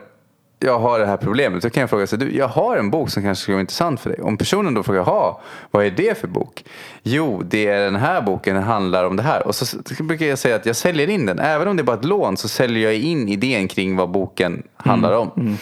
jag 0.60 0.80
har 0.80 1.00
det 1.00 1.06
här 1.06 1.18
problemet. 1.18 1.62
Då 1.62 1.70
kan 1.70 1.82
jag 1.82 1.90
fråga, 1.90 2.08
så, 2.08 2.16
du, 2.16 2.36
jag 2.36 2.48
har 2.48 2.78
en 2.78 2.92
bok 2.92 3.10
som 3.10 3.24
kanske 3.24 3.42
skulle 3.42 3.56
vara 3.56 3.62
intressant 3.62 4.00
för 4.00 4.10
dig. 4.10 4.22
Om 4.22 4.38
personen 4.38 4.74
då 4.74 4.84
frågar, 4.84 5.04
ha, 5.04 5.42
vad 5.72 5.86
är 5.86 5.92
det 5.92 6.18
för 6.18 6.28
bok? 6.28 6.66
Jo, 7.04 7.44
det 7.46 7.68
är 7.68 7.80
den 7.80 7.96
här 7.96 8.22
boken, 8.22 8.56
den 8.56 8.64
handlar 8.64 9.04
om 9.04 9.16
det 9.16 9.24
här. 9.24 9.48
Och 9.48 9.56
så 9.56 9.66
brukar 10.00 10.26
jag 10.26 10.40
säga 10.40 10.56
att 10.56 10.66
jag 10.66 10.76
säljer 10.76 11.10
in 11.10 11.26
den. 11.26 11.40
Även 11.40 11.68
om 11.68 11.78
det 11.78 11.82
är 11.82 11.86
bara 11.86 11.98
ett 11.98 12.06
lån 12.06 12.38
så 12.38 12.48
säljer 12.48 12.84
jag 12.84 12.96
in 12.96 13.30
idén 13.30 13.68
kring 13.68 13.96
vad 13.96 14.10
boken 14.10 14.64
handlar 14.78 15.14
om. 15.14 15.32
Mm. 15.36 15.48
Mm. 15.48 15.58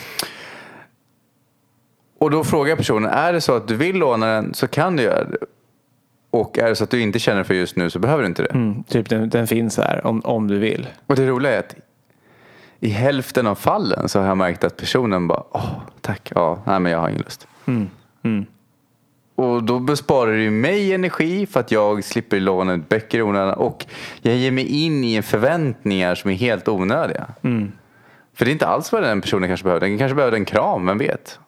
Och 2.24 2.32
då 2.32 2.44
frågar 2.44 2.76
personen, 2.76 3.10
är 3.10 3.34
det 3.34 3.42
så 3.42 3.56
att 3.56 3.68
du 3.68 3.76
vill 3.76 3.96
låna 3.96 4.26
den 4.26 4.54
så 4.54 4.68
kan 4.68 4.96
du 4.96 5.04
göra 5.04 5.24
det. 5.24 5.38
Och 6.30 6.60
är 6.60 6.70
det 6.70 6.76
så 6.76 6.84
att 6.84 6.90
du 6.90 7.02
inte 7.02 7.20
känner 7.20 7.44
för 7.44 7.54
just 7.54 7.76
nu 7.76 7.90
så 7.90 8.00
behöver 8.00 8.24
du 8.24 8.28
inte 8.28 8.44
det. 8.44 8.50
Mm, 8.50 8.84
typ 8.84 9.10
den, 9.10 9.30
den, 9.30 9.48
finns 9.48 9.78
här 9.78 10.08
om, 10.08 10.22
om 10.26 10.48
du 10.48 10.60
vill. 10.60 10.88
Och 11.08 11.16
det 11.16 11.28
roliga 11.28 11.54
är 11.54 11.60
att 11.60 11.76
i 12.80 12.90
hälften 12.90 13.48
av 13.48 13.56
fallen 13.56 14.10
så 14.10 14.20
har 14.20 14.28
jag 14.28 14.38
märkt 14.38 14.64
att 14.64 14.78
personen 14.78 15.28
bara, 15.28 15.44
åh 15.52 15.82
tack, 16.02 16.32
ja, 16.36 16.64
nej 16.66 16.80
men 16.80 16.92
jag 16.92 17.00
har 17.00 17.10
ingen 17.10 17.22
lust. 17.22 17.48
Mm, 17.66 17.90
mm. 18.24 18.46
Och 19.36 19.64
då 19.64 19.80
besparar 19.80 20.38
det 20.38 20.52
mig 20.52 20.94
energi 20.94 21.46
för 21.46 21.60
att 21.60 21.72
jag 21.72 22.04
slipper 22.04 22.40
låna 22.40 22.74
ut 22.74 22.90
böcker 22.90 23.18
i 23.18 23.22
onödan. 23.22 23.54
Och 23.54 23.86
jag 24.22 24.36
ger 24.36 24.52
mig 24.52 24.86
in 24.86 25.04
i 25.04 25.22
förväntningar 25.22 26.16
som 26.16 26.30
är 26.30 26.36
helt 26.36 26.68
onödiga. 26.68 27.28
Mm. 27.42 27.72
För 28.34 28.46
det 28.46 28.52
är 28.52 28.54
inte 28.54 28.68
alls 28.68 28.92
vad 28.92 29.04
den 29.04 29.22
personen 29.22 29.50
kanske 29.50 29.64
behöver. 29.64 29.88
Den 29.88 29.98
kanske 29.98 30.16
behöver 30.16 30.38
en 30.38 30.46
kram, 30.46 30.86
vem 30.86 30.98
vet? 30.98 31.40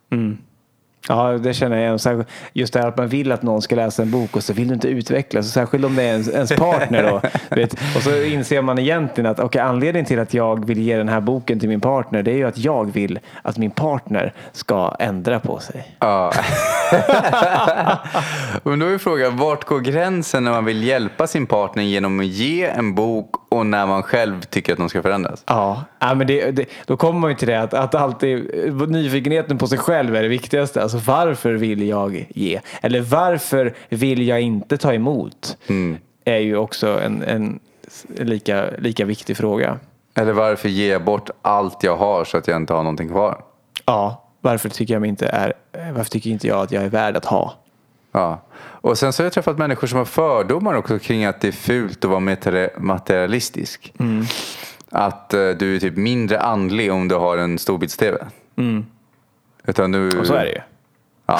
Ja, 1.07 1.31
det 1.31 1.53
känner 1.53 1.77
jag 1.77 1.99
igen. 1.99 2.25
Just 2.53 2.73
det 2.73 2.79
här 2.79 2.87
att 2.87 2.97
man 2.97 3.07
vill 3.07 3.31
att 3.31 3.41
någon 3.41 3.61
ska 3.61 3.75
läsa 3.75 4.01
en 4.01 4.11
bok 4.11 4.35
och 4.35 4.43
så 4.43 4.53
vill 4.53 4.67
du 4.67 4.73
inte 4.73 4.87
utvecklas. 4.87 5.51
Särskilt 5.51 5.85
om 5.85 5.95
det 5.95 6.03
är 6.03 6.07
ens, 6.07 6.29
ens 6.29 6.51
partner. 6.51 7.03
Då. 7.03 7.21
Och 7.95 8.01
så 8.01 8.23
inser 8.23 8.61
man 8.61 8.79
egentligen 8.79 9.31
att 9.31 9.39
okay, 9.39 9.61
anledningen 9.61 10.05
till 10.05 10.19
att 10.19 10.33
jag 10.33 10.65
vill 10.65 10.79
ge 10.79 10.97
den 10.97 11.09
här 11.09 11.21
boken 11.21 11.59
till 11.59 11.69
min 11.69 11.81
partner 11.81 12.23
det 12.23 12.31
är 12.31 12.35
ju 12.35 12.47
att 12.47 12.57
jag 12.57 12.93
vill 12.93 13.19
att 13.41 13.57
min 13.57 13.71
partner 13.71 14.33
ska 14.51 14.95
ändra 14.99 15.39
på 15.39 15.59
sig. 15.59 15.95
Ja. 15.99 16.31
Men 18.63 18.79
då 18.79 18.85
är 18.85 18.97
frågan, 18.97 19.37
vart 19.37 19.63
går 19.63 19.79
gränsen 19.79 20.43
när 20.43 20.51
man 20.51 20.65
vill 20.65 20.83
hjälpa 20.83 21.27
sin 21.27 21.45
partner 21.45 21.83
genom 21.83 22.19
att 22.19 22.25
ge 22.25 22.65
en 22.65 22.95
bok 22.95 23.35
och 23.49 23.65
när 23.65 23.85
man 23.85 24.03
själv 24.03 24.41
tycker 24.41 24.71
att 24.71 24.77
de 24.77 24.89
ska 24.89 25.01
förändras? 25.01 25.43
Ja, 25.45 25.83
ja 25.99 26.13
men 26.15 26.27
det, 26.27 26.51
det, 26.51 26.65
då 26.85 26.97
kommer 26.97 27.19
man 27.19 27.29
ju 27.29 27.35
till 27.35 27.47
det 27.47 27.61
att, 27.61 27.73
att 27.73 27.95
alltid 27.95 28.49
nyfikenheten 28.89 29.57
på 29.57 29.67
sig 29.67 29.77
själv 29.77 30.15
är 30.15 30.21
det 30.21 30.27
viktigaste. 30.27 30.83
Alltså 30.83 30.94
varför 30.95 31.53
vill 31.53 31.87
jag 31.87 32.27
ge? 32.29 32.61
Eller 32.81 33.01
varför 33.01 33.73
vill 33.89 34.27
jag 34.27 34.41
inte 34.41 34.77
ta 34.77 34.93
emot? 34.93 35.57
Mm. 35.67 35.97
Är 36.25 36.37
ju 36.37 36.57
också 36.57 36.99
en, 36.99 37.23
en 37.23 37.59
lika, 38.17 38.69
lika 38.77 39.05
viktig 39.05 39.37
fråga. 39.37 39.79
Eller 40.15 40.33
varför 40.33 40.69
ger 40.69 40.91
jag 40.91 41.03
bort 41.03 41.29
allt 41.41 41.83
jag 41.83 41.97
har 41.97 42.25
så 42.25 42.37
att 42.37 42.47
jag 42.47 42.57
inte 42.57 42.73
har 42.73 42.83
någonting 42.83 43.09
kvar? 43.09 43.41
Ja, 43.85 44.23
varför 44.41 44.69
tycker 44.69 44.93
jag 44.93 45.05
inte 45.05 45.27
är, 45.27 45.53
varför 45.91 46.11
tycker 46.11 46.29
inte 46.29 46.47
jag 46.47 46.59
att 46.59 46.71
jag 46.71 46.83
är 46.83 46.89
värd 46.89 47.17
att 47.17 47.25
ha? 47.25 47.53
Ja, 48.11 48.41
och 48.57 48.97
sen 48.97 49.13
så 49.13 49.23
har 49.23 49.25
jag 49.25 49.33
träffat 49.33 49.57
människor 49.57 49.87
som 49.87 49.97
har 49.97 50.05
fördomar 50.05 50.73
också 50.73 50.99
kring 50.99 51.25
att 51.25 51.41
det 51.41 51.47
är 51.47 51.51
fult 51.51 52.05
att 52.05 52.11
vara 52.11 52.69
materialistisk. 52.77 53.93
Mm. 53.99 54.25
Att 54.89 55.33
uh, 55.33 55.51
du 55.57 55.75
är 55.75 55.79
typ 55.79 55.97
mindre 55.97 56.39
andlig 56.39 56.91
om 56.93 57.07
du 57.07 57.15
har 57.15 57.37
en 57.37 57.59
storbilds-tv. 57.59 58.17
Mm. 58.55 58.85
Utan 59.67 59.91
du... 59.91 60.19
Och 60.19 60.27
så 60.27 60.33
är 60.33 60.45
det 60.45 60.51
ju. 60.51 60.61
Ja. 61.25 61.39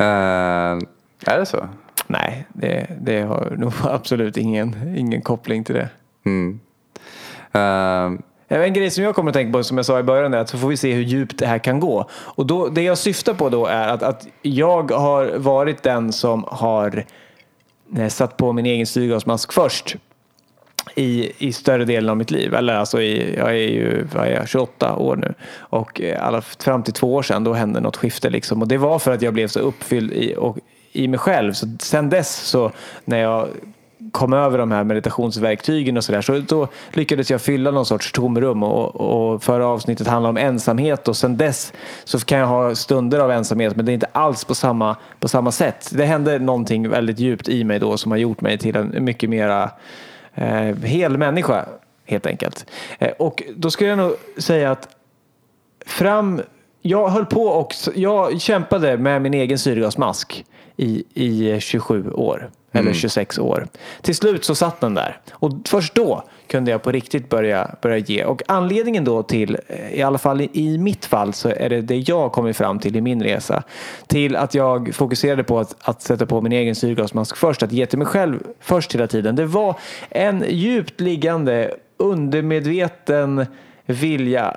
uh, 0.00 0.78
är 1.26 1.38
det 1.38 1.46
så? 1.46 1.68
Nej, 2.06 2.46
det, 2.52 2.86
det 3.00 3.20
har 3.20 3.54
nog 3.56 3.72
absolut 3.84 4.36
ingen, 4.36 4.96
ingen 4.96 5.22
koppling 5.22 5.64
till 5.64 5.74
det. 5.74 5.88
Mm. 6.24 6.60
Uh, 7.54 8.20
en 8.48 8.72
grej 8.72 8.90
som 8.90 9.04
jag 9.04 9.14
kommer 9.14 9.30
att 9.30 9.34
tänka 9.34 9.52
på 9.52 9.64
som 9.64 9.76
jag 9.76 9.86
sa 9.86 9.98
i 9.98 10.02
början 10.02 10.34
är 10.34 10.38
att 10.38 10.48
så 10.48 10.58
får 10.58 10.68
vi 10.68 10.76
se 10.76 10.92
hur 10.92 11.02
djupt 11.02 11.38
det 11.38 11.46
här 11.46 11.58
kan 11.58 11.80
gå. 11.80 12.08
Och 12.12 12.46
då, 12.46 12.68
det 12.68 12.82
jag 12.82 12.98
syftar 12.98 13.34
på 13.34 13.48
då 13.48 13.66
är 13.66 13.88
att, 13.88 14.02
att 14.02 14.26
jag 14.42 14.90
har 14.90 15.38
varit 15.38 15.82
den 15.82 16.12
som 16.12 16.44
har 16.48 17.04
satt 18.08 18.36
på 18.36 18.52
min 18.52 18.66
egen 18.66 18.86
syrgasmask 18.86 19.52
först 19.52 19.96
i, 20.94 21.32
i 21.38 21.52
större 21.52 21.84
delen 21.84 22.10
av 22.10 22.16
mitt 22.16 22.30
liv. 22.30 22.54
Eller 22.54 22.74
alltså 22.74 23.02
i, 23.02 23.34
jag 23.36 23.48
är 23.50 23.54
ju 23.54 24.06
vad 24.14 24.26
är 24.26 24.30
jag, 24.30 24.48
28 24.48 24.96
år 24.96 25.16
nu. 25.16 25.34
Och 25.58 26.00
eh, 26.00 26.26
alla, 26.26 26.40
fram 26.40 26.82
till 26.82 26.92
två 26.92 27.14
år 27.14 27.22
sedan 27.22 27.44
då 27.44 27.52
hände 27.52 27.80
något 27.80 27.96
skifte. 27.96 28.30
Liksom. 28.30 28.62
Och 28.62 28.68
det 28.68 28.78
var 28.78 28.98
för 28.98 29.10
att 29.10 29.22
jag 29.22 29.34
blev 29.34 29.48
så 29.48 29.60
uppfylld 29.60 30.12
i, 30.12 30.34
och, 30.38 30.58
i 30.92 31.08
mig 31.08 31.18
själv. 31.18 31.52
Så 31.52 31.66
sen 31.80 32.10
dess 32.10 32.36
så 32.36 32.72
när 33.04 33.18
jag 33.18 33.48
kom 34.12 34.32
över 34.32 34.58
de 34.58 34.72
här 34.72 34.84
meditationsverktygen 34.84 35.96
och 35.96 36.04
sådär 36.04 36.20
så 36.20 36.38
då 36.38 36.68
lyckades 36.92 37.30
jag 37.30 37.40
fylla 37.40 37.70
någon 37.70 37.86
sorts 37.86 38.12
tomrum 38.12 38.62
och, 38.62 38.96
och 38.96 39.42
förra 39.42 39.66
avsnittet 39.66 40.06
handlade 40.06 40.30
om 40.30 40.36
ensamhet 40.36 41.08
och 41.08 41.16
sen 41.16 41.36
dess 41.36 41.72
så 42.04 42.18
kan 42.18 42.38
jag 42.38 42.46
ha 42.46 42.74
stunder 42.74 43.18
av 43.18 43.30
ensamhet 43.30 43.76
men 43.76 43.84
det 43.84 43.92
är 43.92 43.94
inte 43.94 44.08
alls 44.12 44.44
på 44.44 44.54
samma, 44.54 44.96
på 45.18 45.28
samma 45.28 45.52
sätt. 45.52 45.90
Det 45.94 46.04
hände 46.04 46.38
någonting 46.38 46.88
väldigt 46.88 47.18
djupt 47.18 47.48
i 47.48 47.64
mig 47.64 47.78
då 47.78 47.96
som 47.96 48.10
har 48.10 48.18
gjort 48.18 48.40
mig 48.40 48.58
till 48.58 48.76
en 48.76 49.04
mycket 49.04 49.30
mera 49.30 49.70
eh, 50.34 50.76
hel 50.76 51.18
människa 51.18 51.66
helt 52.04 52.26
enkelt. 52.26 52.66
Eh, 52.98 53.10
och 53.18 53.42
då 53.56 53.70
skulle 53.70 53.90
jag 53.90 53.98
nog 53.98 54.12
säga 54.38 54.70
att 54.70 54.88
fram 55.86 56.42
jag 56.82 57.08
höll 57.08 57.26
på 57.26 57.42
och 57.42 57.74
jag 57.94 58.40
kämpade 58.40 58.96
med 58.98 59.22
min 59.22 59.34
egen 59.34 59.58
syrgasmask 59.58 60.44
i, 60.76 61.04
i 61.14 61.60
27 61.60 62.10
år. 62.10 62.50
Eller 62.72 62.92
26 62.92 63.38
år. 63.38 63.66
Till 64.02 64.16
slut 64.16 64.44
så 64.44 64.54
satt 64.54 64.80
den 64.80 64.94
där. 64.94 65.20
Och 65.32 65.50
först 65.68 65.94
då 65.94 66.24
kunde 66.50 66.70
jag 66.70 66.82
på 66.82 66.92
riktigt 66.92 67.28
börja, 67.28 67.70
börja 67.80 67.98
ge. 67.98 68.24
Och 68.24 68.42
anledningen 68.46 69.04
då 69.04 69.22
till, 69.22 69.58
eh, 69.68 69.94
i 69.94 70.02
alla 70.02 70.18
fall 70.18 70.40
i, 70.40 70.50
i 70.52 70.78
mitt 70.78 71.06
fall, 71.06 71.32
så 71.32 71.48
är 71.48 71.68
det 71.68 71.80
det 71.80 72.08
jag 72.08 72.32
kommit 72.32 72.56
fram 72.56 72.78
till 72.78 72.96
i 72.96 73.00
min 73.00 73.22
resa. 73.22 73.62
Till 74.06 74.36
att 74.36 74.54
jag 74.54 74.94
fokuserade 74.94 75.44
på 75.44 75.58
att, 75.58 75.76
att 75.80 76.02
sätta 76.02 76.26
på 76.26 76.40
min 76.40 76.52
egen 76.52 76.74
syrgasmask 76.74 77.36
först. 77.36 77.62
Att 77.62 77.72
ge 77.72 77.86
till 77.86 77.98
mig 77.98 78.06
själv 78.06 78.40
först 78.60 78.94
hela 78.94 79.06
tiden. 79.06 79.36
Det 79.36 79.46
var 79.46 79.74
en 80.10 80.44
djupt 80.48 81.00
liggande 81.00 81.74
undermedveten 81.96 83.46
vilja 83.86 84.56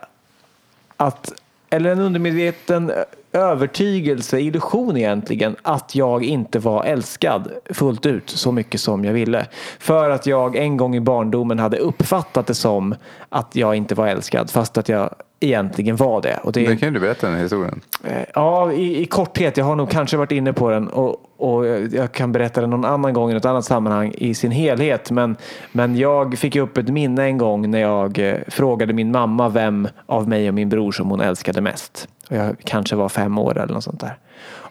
att, 0.97 1.33
eller 1.73 1.91
en 1.91 1.99
undermedveten 1.99 2.91
övertygelse, 3.31 4.39
illusion 4.39 4.97
egentligen, 4.97 5.55
att 5.61 5.95
jag 5.95 6.23
inte 6.23 6.59
var 6.59 6.83
älskad 6.83 7.51
fullt 7.69 8.05
ut 8.05 8.29
så 8.29 8.51
mycket 8.51 8.81
som 8.81 9.05
jag 9.05 9.13
ville. 9.13 9.47
För 9.79 10.09
att 10.09 10.25
jag 10.25 10.55
en 10.55 10.77
gång 10.77 10.95
i 10.95 10.99
barndomen 10.99 11.59
hade 11.59 11.77
uppfattat 11.77 12.47
det 12.47 12.53
som 12.53 12.95
att 13.29 13.55
jag 13.55 13.75
inte 13.75 13.95
var 13.95 14.07
älskad 14.07 14.51
fast 14.51 14.77
att 14.77 14.89
jag 14.89 15.09
egentligen 15.43 15.95
var 15.95 16.21
det. 16.21 16.39
Och 16.43 16.51
det, 16.51 16.67
det 16.67 16.77
kan 16.77 16.93
du 16.93 16.99
berätta 16.99 17.29
den 17.29 17.39
historien. 17.39 17.81
Eh, 18.03 18.23
ja, 18.33 18.71
i, 18.71 19.01
i, 19.01 19.05
korthet. 19.05 19.57
Jag 19.57 19.65
har 19.65 19.75
nog 19.75 19.89
kanske 19.89 20.17
varit 20.17 20.31
inne 20.31 20.53
på 20.53 20.69
den 20.69 20.87
och, 20.87 21.15
och 21.37 21.67
jag 21.91 22.11
kan 22.11 22.31
berätta 22.31 22.61
den 22.61 22.69
någon 22.69 22.85
annan 22.85 23.13
gång 23.13 23.31
i 23.31 23.33
något 23.33 23.45
annat 23.45 23.65
sammanhang 23.65 24.13
i 24.17 24.33
sin 24.33 24.51
helhet. 24.51 25.11
Men, 25.11 25.35
men 25.71 25.97
jag 25.97 26.37
fick 26.37 26.55
upp 26.55 26.77
ett 26.77 26.89
minne 26.89 27.23
en 27.23 27.37
gång 27.37 27.71
när 27.71 27.79
jag 27.79 28.19
eh, 28.19 28.35
frågade 28.47 28.93
min 28.93 29.11
mamma 29.11 29.49
vem 29.49 29.87
av 30.05 30.29
mig 30.29 30.47
och 30.47 30.53
min 30.53 30.69
bror 30.69 30.91
som 30.91 31.09
hon 31.09 31.21
älskade 31.21 31.61
mest. 31.61 32.07
Och 32.29 32.35
jag 32.35 32.55
kanske 32.63 32.95
var 32.95 33.09
fem 33.09 33.37
år 33.37 33.57
eller 33.57 33.73
något 33.73 33.83
sånt 33.83 33.99
där. 33.99 34.17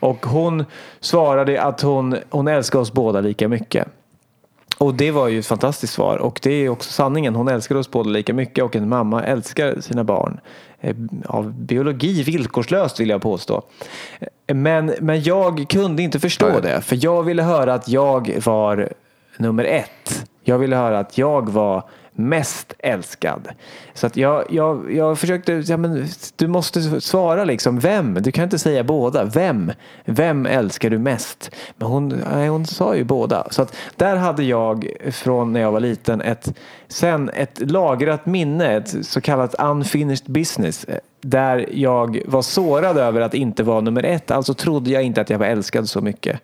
Och 0.03 0.27
hon 0.27 0.64
svarade 1.01 1.62
att 1.62 1.81
hon, 1.81 2.16
hon 2.31 2.49
älskar 2.49 2.79
oss 2.79 2.93
båda 2.93 3.20
lika 3.20 3.49
mycket. 3.49 3.89
Och 4.79 4.95
det 4.95 5.11
var 5.11 5.29
ju 5.29 5.39
ett 5.39 5.47
fantastiskt 5.47 5.93
svar 5.93 6.16
och 6.16 6.41
det 6.43 6.53
är 6.53 6.68
också 6.68 6.91
sanningen. 6.91 7.35
Hon 7.35 7.49
älskar 7.49 7.75
oss 7.75 7.91
båda 7.91 8.11
lika 8.11 8.35
mycket 8.35 8.64
och 8.64 8.77
en 8.77 8.89
mamma 8.89 9.25
älskar 9.25 9.81
sina 9.81 10.05
barn. 10.05 10.41
Eh, 10.81 10.97
av 11.27 11.53
biologi 11.53 12.23
villkorslöst 12.23 13.01
vill 13.01 13.09
jag 13.09 13.23
påstå. 13.23 13.62
Men, 14.47 14.95
men 15.01 15.23
jag 15.23 15.66
kunde 15.68 16.03
inte 16.03 16.20
förstå 16.20 16.49
Nej. 16.49 16.62
det 16.62 16.81
för 16.81 16.99
jag 17.01 17.23
ville 17.23 17.43
höra 17.43 17.75
att 17.75 17.89
jag 17.89 18.41
var 18.45 18.93
nummer 19.37 19.64
ett. 19.64 20.27
Jag 20.45 20.59
ville 20.59 20.77
höra 20.77 20.99
att 20.99 21.18
jag 21.18 21.51
var 21.51 21.85
mest 22.15 22.75
älskad. 22.79 23.49
Så 23.95 24.07
att 24.07 24.17
jag, 24.17 24.45
jag, 24.51 24.93
jag 24.93 25.19
försökte, 25.19 25.53
ja, 25.53 25.77
men 25.77 26.07
du 26.37 26.47
måste 26.47 27.01
svara 27.01 27.45
liksom, 27.45 27.79
vem? 27.79 28.15
Du 28.15 28.33
kan 28.33 28.45
inte 28.45 28.59
säga 28.59 28.85
båda. 28.85 29.25
Vem? 29.25 29.73
Vem 30.05 30.47
älskar 30.47 30.91
du 30.91 30.99
mest? 30.99 31.51
Men 31.77 31.89
hon, 31.89 32.23
nej, 32.33 32.49
hon 32.49 32.67
sa 32.67 32.97
ju 32.97 33.05
båda. 33.05 33.47
Så 33.51 33.63
att 33.63 33.77
där 33.97 34.17
hade 34.17 34.43
jag 34.45 34.89
från 35.11 35.53
när 35.53 35.61
jag 35.61 35.73
var 35.73 35.81
liten 35.81 36.21
ett, 36.21 36.55
sen 36.89 37.31
ett 37.35 37.71
lagrat 37.71 38.27
minne, 38.27 38.77
ett 38.77 39.07
så 39.07 39.21
kallat 39.21 39.55
unfinished 39.55 40.27
business. 40.27 40.87
Där 41.21 41.69
jag 41.73 42.23
var 42.27 42.43
sårad 42.43 42.99
över 42.99 43.21
att 43.21 43.35
inte 43.35 43.63
vara 43.63 43.81
nummer 43.81 44.03
ett. 44.03 44.31
Alltså 44.31 44.55
trodde 44.55 44.91
jag 44.91 45.03
inte 45.03 45.21
att 45.21 45.31
jag 45.31 45.39
var 45.39 45.47
älskad 45.47 45.89
så 45.89 46.01
mycket, 46.01 46.41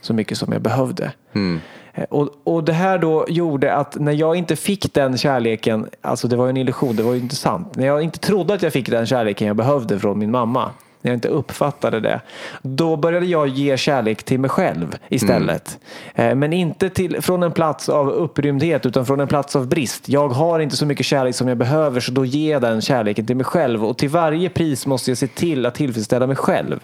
så 0.00 0.14
mycket 0.14 0.38
som 0.38 0.52
jag 0.52 0.62
behövde. 0.62 1.12
Mm. 1.32 1.60
Eh, 1.94 2.04
och, 2.04 2.28
och 2.44 2.64
det 2.64 2.72
här 2.72 2.98
då 2.98 3.24
gjorde 3.28 3.74
att 3.74 3.94
när 3.94 4.12
jag 4.12 4.36
inte 4.36 4.56
fick 4.56 4.94
den 4.94 5.18
kärleken, 5.18 5.88
alltså 6.00 6.28
det 6.28 6.36
var 6.36 6.44
ju 6.44 6.50
en 6.50 6.56
illusion, 6.56 6.96
det 6.96 7.02
var 7.02 7.12
ju 7.14 7.20
inte 7.20 7.36
sant. 7.36 7.76
När 7.76 7.86
jag 7.86 8.02
inte 8.02 8.18
trodde 8.18 8.54
att 8.54 8.62
jag 8.62 8.72
fick 8.72 8.90
den 8.90 9.06
kärleken 9.06 9.46
jag 9.46 9.56
behövde 9.56 9.98
från 9.98 10.18
min 10.18 10.30
mamma, 10.30 10.70
när 11.02 11.10
jag 11.10 11.16
inte 11.16 11.28
uppfattade 11.28 12.00
det, 12.00 12.20
då 12.62 12.96
började 12.96 13.26
jag 13.26 13.48
ge 13.48 13.76
kärlek 13.76 14.22
till 14.22 14.40
mig 14.40 14.50
själv 14.50 14.96
istället. 15.08 15.78
Mm. 16.14 16.38
Men 16.38 16.52
inte 16.52 16.90
till, 16.90 17.22
från 17.22 17.42
en 17.42 17.52
plats 17.52 17.88
av 17.88 18.10
upprymdhet 18.10 18.86
utan 18.86 19.06
från 19.06 19.20
en 19.20 19.28
plats 19.28 19.56
av 19.56 19.68
brist. 19.68 20.08
Jag 20.08 20.28
har 20.28 20.60
inte 20.60 20.76
så 20.76 20.86
mycket 20.86 21.06
kärlek 21.06 21.34
som 21.34 21.48
jag 21.48 21.58
behöver 21.58 22.00
så 22.00 22.12
då 22.12 22.24
ger 22.24 22.52
jag 22.52 22.62
den 22.62 22.80
kärleken 22.80 23.26
till 23.26 23.36
mig 23.36 23.44
själv 23.44 23.84
och 23.84 23.98
till 23.98 24.08
varje 24.08 24.48
pris 24.48 24.86
måste 24.86 25.10
jag 25.10 25.18
se 25.18 25.26
till 25.26 25.66
att 25.66 25.74
tillfredsställa 25.74 26.26
mig 26.26 26.36
själv 26.36 26.80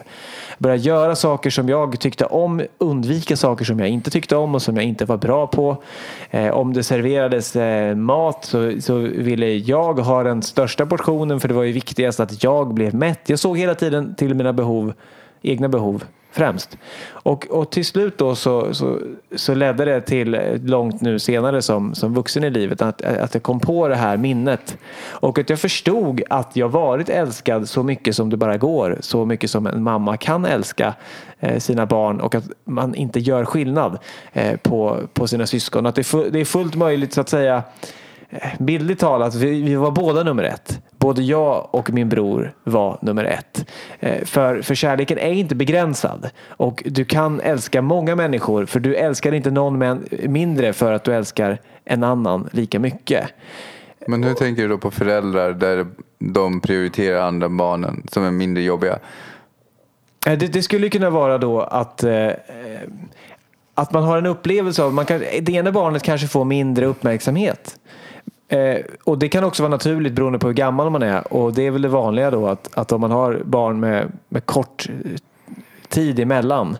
börja 0.58 0.76
göra 0.76 1.16
saker 1.16 1.50
som 1.50 1.68
jag 1.68 2.00
tyckte 2.00 2.24
om, 2.24 2.62
undvika 2.78 3.36
saker 3.36 3.64
som 3.64 3.80
jag 3.80 3.88
inte 3.88 4.10
tyckte 4.10 4.36
om 4.36 4.54
och 4.54 4.62
som 4.62 4.76
jag 4.76 4.84
inte 4.84 5.04
var 5.04 5.16
bra 5.16 5.46
på. 5.46 5.82
Eh, 6.30 6.50
om 6.50 6.72
det 6.72 6.82
serverades 6.82 7.56
eh, 7.56 7.94
mat 7.94 8.44
så, 8.44 8.72
så 8.80 8.98
ville 8.98 9.46
jag 9.46 9.98
ha 9.98 10.22
den 10.22 10.42
största 10.42 10.86
portionen 10.86 11.40
för 11.40 11.48
det 11.48 11.54
var 11.54 11.62
ju 11.62 11.72
viktigast 11.72 12.20
att 12.20 12.42
jag 12.44 12.74
blev 12.74 12.94
mätt. 12.94 13.20
Jag 13.26 13.38
såg 13.38 13.58
hela 13.58 13.74
tiden 13.74 14.05
till 14.16 14.34
mina 14.34 14.52
behov, 14.52 14.92
egna 15.42 15.68
behov 15.68 16.04
främst. 16.36 16.78
Och, 17.09 17.46
och 17.50 17.70
till 17.70 17.84
slut 17.84 18.18
då 18.18 18.34
så, 18.34 18.74
så, 18.74 18.98
så 19.36 19.54
ledde 19.54 19.84
det 19.84 20.00
till 20.00 20.38
långt 20.64 21.00
nu 21.00 21.18
senare 21.18 21.62
som, 21.62 21.94
som 21.94 22.14
vuxen 22.14 22.44
i 22.44 22.50
livet 22.50 22.82
att, 22.82 23.02
att 23.02 23.34
jag 23.34 23.42
kom 23.42 23.61
på 23.61 23.88
det 23.88 23.96
här 23.96 24.16
minnet. 24.16 24.78
Och 25.07 25.38
att 25.38 25.50
jag 25.50 25.59
förstod 25.59 26.22
att 26.30 26.57
jag 26.57 26.68
varit 26.68 27.09
älskad 27.09 27.68
så 27.68 27.82
mycket 27.82 28.16
som 28.16 28.30
det 28.30 28.36
bara 28.36 28.57
går. 28.57 28.98
Så 29.00 29.24
mycket 29.24 29.50
som 29.50 29.66
en 29.66 29.82
mamma 29.82 30.16
kan 30.16 30.44
älska 30.44 30.94
eh, 31.40 31.59
sina 31.59 31.86
barn 31.86 32.20
och 32.20 32.34
att 32.34 32.44
man 32.64 32.94
inte 32.94 33.20
gör 33.20 33.44
skillnad 33.44 33.98
eh, 34.32 34.57
på, 34.57 35.00
på 35.12 35.26
sina 35.26 35.46
syskon. 35.46 35.86
Att 35.86 35.94
det 35.94 36.30
det 36.30 36.40
är 36.40 36.44
fullt 36.44 36.74
möjligt 36.74 37.12
så 37.12 37.20
att 37.20 37.28
säga 37.28 37.62
bildligt 38.59 39.01
talat, 39.01 39.35
vi, 39.35 39.62
vi, 39.62 39.74
var 39.74 39.91
båda 39.91 40.22
nummer 40.22 40.43
ett. 40.43 40.81
Både 40.99 41.22
jag 41.22 41.68
och 41.70 41.91
min 41.91 42.09
bror 42.09 42.55
var 42.64 42.99
nummer 43.03 43.24
ett. 43.24 43.70
Eh, 44.01 44.24
för, 44.24 44.62
för 44.62 44.74
kärleken 44.74 45.18
är 45.18 45.33
inte 45.33 45.55
begränsad. 45.55 46.31
Och 46.49 46.83
du 46.87 47.05
kan 47.05 47.41
älska 47.41 47.83
många 47.83 48.16
människor 48.16 48.66
för 48.66 48.81
du 48.81 48.95
älskar 48.95 49.35
inte 49.35 49.51
någon 49.51 50.05
mindre 50.29 50.72
för 50.72 50.93
att 50.93 51.05
du 51.05 51.14
älskar 51.14 51.59
en 51.85 52.05
annan 52.05 52.49
lika 52.53 52.79
mycket. 52.79 53.29
Men 54.07 54.24
hur 54.24 54.35
tänker 54.35 54.62
du 54.62 54.68
då 54.68 54.79
på 54.79 54.91
föräldrar 54.91 55.53
där 55.53 55.87
de 56.18 56.61
prioriterar 56.61 57.20
andra 57.20 57.49
barnen 57.49 58.07
som 58.12 58.24
är 58.24 58.31
mindre 58.31 58.62
jobbiga? 58.62 58.99
Eh, 60.27 60.39
det, 60.39 60.47
det 60.47 60.62
skulle 60.62 60.89
kunna 60.89 61.11
vara 61.11 61.39
då 61.39 61.61
att 61.61 62.03
eh, 62.03 62.31
att 63.79 63.93
man 63.93 64.05
har 64.05 64.18
en 64.18 64.27
upplevelse 64.27 64.83
av 64.83 64.99
att 64.99 65.09
det 65.41 65.49
ena 65.49 65.72
barnet 65.72 66.03
kanske 66.03 66.29
får 66.29 66.45
mindre 66.45 66.87
uppmärksamhet. 66.87 67.79
Eh, 68.49 68.80
och 69.05 69.18
det 69.18 69.28
kan 69.28 69.44
också 69.44 69.62
vara 69.62 69.70
naturligt 69.70 70.12
beroende 70.12 70.38
på 70.38 70.47
hur 70.47 70.55
gammal 70.55 70.90
man 70.90 71.03
är. 71.03 71.32
Och 71.32 71.53
det 71.53 71.66
är 71.66 71.70
väl 71.70 71.82
det 71.82 71.88
vanliga 71.88 72.30
då 72.30 72.47
att, 72.47 72.68
att 72.74 72.92
om 72.92 73.01
man 73.01 73.11
har 73.11 73.42
barn 73.44 73.80
med, 73.80 74.12
med 74.28 74.47
kort 74.47 74.88
eh, 74.88 75.11
tid 75.88 76.18
emellan. 76.18 76.78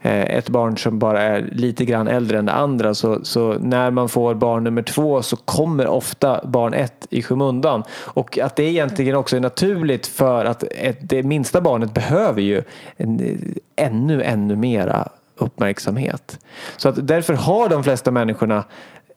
Eh, 0.00 0.36
ett 0.36 0.48
barn 0.48 0.78
som 0.78 0.98
bara 0.98 1.22
är 1.22 1.48
lite 1.52 1.84
grann 1.84 2.08
äldre 2.08 2.38
än 2.38 2.46
det 2.46 2.52
andra. 2.52 2.94
Så, 2.94 3.24
så 3.24 3.56
när 3.60 3.90
man 3.90 4.08
får 4.08 4.34
barn 4.34 4.64
nummer 4.64 4.82
två 4.82 5.22
så 5.22 5.36
kommer 5.36 5.86
ofta 5.86 6.40
barn 6.44 6.74
ett 6.74 7.06
i 7.10 7.22
skymundan. 7.22 7.82
Och 7.90 8.38
att 8.38 8.56
det 8.56 8.62
egentligen 8.62 9.16
också 9.16 9.36
är 9.36 9.40
naturligt 9.40 10.06
för 10.06 10.44
att 10.44 10.62
ett, 10.62 10.98
det 11.00 11.22
minsta 11.22 11.60
barnet 11.60 11.94
behöver 11.94 12.42
ju 12.42 12.62
en, 12.96 13.20
eh, 13.20 13.86
ännu, 13.86 14.22
ännu 14.22 14.56
mera 14.56 15.08
uppmärksamhet. 15.36 16.38
Så 16.76 16.88
att 16.88 17.06
därför 17.06 17.34
har 17.34 17.68
de 17.68 17.84
flesta 17.84 18.10
människorna 18.10 18.64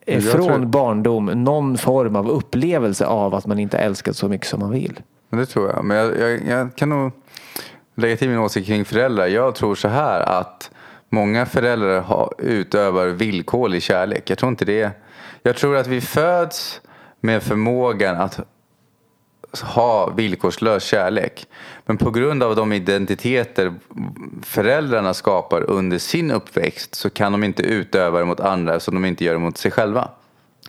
från 0.07 0.21
tror... 0.21 0.65
barndom 0.65 1.25
någon 1.25 1.77
form 1.77 2.15
av 2.15 2.29
upplevelse 2.29 3.05
av 3.05 3.35
att 3.35 3.45
man 3.45 3.59
inte 3.59 3.77
älskat 3.77 4.15
så 4.15 4.29
mycket 4.29 4.47
som 4.47 4.59
man 4.59 4.71
vill. 4.71 4.99
Det 5.29 5.45
tror 5.45 5.69
jag. 5.69 5.85
Men 5.85 5.97
jag, 5.97 6.19
jag, 6.19 6.47
jag 6.47 6.75
kan 6.75 6.89
nog 6.89 7.11
lägga 7.95 8.17
till 8.17 8.29
min 8.29 8.39
åsikt 8.39 8.67
kring 8.67 8.85
föräldrar. 8.85 9.27
Jag 9.27 9.55
tror 9.55 9.75
så 9.75 9.87
här 9.87 10.21
att 10.21 10.71
många 11.09 11.45
föräldrar 11.45 12.01
har, 12.01 12.33
utövar 12.37 13.07
villkorlig 13.07 13.83
kärlek. 13.83 14.29
Jag 14.29 14.37
tror 14.37 14.49
inte 14.49 14.65
det. 14.65 14.91
Jag 15.43 15.55
tror 15.55 15.77
att 15.77 15.87
vi 15.87 16.01
föds 16.01 16.81
med 17.19 17.43
förmågan 17.43 18.17
att 18.17 18.39
ha 19.61 20.09
villkorslös 20.09 20.83
kärlek. 20.83 21.47
Men 21.85 21.97
på 21.97 22.11
grund 22.11 22.43
av 22.43 22.55
de 22.55 22.73
identiteter 22.73 23.73
föräldrarna 24.43 25.13
skapar 25.13 25.69
under 25.69 25.97
sin 25.97 26.31
uppväxt 26.31 26.95
så 26.95 27.09
kan 27.09 27.31
de 27.31 27.43
inte 27.43 27.63
utöva 27.63 28.19
det 28.19 28.25
mot 28.25 28.39
andra 28.39 28.79
som 28.79 28.93
de 28.93 29.05
inte 29.05 29.23
gör 29.23 29.33
det 29.33 29.39
mot 29.39 29.57
sig 29.57 29.71
själva. 29.71 30.09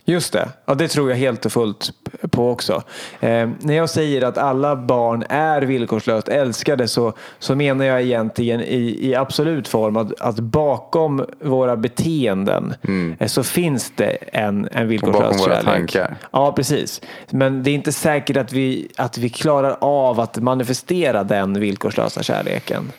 Just 0.05 0.33
det, 0.33 0.49
ja, 0.65 0.73
det 0.73 0.87
tror 0.87 1.09
jag 1.09 1.17
helt 1.17 1.45
och 1.45 1.51
fullt 1.51 1.91
på 2.31 2.51
också. 2.51 2.83
Eh, 3.19 3.49
när 3.59 3.73
jag 3.73 3.89
säger 3.89 4.21
att 4.21 4.37
alla 4.37 4.75
barn 4.75 5.23
är 5.29 5.61
villkorslöst 5.61 6.27
älskade 6.27 6.87
så, 6.87 7.13
så 7.39 7.55
menar 7.55 7.85
jag 7.85 8.01
egentligen 8.01 8.61
i, 8.61 8.97
i 9.01 9.15
absolut 9.15 9.67
form 9.67 9.97
att, 9.97 10.21
att 10.21 10.39
bakom 10.39 11.25
våra 11.39 11.77
beteenden 11.77 12.75
mm. 12.83 13.15
eh, 13.19 13.27
så 13.27 13.43
finns 13.43 13.91
det 13.95 14.17
en, 14.31 14.69
en 14.71 14.87
villkorslös 14.87 15.21
kärlek. 15.21 15.41
Och 15.41 15.43
bakom 15.43 15.65
våra 15.65 15.77
tankar. 15.77 16.15
Ja, 16.31 16.51
precis. 16.51 17.01
Men 17.29 17.63
det 17.63 17.71
är 17.71 17.75
inte 17.75 17.91
säkert 17.91 18.37
att 18.37 18.53
vi, 18.53 18.91
att 18.97 19.17
vi 19.17 19.29
klarar 19.29 19.77
av 19.81 20.19
att 20.19 20.37
manifestera 20.37 21.23
den 21.23 21.59
villkorslösa 21.59 22.23
kärleken. 22.23 22.91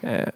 Eh, 0.00 0.28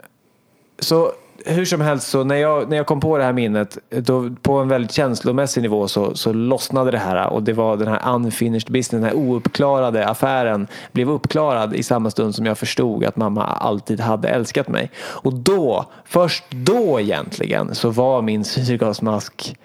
så 0.78 1.12
hur 1.46 1.64
som 1.64 1.80
helst 1.80 2.08
så 2.08 2.24
när 2.24 2.36
jag, 2.36 2.70
när 2.70 2.76
jag 2.76 2.86
kom 2.86 3.00
på 3.00 3.18
det 3.18 3.24
här 3.24 3.32
minnet 3.32 3.78
då, 3.90 4.30
på 4.42 4.52
en 4.52 4.68
väldigt 4.68 4.92
känslomässig 4.92 5.62
nivå 5.62 5.88
så, 5.88 6.14
så 6.14 6.32
lossnade 6.32 6.90
det 6.90 6.98
här 6.98 7.26
och 7.26 7.42
det 7.42 7.52
var 7.52 7.76
den 7.76 7.88
här 7.88 8.14
unfinished 8.14 8.72
business, 8.72 8.88
den 8.88 9.02
här 9.02 9.14
ouppklarade 9.14 10.06
affären 10.08 10.66
blev 10.92 11.10
uppklarad 11.10 11.74
i 11.74 11.82
samma 11.82 12.10
stund 12.10 12.34
som 12.34 12.46
jag 12.46 12.58
förstod 12.58 13.04
att 13.04 13.16
mamma 13.16 13.44
alltid 13.44 14.00
hade 14.00 14.28
älskat 14.28 14.68
mig. 14.68 14.90
Och 14.96 15.32
då, 15.32 15.84
först 16.04 16.44
då 16.50 17.00
egentligen 17.00 17.74
så 17.74 17.90
var 17.90 18.22
min 18.22 18.44
syrgasmask 18.44 19.56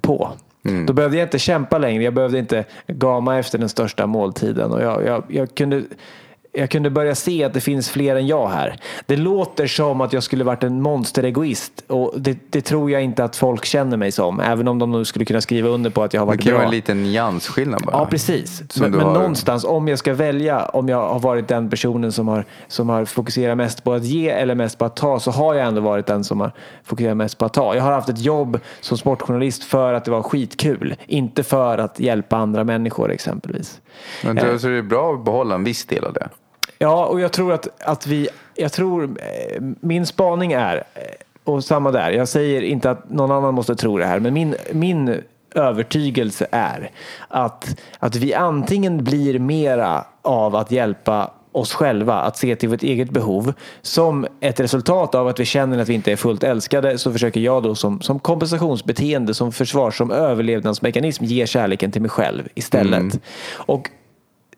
på. 0.00 0.30
Mm. 0.64 0.86
Då 0.86 0.92
behövde 0.92 1.16
jag 1.16 1.26
inte 1.26 1.38
kämpa 1.38 1.78
längre. 1.78 2.04
Jag 2.04 2.14
behövde 2.14 2.38
inte 2.38 2.64
gama 2.86 3.38
efter 3.38 3.58
den 3.58 3.68
största 3.68 4.06
måltiden. 4.06 4.72
Och 4.72 4.82
jag, 4.82 5.06
jag, 5.06 5.24
jag 5.28 5.54
kunde 5.54 5.82
jag 6.52 6.70
kunde 6.70 6.90
börja 6.90 7.14
se 7.14 7.44
att 7.44 7.54
det 7.54 7.60
finns 7.60 7.90
fler 7.90 8.16
än 8.16 8.26
jag 8.26 8.48
här. 8.48 8.80
Det 9.06 9.16
låter 9.16 9.66
som 9.66 10.00
att 10.00 10.12
jag 10.12 10.22
skulle 10.22 10.44
varit 10.44 10.62
en 10.62 10.82
monsteregoist 10.82 11.84
och 11.86 12.14
det, 12.16 12.38
det, 12.50 12.60
tror 12.60 12.90
jag 12.90 13.02
inte 13.02 13.24
att 13.24 13.36
folk 13.36 13.64
känner 13.64 13.96
mig 13.96 14.12
som. 14.12 14.40
Även 14.40 14.68
om 14.68 14.78
de 14.78 14.90
nu 14.90 15.04
skulle 15.04 15.24
kunna 15.24 15.40
skriva 15.40 15.68
under 15.68 15.90
på 15.90 16.02
att 16.02 16.14
jag 16.14 16.20
har 16.20 16.26
varit 16.26 16.44
bra. 16.44 16.44
Det 16.44 16.50
kan 16.50 16.54
vara 16.54 16.64
en 16.64 16.70
liten 16.70 17.02
nyansskillnad 17.02 17.82
bara. 17.86 17.96
Ja, 17.96 18.06
precis. 18.06 18.62
Men, 18.80 18.90
men 18.90 19.00
har... 19.00 19.14
någonstans, 19.14 19.64
om 19.64 19.88
jag 19.88 19.98
ska 19.98 20.14
välja, 20.14 20.64
om 20.64 20.88
jag 20.88 21.08
har 21.08 21.18
varit 21.18 21.48
den 21.48 21.70
personen 21.70 22.12
som 22.12 22.28
har, 22.28 22.44
som 22.68 22.88
har 22.88 23.04
fokuserat 23.04 23.56
mest 23.56 23.84
på 23.84 23.92
att 23.92 24.04
ge 24.04 24.28
eller 24.28 24.54
mest 24.54 24.78
på 24.78 24.84
att 24.84 24.96
ta, 24.96 25.20
så 25.20 25.30
har 25.30 25.54
jag 25.54 25.66
ändå 25.66 25.80
varit 25.80 26.06
den 26.06 26.24
som 26.24 26.40
har 26.40 26.52
fokuserat 26.84 27.16
mest 27.16 27.38
på 27.38 27.44
att 27.44 27.54
ta. 27.54 27.74
Jag 27.74 27.82
har 27.82 27.92
haft 27.92 28.08
ett 28.08 28.20
jobb 28.20 28.60
som 28.80 28.98
sportjournalist 28.98 29.64
för 29.64 29.92
att 29.92 30.04
det 30.04 30.10
var 30.10 30.22
skitkul, 30.22 30.94
inte 31.06 31.42
för 31.42 31.78
att 31.78 32.00
hjälpa 32.00 32.36
andra 32.36 32.64
människor 32.64 33.12
exempelvis. 33.12 33.80
Men 34.24 34.36
tror, 34.36 34.52
eh. 34.52 34.58
så 34.58 34.68
det 34.68 34.78
är 34.78 34.82
bra 34.82 35.14
att 35.14 35.24
behålla 35.24 35.54
en 35.54 35.64
viss 35.64 35.84
del 35.86 36.04
av 36.04 36.12
det? 36.12 36.28
Ja, 36.78 37.06
och 37.06 37.20
jag 37.20 37.32
tror 37.32 37.52
att, 37.52 37.82
att 37.82 38.06
vi, 38.06 38.28
jag 38.54 38.72
tror, 38.72 39.04
eh, 39.04 39.62
min 39.80 40.06
spaning 40.06 40.52
är, 40.52 40.76
eh, 40.76 41.02
och 41.44 41.64
samma 41.64 41.90
där, 41.90 42.10
jag 42.10 42.28
säger 42.28 42.62
inte 42.62 42.90
att 42.90 43.10
någon 43.10 43.30
annan 43.30 43.54
måste 43.54 43.74
tro 43.74 43.98
det 43.98 44.06
här, 44.06 44.20
men 44.20 44.34
min, 44.34 44.54
min 44.72 45.22
övertygelse 45.54 46.46
är 46.50 46.90
att, 47.28 47.80
att 47.98 48.16
vi 48.16 48.34
antingen 48.34 49.04
blir 49.04 49.38
mera 49.38 50.04
av 50.22 50.56
att 50.56 50.70
hjälpa 50.70 51.30
oss 51.52 51.72
själva 51.72 52.14
att 52.14 52.36
se 52.36 52.56
till 52.56 52.68
vårt 52.68 52.82
eget 52.82 53.10
behov. 53.10 53.52
Som 53.82 54.26
ett 54.40 54.60
resultat 54.60 55.14
av 55.14 55.28
att 55.28 55.40
vi 55.40 55.44
känner 55.44 55.78
att 55.78 55.88
vi 55.88 55.94
inte 55.94 56.12
är 56.12 56.16
fullt 56.16 56.44
älskade 56.44 56.98
så 56.98 57.12
försöker 57.12 57.40
jag 57.40 57.62
då 57.62 57.74
som, 57.74 58.00
som 58.00 58.18
kompensationsbeteende, 58.18 59.34
som 59.34 59.52
försvar, 59.52 59.90
som 59.90 60.10
överlevnadsmekanism 60.10 61.24
ge 61.24 61.46
kärleken 61.46 61.92
till 61.92 62.02
mig 62.02 62.10
själv 62.10 62.48
istället. 62.54 63.00
Mm. 63.00 63.20
Och 63.52 63.90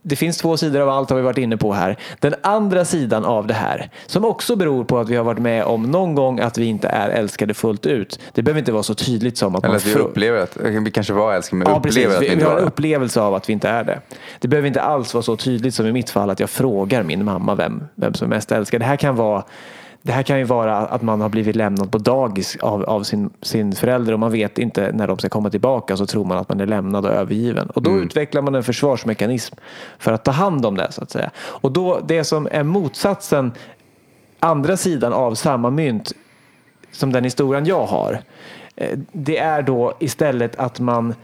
det 0.02 0.16
finns 0.16 0.38
två 0.38 0.56
sidor 0.56 0.80
av 0.80 0.88
allt 0.88 1.10
har 1.10 1.16
vi 1.16 1.22
varit 1.22 1.38
inne 1.38 1.56
på 1.56 1.72
här. 1.72 1.96
Den 2.20 2.34
andra 2.42 2.84
sidan 2.84 3.24
av 3.24 3.46
det 3.46 3.54
här, 3.54 3.90
som 4.06 4.24
också 4.24 4.56
beror 4.56 4.84
på 4.84 4.98
att 4.98 5.08
vi 5.08 5.16
har 5.16 5.24
varit 5.24 5.38
med 5.38 5.64
om 5.64 5.82
någon 5.82 6.14
gång 6.14 6.40
att 6.40 6.58
vi 6.58 6.64
inte 6.64 6.88
är 6.88 7.08
älskade 7.08 7.54
fullt 7.54 7.86
ut. 7.86 8.20
Det 8.34 8.42
behöver 8.42 8.58
inte 8.58 8.72
vara 8.72 8.82
så 8.82 8.94
tydligt 8.94 9.38
som 9.38 9.56
att 9.56 9.64
Eller 9.64 9.76
att 9.76 9.86
vi 9.86 9.94
upplever 9.94 10.38
att 10.38 10.56
vi 10.56 10.90
kanske 10.90 11.12
var 11.12 11.34
älskade 11.34 11.58
men 11.58 11.72
ja, 11.72 11.78
upplever 11.78 12.06
precis. 12.06 12.16
att 12.16 12.22
vi, 12.22 12.26
vi 12.26 12.32
inte 12.32 12.46
har 12.46 12.58
en 12.58 12.64
upplevelse 12.64 13.20
av 13.20 13.34
att 13.34 13.48
vi 13.48 13.52
inte 13.52 13.68
är 13.68 13.84
det. 13.84 14.00
Det 14.38 14.48
behöver 14.48 14.68
inte 14.68 14.80
alls 14.82 15.14
vara 15.14 15.22
så 15.22 15.36
tydligt 15.36 15.74
som 15.74 15.86
i 15.86 15.92
mitt 15.92 16.10
fall 16.10 16.30
att 16.30 16.40
jag 16.40 16.50
frågar 16.50 17.02
min 17.02 17.24
mamma 17.24 17.54
vem, 17.54 17.84
vem 17.94 18.14
som 18.14 18.32
är 18.32 18.36
mest 18.36 18.52
älskad. 18.52 18.80
Det 18.80 18.84
här 18.84 18.96
kan 18.96 19.16
vara 19.16 19.44
det 20.02 20.12
här 20.12 20.22
kan 20.22 20.38
ju 20.38 20.44
vara 20.44 20.76
att 20.76 21.02
man 21.02 21.20
har 21.20 21.28
blivit 21.28 21.56
lämnad 21.56 21.92
på 21.92 21.98
dagis 21.98 22.56
av, 22.56 22.84
av 22.84 23.02
sin, 23.02 23.30
sin 23.42 23.72
förälder 23.72 24.12
och 24.12 24.18
man 24.18 24.32
vet 24.32 24.58
inte 24.58 24.92
när 24.92 25.06
de 25.06 25.18
ska 25.18 25.28
komma 25.28 25.50
tillbaka 25.50 25.96
så 25.96 26.06
tror 26.06 26.24
man 26.24 26.38
att 26.38 26.48
man 26.48 26.60
är 26.60 26.66
lämnad 26.66 27.06
och 27.06 27.12
övergiven. 27.12 27.70
Och 27.70 27.82
då 27.82 27.90
mm. 27.90 28.02
utvecklar 28.02 28.42
man 28.42 28.54
en 28.54 28.62
försvarsmekanism 28.62 29.56
för 29.98 30.12
att 30.12 30.24
ta 30.24 30.30
hand 30.30 30.66
om 30.66 30.76
det 30.76 30.92
så 30.92 31.02
att 31.02 31.10
säga. 31.10 31.30
Och 31.38 31.72
då 31.72 32.00
det 32.06 32.24
som 32.24 32.48
är 32.50 32.62
motsatsen, 32.62 33.52
andra 34.40 34.76
sidan 34.76 35.12
av 35.12 35.34
samma 35.34 35.70
mynt 35.70 36.12
som 36.92 37.12
den 37.12 37.24
historien 37.24 37.66
jag 37.66 37.86
har. 37.86 38.20
Eh, 38.76 38.98
det 39.12 39.38
är 39.38 39.62
då 39.62 39.94
istället 39.98 40.56
att 40.56 40.80
man 40.80 41.14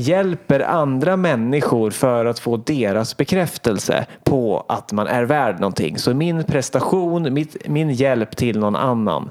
hjälper 0.00 0.60
andra 0.60 1.16
människor 1.16 1.90
för 1.90 2.24
att 2.24 2.38
få 2.38 2.56
deras 2.56 3.16
bekräftelse 3.16 4.06
på 4.24 4.64
att 4.68 4.92
man 4.92 5.06
är 5.06 5.22
värd 5.22 5.60
någonting. 5.60 5.98
Så 5.98 6.14
min 6.14 6.44
prestation, 6.44 7.34
mitt, 7.34 7.68
min 7.68 7.90
hjälp 7.90 8.36
till 8.36 8.58
någon 8.58 8.76
annan 8.76 9.30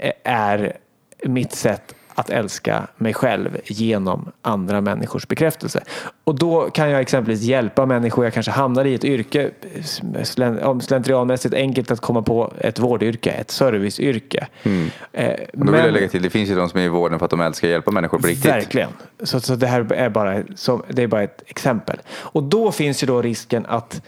eh, 0.00 0.12
är 0.24 0.76
mitt 1.24 1.52
sätt 1.52 1.94
att 2.14 2.30
älska 2.30 2.86
mig 2.96 3.14
själv 3.14 3.58
genom 3.64 4.32
andra 4.42 4.80
människors 4.80 5.28
bekräftelse. 5.28 5.84
Och 6.24 6.34
då 6.34 6.70
kan 6.70 6.90
jag 6.90 7.00
exempelvis 7.00 7.42
hjälpa 7.42 7.86
människor, 7.86 8.24
jag 8.24 8.34
kanske 8.34 8.52
hamnar 8.52 8.84
i 8.84 8.94
ett 8.94 9.04
yrke, 9.04 9.50
slentrianmässigt 10.80 11.54
enkelt 11.54 11.90
att 11.90 12.00
komma 12.00 12.22
på 12.22 12.52
ett 12.58 12.78
vårdyrke, 12.78 13.30
ett 13.30 13.50
serviceyrke. 13.50 14.46
Mm. 14.62 14.90
Eh, 15.12 15.32
då 15.52 15.72
vill 15.72 15.80
jag 15.80 15.92
lägga 15.92 16.08
till, 16.08 16.22
det 16.22 16.30
finns 16.30 16.50
ju 16.50 16.54
de 16.54 16.68
som 16.68 16.80
är 16.80 16.84
i 16.84 16.88
vården 16.88 17.18
för 17.18 17.24
att 17.24 17.30
de 17.30 17.40
älskar 17.40 17.68
att 17.68 17.72
hjälpa 17.72 17.90
människor 17.90 18.18
på 18.18 18.26
riktigt. 18.26 18.50
Verkligen. 18.50 18.90
Så, 19.22 19.40
så 19.40 19.56
det 19.56 19.66
här 19.66 19.92
är 19.92 20.08
bara, 20.08 20.42
så, 20.56 20.82
det 20.88 21.02
är 21.02 21.06
bara 21.06 21.22
ett 21.22 21.42
exempel. 21.46 21.98
Och 22.12 22.42
då 22.42 22.72
finns 22.72 23.02
ju 23.02 23.06
då 23.06 23.22
risken 23.22 23.66
att 23.66 24.02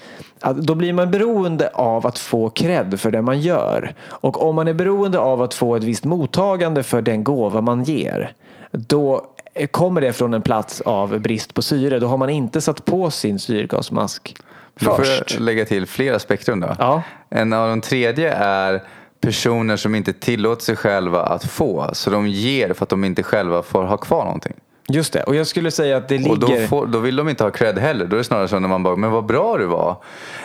då 0.53 0.75
blir 0.75 0.93
man 0.93 1.11
beroende 1.11 1.69
av 1.69 2.07
att 2.07 2.19
få 2.19 2.51
cred 2.51 3.01
för 3.01 3.11
det 3.11 3.23
man 3.23 3.41
gör. 3.41 3.95
Och 4.09 4.49
om 4.49 4.55
man 4.55 4.69
är 4.69 4.75
beroende 4.75 5.19
av 5.19 5.43
att 5.43 5.55
få 5.55 5.77
ett 5.77 5.85
visst 5.85 6.05
mottagande 6.05 6.83
för 6.83 7.03
den 7.03 7.25
gåva 7.25 7.61
man 7.61 7.85
ger, 7.85 8.33
då 8.71 9.27
kommer 9.71 10.01
det 10.01 10.13
från 10.13 10.35
en 10.35 10.43
plats 10.43 10.81
av 10.81 11.21
brist 11.21 11.55
på 11.55 11.63
syre. 11.63 11.99
Då 11.99 12.07
har 12.07 12.17
man 12.17 12.31
inte 12.31 12.61
satt 12.61 12.85
på 12.85 13.11
sin 13.11 13.39
syrgasmask 13.39 14.37
först. 14.77 14.87
Då 14.87 14.95
får 14.95 15.07
jag 15.07 15.41
lägga 15.41 15.65
till 15.65 15.87
fler 15.87 16.13
aspekter 16.13 16.57
då. 16.57 16.75
Ja. 16.79 17.03
En 17.29 17.53
av 17.53 17.69
de 17.69 17.81
tredje 17.81 18.33
är 18.35 18.83
personer 19.21 19.77
som 19.77 19.95
inte 19.95 20.13
tillåter 20.13 20.63
sig 20.63 20.77
själva 20.77 21.23
att 21.23 21.45
få. 21.45 21.91
Så 21.93 22.11
de 22.11 22.29
ger 22.29 22.73
för 22.73 22.83
att 22.83 22.89
de 22.89 23.05
inte 23.05 23.23
själva 23.23 23.63
får 23.63 23.85
ha 23.85 23.97
kvar 23.97 24.25
någonting. 24.25 24.55
Just 24.89 25.13
det, 25.13 25.23
och 25.23 25.35
jag 25.35 25.47
skulle 25.47 25.71
säga 25.71 25.97
att 25.97 26.09
det 26.09 26.19
ligger... 26.19 26.31
Och 26.31 26.39
då, 26.39 26.57
får, 26.69 26.87
då 26.87 26.99
vill 26.99 27.17
de 27.17 27.29
inte 27.29 27.45
ha 27.45 27.51
cred 27.51 27.79
heller. 27.79 28.07
Då 28.07 28.17
är 28.17 28.19
det 28.19 28.25
snarare 28.25 28.49
så 28.49 28.59
när 28.59 28.69
man 28.69 28.83
bara, 28.83 28.97
men 28.97 29.11
vad 29.11 29.27
bra 29.27 29.59
du 29.59 29.67
var. 29.67 29.97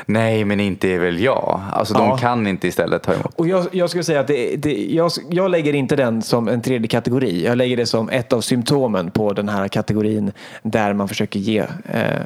Nej, 0.06 0.46
men 0.46 0.60
inte 0.60 0.88
är 0.88 1.00
väl 1.00 1.20
jag. 1.20 1.62
Alltså 1.74 1.94
ja. 1.94 2.00
de 2.00 2.18
kan 2.18 2.48
inte 2.48 2.68
istället 2.68 3.04
ta 3.04 3.14
emot. 3.14 3.34
Och 3.36 3.48
jag, 3.48 3.66
jag 3.72 3.90
skulle 3.90 4.04
säga 4.04 4.20
att 4.20 4.28
det, 4.28 4.56
det, 4.56 4.86
jag, 4.92 5.12
jag 5.30 5.52
lägger 5.52 5.76
inte 5.76 5.96
den 5.96 6.22
som 6.22 6.48
en 6.48 6.62
tredje 6.62 6.88
kategori. 6.88 7.46
Jag 7.46 7.58
lägger 7.58 7.78
det 7.78 7.86
som 7.86 8.10
ett 8.10 8.34
av 8.34 8.42
symptomen 8.42 9.12
på 9.12 9.34
den 9.34 9.50
här 9.50 9.68
kategorin 9.68 10.32
där 10.62 10.94
man 10.94 11.08
försöker 11.08 11.40
ge 11.40 11.60
eh, 11.94 12.22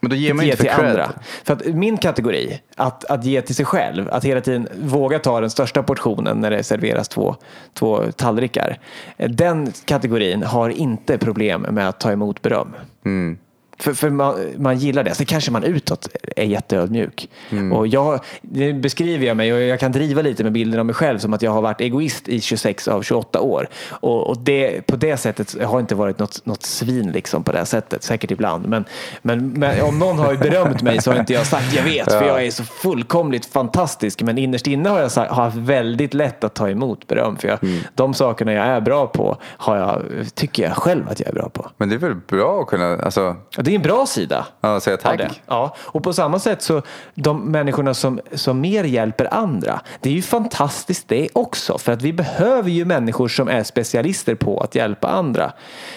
men 0.00 0.10
då 0.10 0.16
ger 0.16 0.34
man 0.34 0.44
ge 0.44 0.50
inte 0.50 0.64
för 0.64 0.74
till 0.74 0.86
andra. 0.86 1.10
För 1.44 1.52
att 1.52 1.66
min 1.66 1.96
kategori, 1.96 2.60
att, 2.76 3.04
att 3.04 3.24
ge 3.24 3.42
till 3.42 3.54
sig 3.54 3.64
själv, 3.64 4.08
att 4.10 4.24
hela 4.24 4.40
tiden 4.40 4.68
våga 4.82 5.18
ta 5.18 5.40
den 5.40 5.50
största 5.50 5.82
portionen 5.82 6.40
när 6.40 6.50
det 6.50 6.62
serveras 6.62 7.08
två, 7.08 7.36
två 7.74 8.04
tallrikar. 8.16 8.78
Den 9.16 9.72
kategorin 9.84 10.42
har 10.42 10.70
inte 10.70 11.18
problem 11.18 11.66
med 11.70 11.88
att 11.88 12.00
ta 12.00 12.12
emot 12.12 12.42
beröm. 12.42 12.76
Mm. 13.04 13.38
För, 13.80 13.94
för 13.94 14.10
man, 14.10 14.34
man, 14.56 14.78
gillar 14.78 15.04
det. 15.04 15.14
Sen 15.14 15.26
kanske 15.26 15.50
man 15.50 15.64
utåt 15.64 16.08
är 16.36 16.44
jätteödmjuk. 16.44 17.28
Mm. 17.50 17.72
Och 17.72 17.86
jag, 17.86 18.20
nu 18.40 18.72
beskriver 18.72 19.26
jag 19.26 19.36
mig 19.36 19.52
och 19.52 19.60
jag 19.60 19.80
kan 19.80 19.92
driva 19.92 20.22
lite 20.22 20.42
med 20.42 20.52
bilden 20.52 20.80
av 20.80 20.86
mig 20.86 20.94
själv 20.94 21.18
som 21.18 21.34
att 21.34 21.42
jag 21.42 21.50
har 21.50 21.62
varit 21.62 21.80
egoist 21.80 22.28
i 22.28 22.40
26 22.40 22.88
av 22.88 23.02
28 23.02 23.40
år. 23.40 23.68
Och, 23.90 24.26
och 24.26 24.38
det, 24.38 24.86
på 24.86 24.96
det 24.96 25.16
sättet 25.16 25.62
har 25.62 25.80
inte 25.80 25.94
varit 25.94 26.18
något, 26.18 26.46
något 26.46 26.62
svin 26.62 27.12
liksom 27.12 27.44
på 27.44 27.52
det 27.52 27.66
sättet. 27.66 28.02
Säkert 28.02 28.30
ibland. 28.30 28.68
Men, 28.68 28.84
men, 29.22 29.52
men 29.52 29.82
om 29.82 29.98
någon 29.98 30.18
har 30.18 30.34
berömt 30.34 30.82
mig 30.82 31.02
så 31.02 31.12
har 31.12 31.20
inte 31.20 31.32
jag 31.32 31.46
sagt 31.46 31.74
jag 31.74 31.82
vet. 31.82 32.12
För 32.12 32.26
jag 32.26 32.46
är 32.46 32.50
så 32.50 32.64
fullkomligt 32.64 33.46
fantastisk. 33.46 34.22
Men 34.22 34.38
innerst 34.38 34.66
inne 34.66 34.88
har 34.88 35.00
jag 35.00 35.10
sagt, 35.10 35.32
har 35.32 35.44
haft 35.44 35.56
väldigt 35.56 36.14
lätt 36.14 36.44
att 36.44 36.54
ta 36.54 36.70
emot 36.70 37.06
beröm. 37.06 37.36
För 37.36 37.48
jag, 37.48 37.64
mm. 37.64 37.80
de 37.94 38.14
sakerna 38.14 38.52
jag 38.52 38.66
är 38.66 38.80
bra 38.80 39.06
på 39.06 39.36
har 39.42 39.76
jag, 39.76 40.02
tycker 40.34 40.62
jag 40.62 40.76
själv 40.76 41.08
att 41.08 41.20
jag 41.20 41.28
är 41.28 41.34
bra 41.34 41.48
på. 41.48 41.70
Men 41.76 41.88
det 41.88 41.94
är 41.94 41.98
väl 41.98 42.14
bra 42.14 42.60
att 42.60 42.66
kunna... 42.66 42.96
Alltså 42.96 43.36
det 43.70 43.74
är 43.74 43.76
en 43.76 43.82
bra 43.82 44.06
sida. 44.06 44.46
Ja, 44.60 44.80
säga 44.80 44.96
tack. 44.96 45.42
Ja, 45.46 45.76
och 45.78 46.02
på 46.02 46.12
samma 46.12 46.38
sätt 46.38 46.62
så 46.62 46.82
de 47.14 47.44
människorna 47.44 47.94
som, 47.94 48.20
som 48.32 48.60
mer 48.60 48.84
hjälper 48.84 49.34
andra. 49.34 49.80
Det 50.00 50.08
är 50.08 50.12
ju 50.12 50.22
fantastiskt 50.22 51.08
det 51.08 51.28
också. 51.32 51.78
För 51.78 51.92
att 51.92 52.02
vi 52.02 52.12
behöver 52.12 52.70
ju 52.70 52.84
människor 52.84 53.28
som 53.28 53.48
är 53.48 53.62
specialister 53.62 54.34
på 54.34 54.60
att 54.60 54.74
hjälpa 54.74 55.08
andra. 55.08 55.52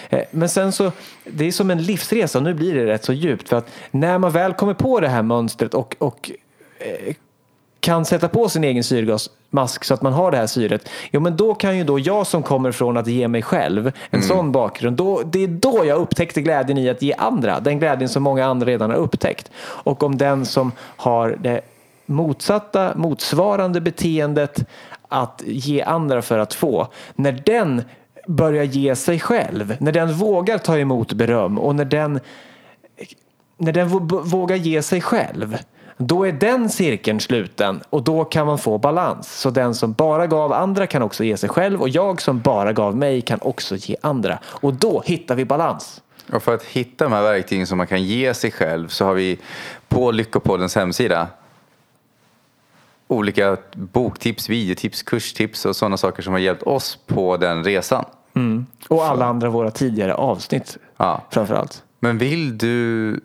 Eh, 0.08 0.20
men 0.30 0.48
sen 0.48 0.72
så, 0.72 0.92
det 1.24 1.44
är 1.44 1.52
som 1.52 1.70
en 1.70 1.82
livsresa. 1.82 2.40
Nu 2.40 2.54
blir 2.54 2.74
det 2.74 2.86
rätt 2.86 3.04
så 3.04 3.12
djupt. 3.12 3.48
För 3.48 3.56
att 3.56 3.70
när 3.90 4.18
man 4.18 4.30
väl 4.30 4.52
kommer 4.52 4.74
på 4.74 5.00
det 5.00 5.08
här 5.08 5.22
mönstret 5.22 5.74
och, 5.74 5.96
och 5.98 6.30
eh, 6.78 7.14
kan 7.84 8.04
sätta 8.04 8.28
på 8.28 8.48
sin 8.48 8.64
egen 8.64 8.84
syrgasmask 8.84 9.84
så 9.84 9.94
att 9.94 10.02
man 10.02 10.12
har 10.12 10.30
det 10.30 10.36
här 10.36 10.46
syret. 10.46 10.88
Jo 11.10 11.20
men 11.20 11.36
då 11.36 11.54
kan 11.54 11.78
ju 11.78 11.84
då 11.84 11.98
jag 11.98 12.26
som 12.26 12.42
kommer 12.42 12.72
från 12.72 12.96
att 12.96 13.06
ge 13.06 13.28
mig 13.28 13.42
själv 13.42 13.86
en 13.86 13.92
mm. 14.10 14.28
sån 14.28 14.52
bakgrund. 14.52 14.96
Då, 14.96 15.22
det 15.24 15.44
är 15.44 15.48
då 15.48 15.84
jag 15.84 15.98
upptäckte 15.98 16.42
glädjen 16.42 16.78
i 16.78 16.88
att 16.88 17.02
ge 17.02 17.12
andra. 17.18 17.60
Den 17.60 17.78
glädjen 17.78 18.08
som 18.08 18.22
många 18.22 18.46
andra 18.46 18.66
redan 18.66 18.90
har 18.90 18.96
upptäckt. 18.96 19.50
Och 19.58 20.02
om 20.02 20.18
den 20.18 20.46
som 20.46 20.72
har 20.78 21.36
det 21.40 21.60
motsatta, 22.06 22.92
motsvarande 22.96 23.80
beteendet 23.80 24.66
att 25.08 25.42
ge 25.46 25.82
andra 25.82 26.22
för 26.22 26.38
att 26.38 26.54
få. 26.54 26.88
När 27.14 27.32
den 27.32 27.82
börjar 28.26 28.64
ge 28.64 28.96
sig 28.96 29.20
själv, 29.20 29.76
när 29.80 29.92
den 29.92 30.12
vågar 30.12 30.58
ta 30.58 30.78
emot 30.78 31.12
beröm 31.12 31.58
och 31.58 31.74
när 31.74 31.84
den, 31.84 32.20
när 33.56 33.72
den 33.72 33.88
vågar 34.08 34.56
ge 34.56 34.82
sig 34.82 35.00
själv 35.00 35.58
då 35.96 36.26
är 36.26 36.32
den 36.32 36.70
cirkeln 36.70 37.20
sluten 37.20 37.80
och 37.90 38.02
då 38.02 38.24
kan 38.24 38.46
man 38.46 38.58
få 38.58 38.78
balans. 38.78 39.40
Så 39.40 39.50
den 39.50 39.74
som 39.74 39.92
bara 39.92 40.26
gav 40.26 40.52
andra 40.52 40.86
kan 40.86 41.02
också 41.02 41.24
ge 41.24 41.36
sig 41.36 41.48
själv 41.48 41.80
och 41.80 41.88
jag 41.88 42.22
som 42.22 42.40
bara 42.40 42.72
gav 42.72 42.96
mig 42.96 43.20
kan 43.20 43.38
också 43.42 43.76
ge 43.76 43.96
andra. 44.00 44.38
Och 44.44 44.74
då 44.74 45.02
hittar 45.06 45.34
vi 45.34 45.44
balans. 45.44 46.02
Och 46.32 46.42
för 46.42 46.54
att 46.54 46.62
hitta 46.62 47.04
de 47.04 47.12
här 47.12 47.22
verktygen 47.22 47.66
som 47.66 47.78
man 47.78 47.86
kan 47.86 48.02
ge 48.02 48.34
sig 48.34 48.50
själv 48.50 48.88
så 48.88 49.04
har 49.04 49.14
vi 49.14 49.38
på 49.88 50.10
Lyckopoddens 50.10 50.74
hemsida 50.76 51.26
olika 53.08 53.56
boktips, 53.72 54.48
videotips, 54.48 55.02
kurstips 55.02 55.64
och 55.64 55.76
sådana 55.76 55.96
saker 55.96 56.22
som 56.22 56.32
har 56.32 56.40
hjälpt 56.40 56.62
oss 56.62 56.98
på 57.06 57.36
den 57.36 57.64
resan. 57.64 58.04
Och 58.88 59.04
alla 59.04 59.24
andra 59.26 59.48
våra 59.50 59.70
tidigare 59.70 60.14
avsnitt 60.14 60.78
Ja. 60.96 61.22
framförallt. 61.30 61.82
Men 62.00 62.18
vill 62.18 62.58
du... 62.58 63.20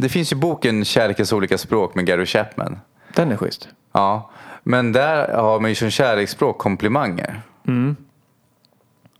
Det 0.00 0.08
finns 0.08 0.32
ju 0.32 0.36
boken 0.36 0.84
Kärlekens 0.84 1.32
olika 1.32 1.58
språk 1.58 1.94
med 1.94 2.06
Gary 2.06 2.26
Chapman. 2.26 2.80
Den 3.14 3.32
är 3.32 3.36
schysst. 3.36 3.68
Ja, 3.92 4.30
men 4.62 4.92
där 4.92 5.28
har 5.28 5.60
man 5.60 5.70
ju 5.70 5.74
som 5.74 5.90
kärleksspråk 5.90 6.58
komplimanger. 6.58 7.42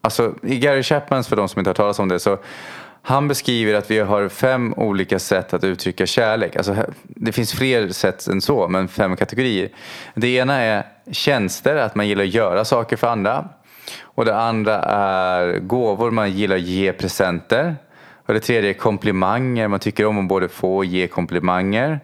Alltså 0.01 0.35
i 0.43 0.59
Gary 0.59 0.83
Chapmans, 0.83 1.29
för 1.29 1.37
de 1.37 1.49
som 1.49 1.59
inte 1.59 1.69
har 1.71 1.75
talas 1.75 1.99
om 1.99 2.09
det, 2.09 2.21
så 2.21 2.39
han 3.03 3.29
beskriver 3.29 3.75
att 3.75 3.91
vi 3.91 3.99
har 3.99 4.29
fem 4.29 4.75
olika 4.77 5.19
sätt 5.19 5.55
att 5.55 5.65
uttrycka 5.65 6.07
kärlek. 6.07 6.57
Alltså, 6.57 6.77
det 7.03 7.33
finns 7.33 7.53
fler 7.53 7.89
sätt 7.89 8.27
än 8.27 8.41
så, 8.41 8.69
men 8.69 8.89
fem 8.89 9.17
kategorier. 9.17 9.69
Det 10.15 10.29
ena 10.29 10.55
är 10.61 10.87
tjänster, 11.11 11.77
att 11.77 11.95
man 11.95 12.09
gillar 12.09 12.25
att 12.25 12.35
göra 12.35 12.65
saker 12.65 12.97
för 12.97 13.07
andra. 13.07 13.49
Och 14.03 14.25
det 14.25 14.37
andra 14.37 14.83
är 14.83 15.59
gåvor, 15.59 16.11
man 16.11 16.33
gillar 16.33 16.57
att 16.57 16.63
ge 16.63 16.93
presenter. 16.93 17.77
Och 18.31 18.35
det 18.35 18.41
tredje 18.41 18.71
är 18.71 18.75
komplimanger, 18.75 19.69
man 19.69 19.81
tycker 19.81 20.07
om 20.07 20.19
att 20.19 20.29
både 20.29 20.49
få 20.49 20.77
och 20.77 20.85
ge 20.85 21.09
komplimanger. 21.09 22.01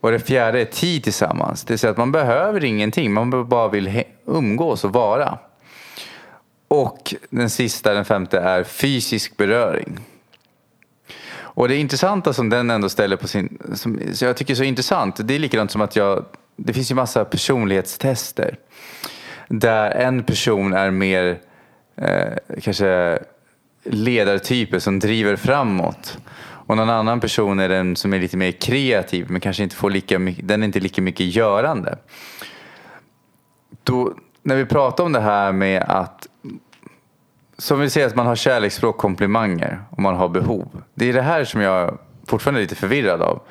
Och 0.00 0.10
det 0.10 0.18
fjärde 0.18 0.60
är 0.60 0.64
tid 0.64 1.04
tillsammans. 1.04 1.64
Det 1.64 1.72
vill 1.72 1.78
säga 1.78 1.90
att 1.90 1.96
man 1.96 2.12
behöver 2.12 2.64
ingenting, 2.64 3.12
man 3.12 3.48
bara 3.48 3.68
vill 3.68 4.02
umgås 4.26 4.84
och 4.84 4.92
vara. 4.92 5.38
Och 6.68 7.14
den 7.30 7.50
sista, 7.50 7.94
den 7.94 8.04
femte, 8.04 8.38
är 8.38 8.64
fysisk 8.64 9.36
beröring. 9.36 9.98
Och 11.38 11.68
det 11.68 11.76
intressanta 11.76 12.32
som 12.32 12.50
den 12.50 12.70
ändå 12.70 12.88
ställer 12.88 13.16
på 13.16 13.28
sin, 13.28 13.58
som 13.74 14.00
så 14.12 14.24
jag 14.24 14.36
tycker 14.36 14.54
är 14.54 14.56
så 14.56 14.64
intressant, 14.64 15.28
det 15.28 15.34
är 15.34 15.38
likadant 15.38 15.70
som 15.70 15.80
att 15.80 15.96
jag, 15.96 16.24
det 16.56 16.72
finns 16.72 16.90
ju 16.90 16.94
massa 16.94 17.24
personlighetstester. 17.24 18.58
Där 19.48 19.90
en 19.90 20.22
person 20.22 20.72
är 20.72 20.90
mer 20.90 21.38
eh, 21.96 22.60
kanske 22.62 23.18
ledartyper 23.90 24.78
som 24.78 24.98
driver 24.98 25.36
framåt. 25.36 26.18
Och 26.38 26.76
någon 26.76 26.90
annan 26.90 27.20
person 27.20 27.60
är 27.60 27.68
den 27.68 27.96
som 27.96 28.14
är 28.14 28.20
lite 28.20 28.36
mer 28.36 28.52
kreativ 28.52 29.26
men 29.30 29.40
kanske 29.40 29.62
inte 29.62 29.76
får 29.76 29.90
lika 29.90 30.18
mycket, 30.18 30.48
den 30.48 30.62
är 30.62 30.66
inte 30.66 30.80
lika 30.80 31.02
mycket 31.02 31.26
görande. 31.26 31.98
Då, 33.82 34.12
när 34.42 34.56
vi 34.56 34.64
pratar 34.64 35.04
om 35.04 35.12
det 35.12 35.20
här 35.20 35.52
med 35.52 35.82
att 35.82 36.28
som 37.58 37.80
vi 37.80 37.90
säger 37.90 38.06
att 38.06 38.16
man 38.16 38.26
har 38.26 38.36
kärleksspråk, 38.36 38.96
komplimanger 38.96 39.84
och 39.90 40.02
man 40.02 40.14
har 40.14 40.28
behov. 40.28 40.82
Det 40.94 41.08
är 41.08 41.12
det 41.12 41.22
här 41.22 41.44
som 41.44 41.60
jag 41.60 41.98
fortfarande 42.26 42.60
är 42.60 42.62
lite 42.62 42.74
förvirrad 42.74 43.22
av. 43.22 43.42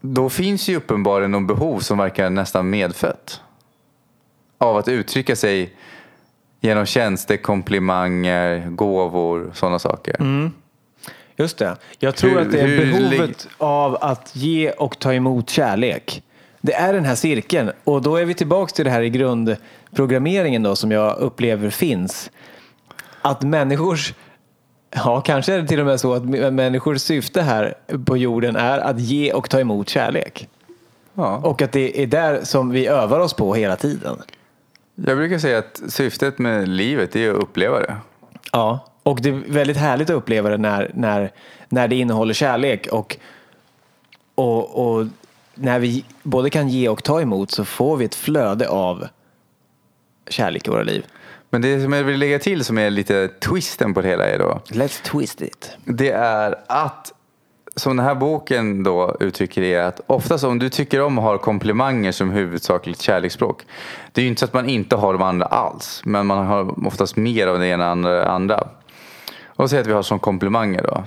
Då 0.00 0.28
finns 0.28 0.68
ju 0.68 0.76
uppenbarligen 0.76 1.30
någon 1.30 1.46
behov 1.46 1.78
som 1.80 1.98
verkar 1.98 2.30
nästan 2.30 2.70
medfött. 2.70 3.40
Av 4.58 4.76
att 4.76 4.88
uttrycka 4.88 5.36
sig 5.36 5.76
genom 6.66 6.86
tjänster, 6.86 7.36
komplimanger, 7.36 8.66
gåvor, 8.70 9.50
sådana 9.54 9.78
saker. 9.78 10.16
Just 11.36 11.58
det. 11.58 11.76
Jag 11.98 12.16
tror 12.16 12.30
Hur- 12.30 12.40
att 12.40 12.52
det 12.52 12.60
är 12.60 12.78
behovet 12.78 13.48
av 13.58 13.98
att 14.00 14.36
ge 14.36 14.70
och 14.70 14.98
ta 14.98 15.12
emot 15.14 15.50
kärlek. 15.50 16.22
Det 16.60 16.74
är 16.74 16.92
den 16.92 17.04
här 17.04 17.14
cirkeln. 17.14 17.70
Och 17.84 18.02
då 18.02 18.16
är 18.16 18.24
vi 18.24 18.34
tillbaka 18.34 18.72
till 18.74 18.84
det 18.84 18.90
här 18.90 19.02
i 19.02 19.10
grundprogrammeringen 19.10 20.62
då 20.62 20.76
som 20.76 20.90
jag 20.90 21.16
upplever 21.18 21.70
finns. 21.70 22.30
Att 23.22 23.42
människors, 23.42 24.14
ja 24.94 25.20
kanske 25.20 25.54
är 25.54 25.60
det 25.62 25.68
till 25.68 25.80
och 25.80 25.86
med 25.86 26.00
så 26.00 26.14
att 26.14 26.24
människors 26.52 27.00
syfte 27.00 27.42
här 27.42 27.74
på 28.06 28.16
jorden 28.16 28.56
är 28.56 28.78
att 28.78 29.00
ge 29.00 29.32
och 29.32 29.50
ta 29.50 29.60
emot 29.60 29.88
kärlek. 29.88 30.48
Ja. 31.14 31.36
Och 31.36 31.62
att 31.62 31.72
det 31.72 32.02
är 32.02 32.06
där 32.06 32.40
som 32.44 32.70
vi 32.70 32.86
övar 32.86 33.20
oss 33.20 33.34
på 33.34 33.54
hela 33.54 33.76
tiden. 33.76 34.16
Jag 35.04 35.16
brukar 35.16 35.38
säga 35.38 35.58
att 35.58 35.82
syftet 35.88 36.38
med 36.38 36.68
livet 36.68 37.16
är 37.16 37.30
att 37.30 37.36
uppleva 37.36 37.80
det. 37.80 37.96
Ja, 38.52 38.92
och 39.02 39.20
det 39.22 39.28
är 39.28 39.42
väldigt 39.48 39.76
härligt 39.76 40.10
att 40.10 40.16
uppleva 40.16 40.48
det 40.48 40.56
när, 40.58 40.90
när, 40.94 41.32
när 41.68 41.88
det 41.88 41.96
innehåller 41.96 42.34
kärlek 42.34 42.86
och, 42.92 43.16
och, 44.34 44.86
och 44.86 45.06
när 45.54 45.78
vi 45.78 46.04
både 46.22 46.50
kan 46.50 46.68
ge 46.68 46.88
och 46.88 47.04
ta 47.04 47.20
emot 47.20 47.50
så 47.50 47.64
får 47.64 47.96
vi 47.96 48.04
ett 48.04 48.14
flöde 48.14 48.68
av 48.68 49.06
kärlek 50.28 50.66
i 50.66 50.70
våra 50.70 50.82
liv. 50.82 51.06
Men 51.50 51.62
det 51.62 51.82
som 51.82 51.92
jag 51.92 52.04
vill 52.04 52.18
lägga 52.18 52.38
till 52.38 52.64
som 52.64 52.78
är 52.78 52.90
lite 52.90 53.28
twisten 53.28 53.94
på 53.94 54.00
det 54.00 54.08
hela 54.08 54.24
är 54.24 54.38
då. 54.38 54.60
Let's 54.66 55.02
twist 55.02 55.42
it. 55.42 55.76
Det 55.84 56.10
är 56.10 56.54
att, 56.66 57.12
som 57.76 57.96
den 57.96 58.06
här 58.06 58.14
boken 58.14 58.82
då 58.82 59.16
uttrycker 59.20 59.60
det, 59.60 59.74
är 59.74 59.82
att 59.82 60.00
oftast 60.06 60.44
om 60.44 60.58
du 60.58 60.68
tycker 60.68 61.00
om 61.00 61.18
att 61.18 61.24
ha 61.24 61.38
komplimanger 61.38 62.12
som 62.12 62.30
huvudsakligt 62.30 63.00
kärleksspråk. 63.00 63.66
Det 64.12 64.20
är 64.20 64.22
ju 64.22 64.28
inte 64.28 64.38
så 64.38 64.44
att 64.44 64.52
man 64.52 64.68
inte 64.68 64.96
har 64.96 65.12
de 65.12 65.22
andra 65.22 65.46
alls. 65.46 66.02
Men 66.04 66.26
man 66.26 66.46
har 66.46 66.86
oftast 66.86 67.16
mer 67.16 67.46
av 67.46 67.58
det 67.58 67.66
ena 67.66 67.90
än 67.90 68.02
det 68.02 68.28
andra. 68.28 68.68
Och 69.46 69.70
säg 69.70 69.80
att 69.80 69.86
vi 69.86 69.92
har 69.92 70.02
som 70.02 70.18
komplimanger 70.18 70.82
då. 70.82 71.04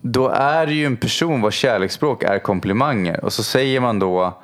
Då 0.00 0.28
är 0.28 0.66
det 0.66 0.72
ju 0.72 0.86
en 0.86 0.96
person 0.96 1.40
vars 1.40 1.54
kärleksspråk 1.54 2.22
är 2.22 2.38
komplimanger. 2.38 3.24
Och 3.24 3.32
så 3.32 3.42
säger 3.42 3.80
man 3.80 3.98
då 3.98 4.38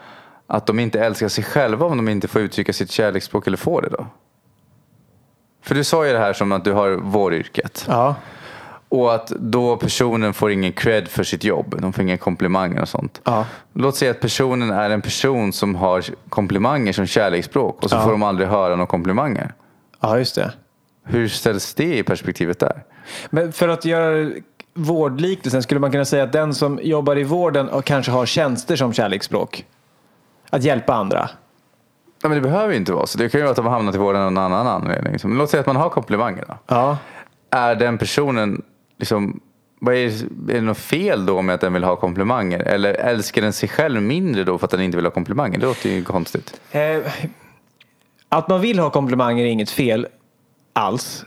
att 0.47 0.66
de 0.66 0.78
inte 0.78 1.01
älskar 1.01 1.28
sig 1.28 1.45
själva 1.45 1.87
om 1.87 1.97
de 1.97 2.09
inte 2.09 2.28
får 2.28 2.43
uttrycka 2.43 2.72
sitt 2.72 2.91
kärleksspråk 2.91 3.47
eller 3.47 3.57
får 3.57 3.82
det 3.82 3.89
då. 3.89 4.07
För 5.62 5.74
du 5.74 5.85
sa 5.85 6.07
ju 6.07 6.12
det 6.12 6.18
här 6.18 6.32
som 6.32 6.53
att 6.53 6.64
du 6.64 6.72
har 6.72 6.91
våryrket. 6.91 7.87
Ja, 7.89 8.14
och 8.95 9.15
att 9.15 9.27
då 9.29 9.77
personen 9.77 10.35
får 10.35 10.51
ingen 10.51 10.73
cred 10.73 11.09
för 11.09 11.25
sitt 11.25 11.45
jobb. 11.45 11.75
De 11.81 11.93
får 11.93 12.03
inga 12.05 12.17
komplimanger 12.17 12.83
och 12.83 12.89
sånt. 12.89 13.21
Ja. 13.25 13.47
Låt 13.73 13.97
säga 13.97 14.11
att 14.11 14.21
personen 14.21 14.71
är 14.71 14.91
en 14.91 15.03
person 15.03 15.53
som 15.53 15.75
har 15.75 16.05
komplimanger 16.29 16.93
som 16.93 17.07
kärleksspråk. 17.07 17.83
Och 17.83 17.91
så 17.91 17.97
Ja. 17.97 18.03
får 18.03 18.11
de 18.11 18.23
aldrig 18.23 18.49
höra 18.49 18.77
några 18.77 18.87
komplimanger. 18.87 19.55
ja 20.01 20.19
just 20.19 20.35
det. 20.35 20.53
Hur 21.07 21.29
ställs 21.29 21.75
det 21.75 21.99
i 21.99 22.03
perspektivet 22.03 22.59
där? 22.59 22.83
Men 23.31 23.53
för 23.53 23.69
att 23.69 23.85
göra 23.85 24.31
vårdliknelsen 24.75 25.63
skulle 25.63 25.81
man 25.81 25.93
kunna 25.93 26.05
säga 26.05 26.23
att 26.25 26.33
den 26.33 26.55
som 26.55 26.81
jobbar 26.83 27.19
i 27.19 27.25
vården 27.25 27.69
och 27.69 27.85
kanske 27.85 28.13
har 28.13 28.27
tjänster 28.27 28.77
som 28.77 28.93
kärleksspråk. 28.93 29.65
Att 30.51 30.63
hjälpa 30.65 30.95
andra. 30.95 31.29
Ja, 32.23 32.29
men 32.29 32.33
det 32.39 32.41
behöver 32.49 32.71
ju 32.73 32.77
inte 32.77 32.93
vara 32.93 33.07
så. 33.07 33.19
Det 33.19 33.29
kan 33.29 33.39
ju 33.41 33.43
vara 33.43 33.51
att 33.51 33.57
de 33.57 33.67
har 33.67 33.73
hamnat 33.73 33.95
i 33.95 33.99
vården 33.99 34.23
av 34.23 34.33
någon 34.33 34.45
annan 34.53 34.67
anledning. 34.67 35.17
Men 35.25 35.39
låt 35.39 35.51
säga 35.51 35.61
att 35.61 35.67
man 35.67 35.77
har 35.77 35.89
komplimanger. 35.91 36.45
Då. 36.49 36.55
Ja. 36.67 36.99
Är 37.51 37.75
den 37.75 37.99
personen, 37.99 38.63
liksom, 38.99 39.41
vad 39.81 39.95
är, 39.95 40.07
är 40.07 40.55
det 40.55 40.61
något 40.61 40.79
fel 40.79 41.27
då 41.27 41.43
med 41.43 41.55
att 41.55 41.61
den 41.61 41.73
vill 41.73 41.85
ha 41.85 41.97
komplimanger? 41.97 42.61
Eller 42.61 42.95
älskar 42.95 43.43
den 43.43 43.53
sig 43.53 43.69
själv 43.69 44.03
mindre 44.03 44.45
då 44.45 44.59
för 44.59 44.67
att 44.67 44.71
den 44.71 44.81
inte 44.81 44.97
vill 44.97 45.07
ha 45.07 45.11
komplimanger? 45.11 45.59
Det 45.59 45.67
låter 45.67 45.91
ju 45.91 46.05
konstigt. 46.05 46.61
Eh, 46.71 46.99
att 48.29 48.49
man 48.49 48.61
vill 48.61 48.79
ha 48.79 48.91
komplimanger 48.91 49.45
är 49.45 49.49
inget 49.49 49.71
fel 49.71 50.07
alls. 50.73 51.25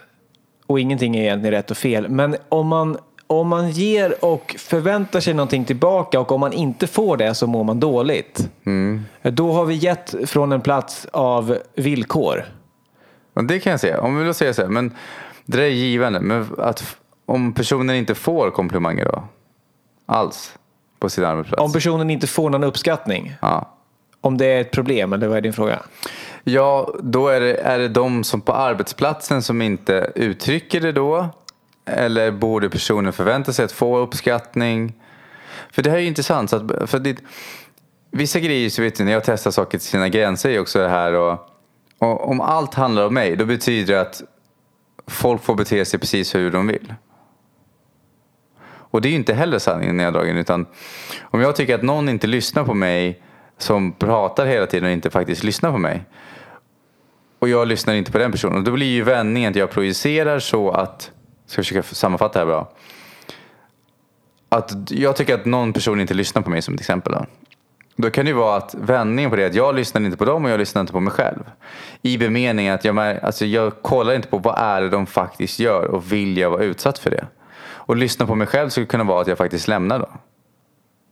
Och 0.68 0.80
ingenting 0.80 1.16
är 1.16 1.22
egentligen 1.22 1.52
rätt 1.52 1.72
och 1.72 1.78
fel. 1.78 2.10
Men 2.10 2.36
om 2.50 2.68
man, 2.68 2.98
om 3.28 3.48
man 3.48 3.70
ger 3.70 4.26
och 4.26 4.56
förväntar 4.60 5.20
sig 5.20 5.34
någonting 5.34 5.66
tillbaka 5.66 6.20
och 6.20 6.32
om 6.32 6.40
man 6.40 6.54
inte 6.54 6.88
får 6.88 7.18
det 7.18 7.36
så 7.36 7.48
mår 7.48 7.64
man 7.64 7.80
dåligt. 7.80 8.50
Då 9.22 9.52
har 9.52 9.66
vi 9.66 9.76
gett 9.76 10.16
från 10.26 10.52
en 10.52 10.62
plats 10.62 11.08
av 11.14 11.58
villkor. 11.76 12.46
Det 13.48 13.60
kan 13.60 13.72
jag 13.72 13.80
säga. 13.80 14.02
Om 14.02 14.18
vi 14.18 14.24
vill 14.24 14.34
säga 14.34 14.54
så 14.54 14.62
här, 14.62 14.70
men 14.70 14.96
det 15.46 15.58
där 15.58 15.64
är 15.64 15.70
givande. 15.70 16.20
Men 16.20 16.48
att 16.58 16.98
om 17.28 17.54
personen 17.54 17.96
inte 17.96 18.16
får 18.16 18.52
komplimanger 18.52 19.06
då? 19.06 19.24
Alls? 20.06 20.58
På 21.00 21.10
sin 21.10 21.24
arbetsplats? 21.24 21.64
Om 21.64 21.74
personen 21.74 22.10
inte 22.10 22.28
får 22.28 22.50
någon 22.50 22.64
uppskattning. 22.64 23.36
ja. 23.42 23.74
Om 24.22 24.38
det 24.38 24.46
är 24.46 24.62
ett 24.62 24.72
problem, 24.72 25.14
eller 25.14 25.28
vad 25.28 25.38
är 25.38 25.42
din 25.42 25.54
fråga? 25.54 25.80
ja, 26.44 26.96
då 27.00 27.28
är 27.28 27.40
det, 27.40 27.54
är 27.54 27.80
det 27.80 27.88
de 27.88 28.24
som 28.24 28.42
på 28.42 28.54
arbetsplatsen 28.54 29.42
som 29.42 29.62
inte 29.62 30.12
uttrycker 30.16 30.82
det 30.82 30.92
då? 30.92 31.30
Eller 31.86 32.32
borde 32.32 32.70
personen 32.70 33.14
förvänta 33.14 33.54
sig 33.54 33.66
att 33.66 33.72
få 33.72 33.98
uppskattning? 33.98 34.94
För 35.72 35.82
det 35.82 35.90
här 35.90 35.98
är 35.98 36.02
ju 36.02 36.08
intressant. 36.08 36.50
Så 36.50 36.56
att, 36.56 36.90
för 36.90 37.00
det, 37.00 37.18
vissa 38.12 38.40
grejer, 38.40 38.70
så 38.70 38.82
vet 38.82 38.96
du, 38.96 39.04
när 39.04 39.12
jag 39.12 39.24
testar 39.24 39.52
saker 39.52 39.78
till 39.78 39.88
sina 39.88 40.10
gränser 40.10 40.50
är 40.50 40.60
också 40.60 40.80
det 40.80 40.90
här. 40.90 41.14
Och, 41.14 41.50
och 41.98 42.30
om 42.30 42.42
allt 42.42 42.74
handlar 42.74 43.06
om 43.06 43.14
mig, 43.14 43.36
då 43.36 43.46
betyder 43.46 43.94
det 43.94 44.02
att 44.02 44.22
folk 45.08 45.44
får 45.44 45.56
bete 45.56 45.86
sig 45.86 46.00
precis 46.00 46.36
hur 46.36 46.52
de 46.52 46.68
vill. 46.68 46.94
Och 48.92 49.02
det 49.02 49.08
är 49.08 49.10
ju 49.10 49.16
inte 49.16 49.34
heller 49.34 49.60
sanningen 49.60 49.98
neddragen. 49.98 50.38
Utan 50.38 50.66
om 51.22 51.42
jag 51.42 51.56
tycker 51.56 51.76
att 51.76 51.84
någon 51.84 52.10
inte 52.10 52.28
lyssnar 52.28 52.64
på 52.64 52.74
mig 52.74 53.22
som 53.58 53.92
pratar 53.92 54.46
hela 54.46 54.66
tiden 54.66 54.86
och 54.86 54.92
inte 54.92 55.10
faktiskt 55.10 55.44
lyssnar 55.44 55.72
på 55.72 55.78
mig. 55.78 56.06
Och 57.40 57.50
jag 57.50 57.68
lyssnar 57.68 57.94
inte 57.94 58.12
på 58.12 58.18
den 58.18 58.32
personen. 58.32 58.64
Då 58.64 58.72
blir 58.72 58.88
ju 58.88 59.04
vändningen 59.04 59.50
att 59.52 59.56
jag 59.56 59.70
projicerar 59.70 60.40
så 60.40 60.72
att, 60.72 61.12
ska 61.46 61.62
försöka 61.62 61.84
sammanfatta 61.84 62.34
det 62.34 62.46
här 62.46 62.46
bra. 62.46 62.72
att 64.50 64.92
jag 64.92 65.16
tycker 65.16 65.36
att 65.36 65.46
någon 65.46 65.74
person 65.74 66.02
inte 66.02 66.14
lyssnar 66.14 66.42
på 66.42 66.50
mig 66.50 66.62
som 66.62 66.74
ett 66.74 66.80
exempel. 66.80 67.14
Då. 67.14 67.26
Då 67.96 68.10
kan 68.10 68.26
det 68.26 68.30
ju 68.30 68.38
vara 68.38 68.58
att 68.58 68.76
vändningen 68.80 69.30
på 69.30 69.36
det 69.36 69.44
är 69.44 69.48
att 69.48 69.56
jag 69.56 69.76
lyssnar 69.76 70.02
inte 70.02 70.18
på 70.18 70.26
dem 70.26 70.46
och 70.46 70.52
jag 70.52 70.60
lyssnar 70.60 70.82
inte 70.82 70.94
på 70.94 71.00
mig 71.00 71.14
själv. 71.14 71.44
I 72.02 72.18
bemeningen 72.18 72.76
att 72.76 72.86
jag, 72.86 73.00
alltså 73.00 73.46
jag 73.46 73.82
kollar 73.82 74.14
inte 74.14 74.28
på 74.28 74.38
vad 74.38 74.60
är 74.60 74.82
det 74.82 74.90
de 74.90 75.06
faktiskt 75.06 75.60
gör 75.60 75.86
och 75.86 76.12
vill 76.12 76.38
jag 76.38 76.50
vara 76.50 76.64
utsatt 76.64 77.00
för 77.00 77.10
det. 77.10 77.28
Och 77.88 77.96
lyssna 77.96 78.26
på 78.26 78.36
mig 78.36 78.48
själv 78.48 78.70
skulle 78.70 78.86
kunna 78.86 79.04
vara 79.04 79.22
att 79.22 79.28
jag 79.28 79.38
faktiskt 79.38 79.68
lämnar 79.68 80.00
då. 80.00 80.10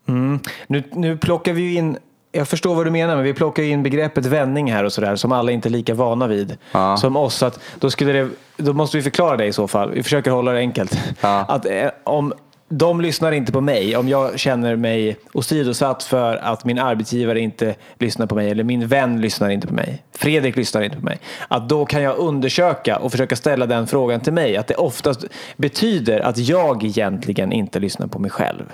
Mm. 0.08 0.40
Nu, 0.68 0.84
nu 0.92 1.18
plockar 1.18 1.54
vi 1.54 1.62
ju 1.62 1.74
in 1.74 1.98
jag 2.36 2.48
förstår 2.48 2.76
vad 2.76 2.86
du 2.86 2.92
menar, 2.92 3.16
men 3.16 3.24
vi 3.24 3.34
plockar 3.34 3.64
in 3.64 3.84
begreppet 3.84 4.26
vändning 4.26 4.72
här 4.72 4.84
och 4.84 4.94
sådär 4.94 5.16
som 5.16 5.32
alla 5.32 5.52
inte 5.52 5.70
är 5.70 5.72
lika 5.72 5.94
vana 5.94 6.28
vid 6.28 6.58
ja. 6.72 6.98
som 6.98 7.16
oss. 7.16 7.44
Att 7.44 7.60
då, 7.80 7.90
skulle 7.90 8.14
det, 8.14 8.30
då 8.58 8.74
måste 8.74 8.98
vi 8.98 9.04
förklara 9.04 9.38
det 9.38 9.46
i 9.46 9.54
så 9.54 9.68
fall. 9.68 9.92
Vi 9.92 10.04
försöker 10.04 10.32
hålla 10.32 10.52
det 10.52 10.60
enkelt. 10.60 11.00
Ja. 11.22 11.46
Att 11.48 11.66
eh, 11.66 11.90
om 12.04 12.34
de 12.70 13.02
lyssnar 13.02 13.32
inte 13.32 13.52
på 13.52 13.62
mig, 13.62 13.98
om 13.98 14.10
jag 14.10 14.40
känner 14.40 14.76
mig 14.76 15.18
åsidosatt 15.34 16.04
för 16.04 16.38
att 16.38 16.66
min 16.66 16.80
arbetsgivare 16.80 17.40
inte 17.40 17.76
lyssnar 18.00 18.26
på 18.26 18.36
mig 18.36 18.50
eller 18.50 18.64
min 18.64 18.88
vän 18.88 19.22
lyssnar 19.22 19.50
inte 19.50 19.68
på 19.68 19.74
mig, 19.74 20.04
Fredrik 20.12 20.56
lyssnar 20.56 20.82
inte 20.82 20.98
på 20.98 21.06
mig, 21.06 21.20
att 21.48 21.70
då 21.70 21.86
kan 21.86 22.02
jag 22.02 22.18
undersöka 22.18 22.98
och 22.98 23.12
försöka 23.12 23.36
ställa 23.36 23.66
den 23.66 23.88
frågan 23.88 24.20
till 24.20 24.34
mig. 24.34 24.58
Att 24.58 24.68
det 24.68 24.76
oftast 24.76 25.26
betyder 25.58 26.20
att 26.20 26.38
jag 26.38 26.84
egentligen 26.84 27.52
inte 27.52 27.80
lyssnar 27.80 28.08
på 28.08 28.20
mig 28.20 28.32
själv. 28.32 28.74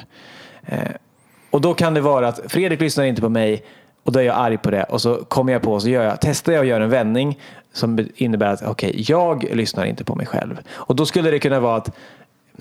Eh, 0.65 0.77
och 1.49 1.61
då 1.61 1.73
kan 1.73 1.93
det 1.93 2.01
vara 2.01 2.27
att 2.27 2.39
Fredrik 2.47 2.81
lyssnar 2.81 3.03
inte 3.03 3.21
på 3.21 3.29
mig 3.29 3.63
och 4.03 4.11
då 4.11 4.19
är 4.19 4.23
jag 4.23 4.37
arg 4.37 4.57
på 4.57 4.71
det 4.71 4.83
och 4.83 5.01
så 5.01 5.15
kommer 5.15 5.53
jag 5.53 5.61
på 5.61 5.73
och 5.73 5.81
så 5.81 5.89
gör 5.89 6.03
jag, 6.03 6.17
testar 6.21 6.53
jag 6.53 6.59
och 6.59 6.65
gör 6.65 6.81
en 6.81 6.89
vändning 6.89 7.39
som 7.73 8.07
innebär 8.15 8.53
att 8.53 8.61
okej, 8.61 8.89
okay, 8.89 9.03
jag 9.07 9.43
lyssnar 9.43 9.85
inte 9.85 10.03
på 10.03 10.15
mig 10.15 10.25
själv. 10.25 10.59
Och 10.69 10.95
då 10.95 11.05
skulle 11.05 11.31
det 11.31 11.39
kunna 11.39 11.59
vara 11.59 11.75
att 11.75 11.95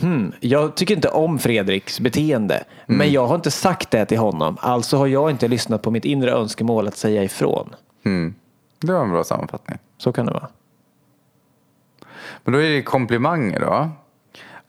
hmm, 0.01 0.33
jag 0.41 0.75
tycker 0.75 0.95
inte 0.95 1.09
om 1.09 1.39
Fredriks 1.39 2.01
beteende, 2.01 2.55
mm. 2.55 2.99
men 2.99 3.13
jag 3.13 3.27
har 3.27 3.35
inte 3.35 3.51
sagt 3.51 3.91
det 3.91 4.07
till 4.07 4.19
honom. 4.19 4.57
Alltså 4.61 4.97
har 4.97 5.07
jag 5.07 5.31
inte 5.31 5.49
lyssnat 5.49 5.83
på 5.83 5.91
mitt 5.91 6.05
inre 6.05 6.31
önskemål 6.31 6.89
att 6.89 6.97
säga 6.97 7.25
ifrån. 7.25 7.75
Mm. 8.05 8.35
Det 8.81 8.93
var 8.93 9.03
en 9.03 9.11
bra 9.11 9.25
sammanfattning. 9.25 9.79
Så 9.99 10.13
kan 10.13 10.27
det 10.27 10.33
vara. 10.33 10.49
Men 12.45 12.53
då 12.53 12.63
är 12.63 12.71
det 12.71 12.83
komplimanger 12.83 13.61
då? 13.61 13.91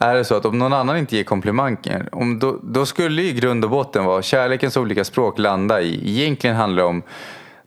är 0.01 0.15
det 0.15 0.25
så 0.25 0.35
att 0.35 0.45
om 0.45 0.59
någon 0.59 0.73
annan 0.73 0.97
inte 0.97 1.15
ger 1.15 1.23
komplimanger, 1.23 2.09
om 2.11 2.39
då, 2.39 2.59
då 2.63 2.85
skulle 2.85 3.21
i 3.21 3.33
grund 3.33 3.63
och 3.63 3.69
botten 3.69 4.05
vara 4.05 4.21
kärlekens 4.21 4.77
olika 4.77 5.03
språk 5.03 5.39
landa 5.39 5.81
i, 5.81 6.19
egentligen 6.19 6.55
handlar 6.55 6.83
det 6.83 6.89
om 6.89 7.01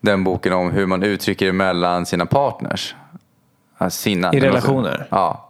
den 0.01 0.25
boken 0.25 0.53
om 0.53 0.71
hur 0.71 0.87
man 0.87 1.03
uttrycker 1.03 1.53
mellan 1.53 2.07
sina 2.07 2.27
partners. 2.27 2.95
Alltså 3.79 4.03
sina, 4.03 4.35
I 4.35 4.41
relationer? 4.41 5.07
Ja. 5.11 5.44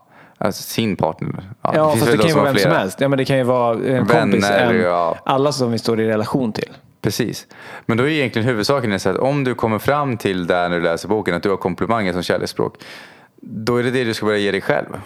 Alltså 0.44 0.62
sin 0.62 0.96
partner. 0.96 1.50
Ja, 1.62 1.72
ja 1.74 1.90
det 1.94 1.98
fast 1.98 2.12
det 2.12 2.18
kan 2.18 2.28
ju 2.28 2.34
vara 2.34 2.44
vem 2.44 2.54
flera. 2.54 2.70
som 2.70 2.78
helst. 2.78 3.00
Ja, 3.00 3.08
men 3.08 3.18
det 3.18 3.24
kan 3.24 3.38
ju 3.38 3.42
vara 3.42 3.74
en 3.74 3.80
Vänner, 3.80 4.20
kompis, 4.20 4.50
en, 4.50 4.80
ja. 4.80 5.18
alla 5.24 5.52
som 5.52 5.72
vi 5.72 5.78
står 5.78 6.00
i 6.00 6.06
relation 6.06 6.52
till. 6.52 6.72
Precis. 7.00 7.46
Men 7.86 7.96
då 7.96 8.04
är 8.04 8.08
egentligen 8.08 8.48
huvudsaken 8.48 8.92
är 8.92 9.08
att 9.08 9.16
om 9.16 9.44
du 9.44 9.54
kommer 9.54 9.78
fram 9.78 10.16
till 10.16 10.46
där 10.46 10.68
när 10.68 10.76
du 10.76 10.82
läser 10.82 11.08
boken 11.08 11.34
att 11.34 11.42
du 11.42 11.50
har 11.50 11.56
komplimanger 11.56 12.12
som 12.12 12.22
kärleksspråk. 12.22 12.76
Då 13.36 13.76
är 13.76 13.82
det 13.82 13.90
det 13.90 14.04
du 14.04 14.14
ska 14.14 14.26
börja 14.26 14.38
ge 14.38 14.50
dig 14.50 14.60
själv. 14.60 15.00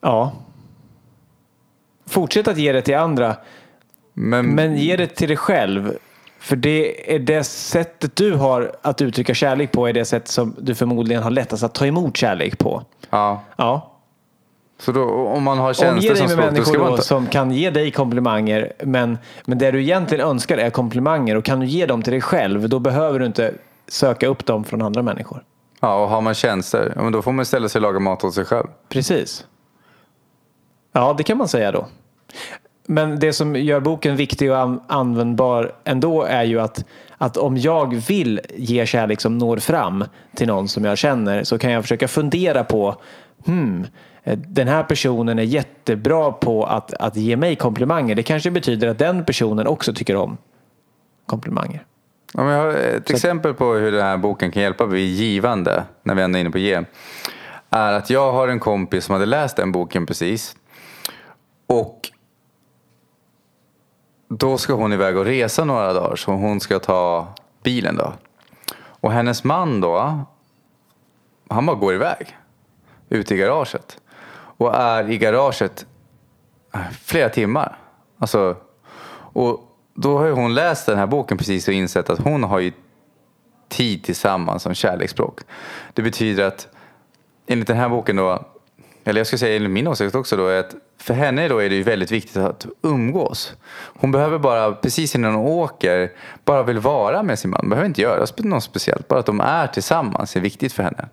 Ja. 0.00 0.32
Fortsätt 2.06 2.48
att 2.48 2.58
ge 2.58 2.72
det 2.72 2.82
till 2.82 2.96
andra. 2.96 3.36
Men, 4.12 4.46
men 4.46 4.76
ge 4.76 4.96
det 4.96 5.06
till 5.06 5.28
dig 5.28 5.36
själv. 5.36 5.92
För 6.46 6.56
det 6.56 7.14
är 7.14 7.18
det 7.18 7.44
sättet 7.44 8.16
du 8.16 8.34
har 8.34 8.72
att 8.82 9.02
uttrycka 9.02 9.34
kärlek 9.34 9.72
på 9.72 9.86
är 9.86 9.92
det 9.92 10.04
sätt 10.04 10.28
som 10.28 10.54
du 10.58 10.74
förmodligen 10.74 11.22
har 11.22 11.30
lättast 11.30 11.62
att 11.62 11.74
ta 11.74 11.86
emot 11.86 12.16
kärlek 12.16 12.58
på. 12.58 12.82
Ja. 13.10 13.42
ja. 13.56 13.92
Så 14.78 14.92
då, 14.92 15.10
om 15.10 15.42
man 15.42 15.58
har 15.58 15.74
tjänster 15.74 16.14
som 16.14 16.28
språk, 16.28 16.54
då 16.54 16.64
ska 16.64 16.78
man 16.78 16.96
ta... 16.96 17.02
som 17.02 17.26
kan 17.26 17.50
ge 17.50 17.70
dig 17.70 17.90
komplimanger, 17.90 18.72
men, 18.84 19.18
men 19.44 19.58
det 19.58 19.70
du 19.70 19.82
egentligen 19.82 20.28
önskar 20.28 20.58
är 20.58 20.70
komplimanger 20.70 21.36
och 21.36 21.44
kan 21.44 21.60
du 21.60 21.66
ge 21.66 21.86
dem 21.86 22.02
till 22.02 22.12
dig 22.12 22.20
själv, 22.20 22.68
då 22.68 22.78
behöver 22.78 23.18
du 23.18 23.26
inte 23.26 23.54
söka 23.88 24.26
upp 24.26 24.46
dem 24.46 24.64
från 24.64 24.82
andra 24.82 25.02
människor. 25.02 25.44
Ja, 25.80 26.02
och 26.02 26.08
har 26.08 26.20
man 26.20 26.34
tjänster, 26.34 27.10
då 27.12 27.22
får 27.22 27.32
man 27.32 27.44
ställa 27.44 27.68
sig 27.68 27.78
och 27.78 27.82
laga 27.82 27.98
mat 27.98 28.24
åt 28.24 28.34
sig 28.34 28.44
själv. 28.44 28.66
Precis. 28.88 29.46
Ja, 30.92 31.14
det 31.18 31.22
kan 31.22 31.38
man 31.38 31.48
säga 31.48 31.72
då. 31.72 31.86
Men 32.88 33.18
det 33.18 33.32
som 33.32 33.56
gör 33.56 33.80
boken 33.80 34.16
viktig 34.16 34.52
och 34.52 34.80
användbar 34.86 35.72
ändå 35.84 36.22
är 36.22 36.44
ju 36.44 36.60
att, 36.60 36.84
att 37.18 37.36
om 37.36 37.56
jag 37.56 37.94
vill 37.94 38.40
ge 38.56 38.86
kärlek 38.86 39.20
som 39.20 39.38
når 39.38 39.56
fram 39.56 40.04
till 40.34 40.46
någon 40.46 40.68
som 40.68 40.84
jag 40.84 40.98
känner 40.98 41.44
så 41.44 41.58
kan 41.58 41.70
jag 41.70 41.84
försöka 41.84 42.08
fundera 42.08 42.64
på 42.64 42.96
hmm, 43.46 43.86
den 44.34 44.68
här 44.68 44.82
personen 44.82 45.38
är 45.38 45.42
jättebra 45.42 46.32
på 46.32 46.64
att, 46.64 46.94
att 46.94 47.16
ge 47.16 47.36
mig 47.36 47.56
komplimanger. 47.56 48.14
Det 48.14 48.22
kanske 48.22 48.50
betyder 48.50 48.88
att 48.88 48.98
den 48.98 49.24
personen 49.24 49.66
också 49.66 49.94
tycker 49.94 50.16
om 50.16 50.36
komplimanger. 51.26 51.84
Om 52.34 52.46
jag 52.46 52.62
har 52.62 52.68
ett 52.68 53.08
så. 53.08 53.12
exempel 53.14 53.54
på 53.54 53.74
hur 53.74 53.92
den 53.92 54.02
här 54.02 54.16
boken 54.16 54.50
kan 54.50 54.62
hjälpa 54.62 54.86
vid 54.86 55.08
givande, 55.08 55.84
när 56.02 56.14
vi 56.14 56.22
ändå 56.22 56.38
är 56.38 56.40
inne 56.40 56.50
på 56.50 56.58
ge, 56.58 56.82
är 57.70 57.92
att 57.92 58.10
jag 58.10 58.32
har 58.32 58.48
en 58.48 58.60
kompis 58.60 59.04
som 59.04 59.12
hade 59.12 59.26
läst 59.26 59.56
den 59.56 59.72
boken 59.72 60.06
precis 60.06 60.56
och 61.66 62.10
då 64.28 64.58
ska 64.58 64.72
hon 64.72 64.92
iväg 64.92 65.16
och 65.16 65.24
resa 65.24 65.64
några 65.64 65.92
dagar 65.92 66.16
så 66.16 66.32
hon 66.32 66.60
ska 66.60 66.78
ta 66.78 67.28
bilen 67.62 67.96
då. 67.96 68.12
Och 68.76 69.12
hennes 69.12 69.44
man 69.44 69.80
då, 69.80 70.24
han 71.48 71.66
bara 71.66 71.76
går 71.76 71.94
iväg 71.94 72.36
ut 73.08 73.30
i 73.32 73.36
garaget. 73.36 74.00
Och 74.58 74.74
är 74.74 75.10
i 75.10 75.18
garaget 75.18 75.86
äh, 76.74 76.80
flera 76.90 77.28
timmar. 77.28 77.78
Alltså, 78.18 78.56
och 79.32 79.60
då 79.94 80.18
har 80.18 80.30
hon 80.30 80.54
läst 80.54 80.86
den 80.86 80.98
här 80.98 81.06
boken 81.06 81.38
precis 81.38 81.68
och 81.68 81.74
insett 81.74 82.10
att 82.10 82.18
hon 82.18 82.44
har 82.44 82.58
ju 82.58 82.72
tid 83.68 84.04
tillsammans 84.04 84.62
som 84.62 84.74
kärleksspråk. 84.74 85.40
Det 85.92 86.02
betyder 86.02 86.44
att 86.44 86.68
enligt 87.46 87.68
den 87.68 87.76
här 87.76 87.88
boken 87.88 88.16
då, 88.16 88.44
eller 89.06 89.20
jag 89.20 89.26
ska 89.26 89.38
säga 89.38 89.56
enligt 89.56 89.70
min 89.70 89.86
åsikt 89.86 90.14
också 90.14 90.36
då, 90.36 90.46
är 90.46 90.60
att 90.60 90.74
för 90.98 91.14
henne 91.14 91.48
då 91.48 91.58
är 91.58 91.68
det 91.68 91.74
ju 91.74 91.82
väldigt 91.82 92.10
viktigt 92.10 92.36
att 92.36 92.66
umgås. 92.82 93.54
Hon 93.84 94.12
behöver 94.12 94.38
bara, 94.38 94.72
precis 94.72 95.14
innan 95.14 95.34
hon 95.34 95.46
åker, 95.46 96.12
bara 96.44 96.62
vill 96.62 96.78
vara 96.78 97.22
med 97.22 97.38
sin 97.38 97.50
man. 97.50 97.68
Behöver 97.68 97.86
inte 97.86 98.02
göra 98.02 98.26
något 98.38 98.64
speciellt. 98.64 99.08
Bara 99.08 99.20
att 99.20 99.26
de 99.26 99.40
är 99.40 99.66
tillsammans 99.66 100.36
är 100.36 100.40
viktigt 100.40 100.72
för 100.72 100.82
henne. 100.82 101.08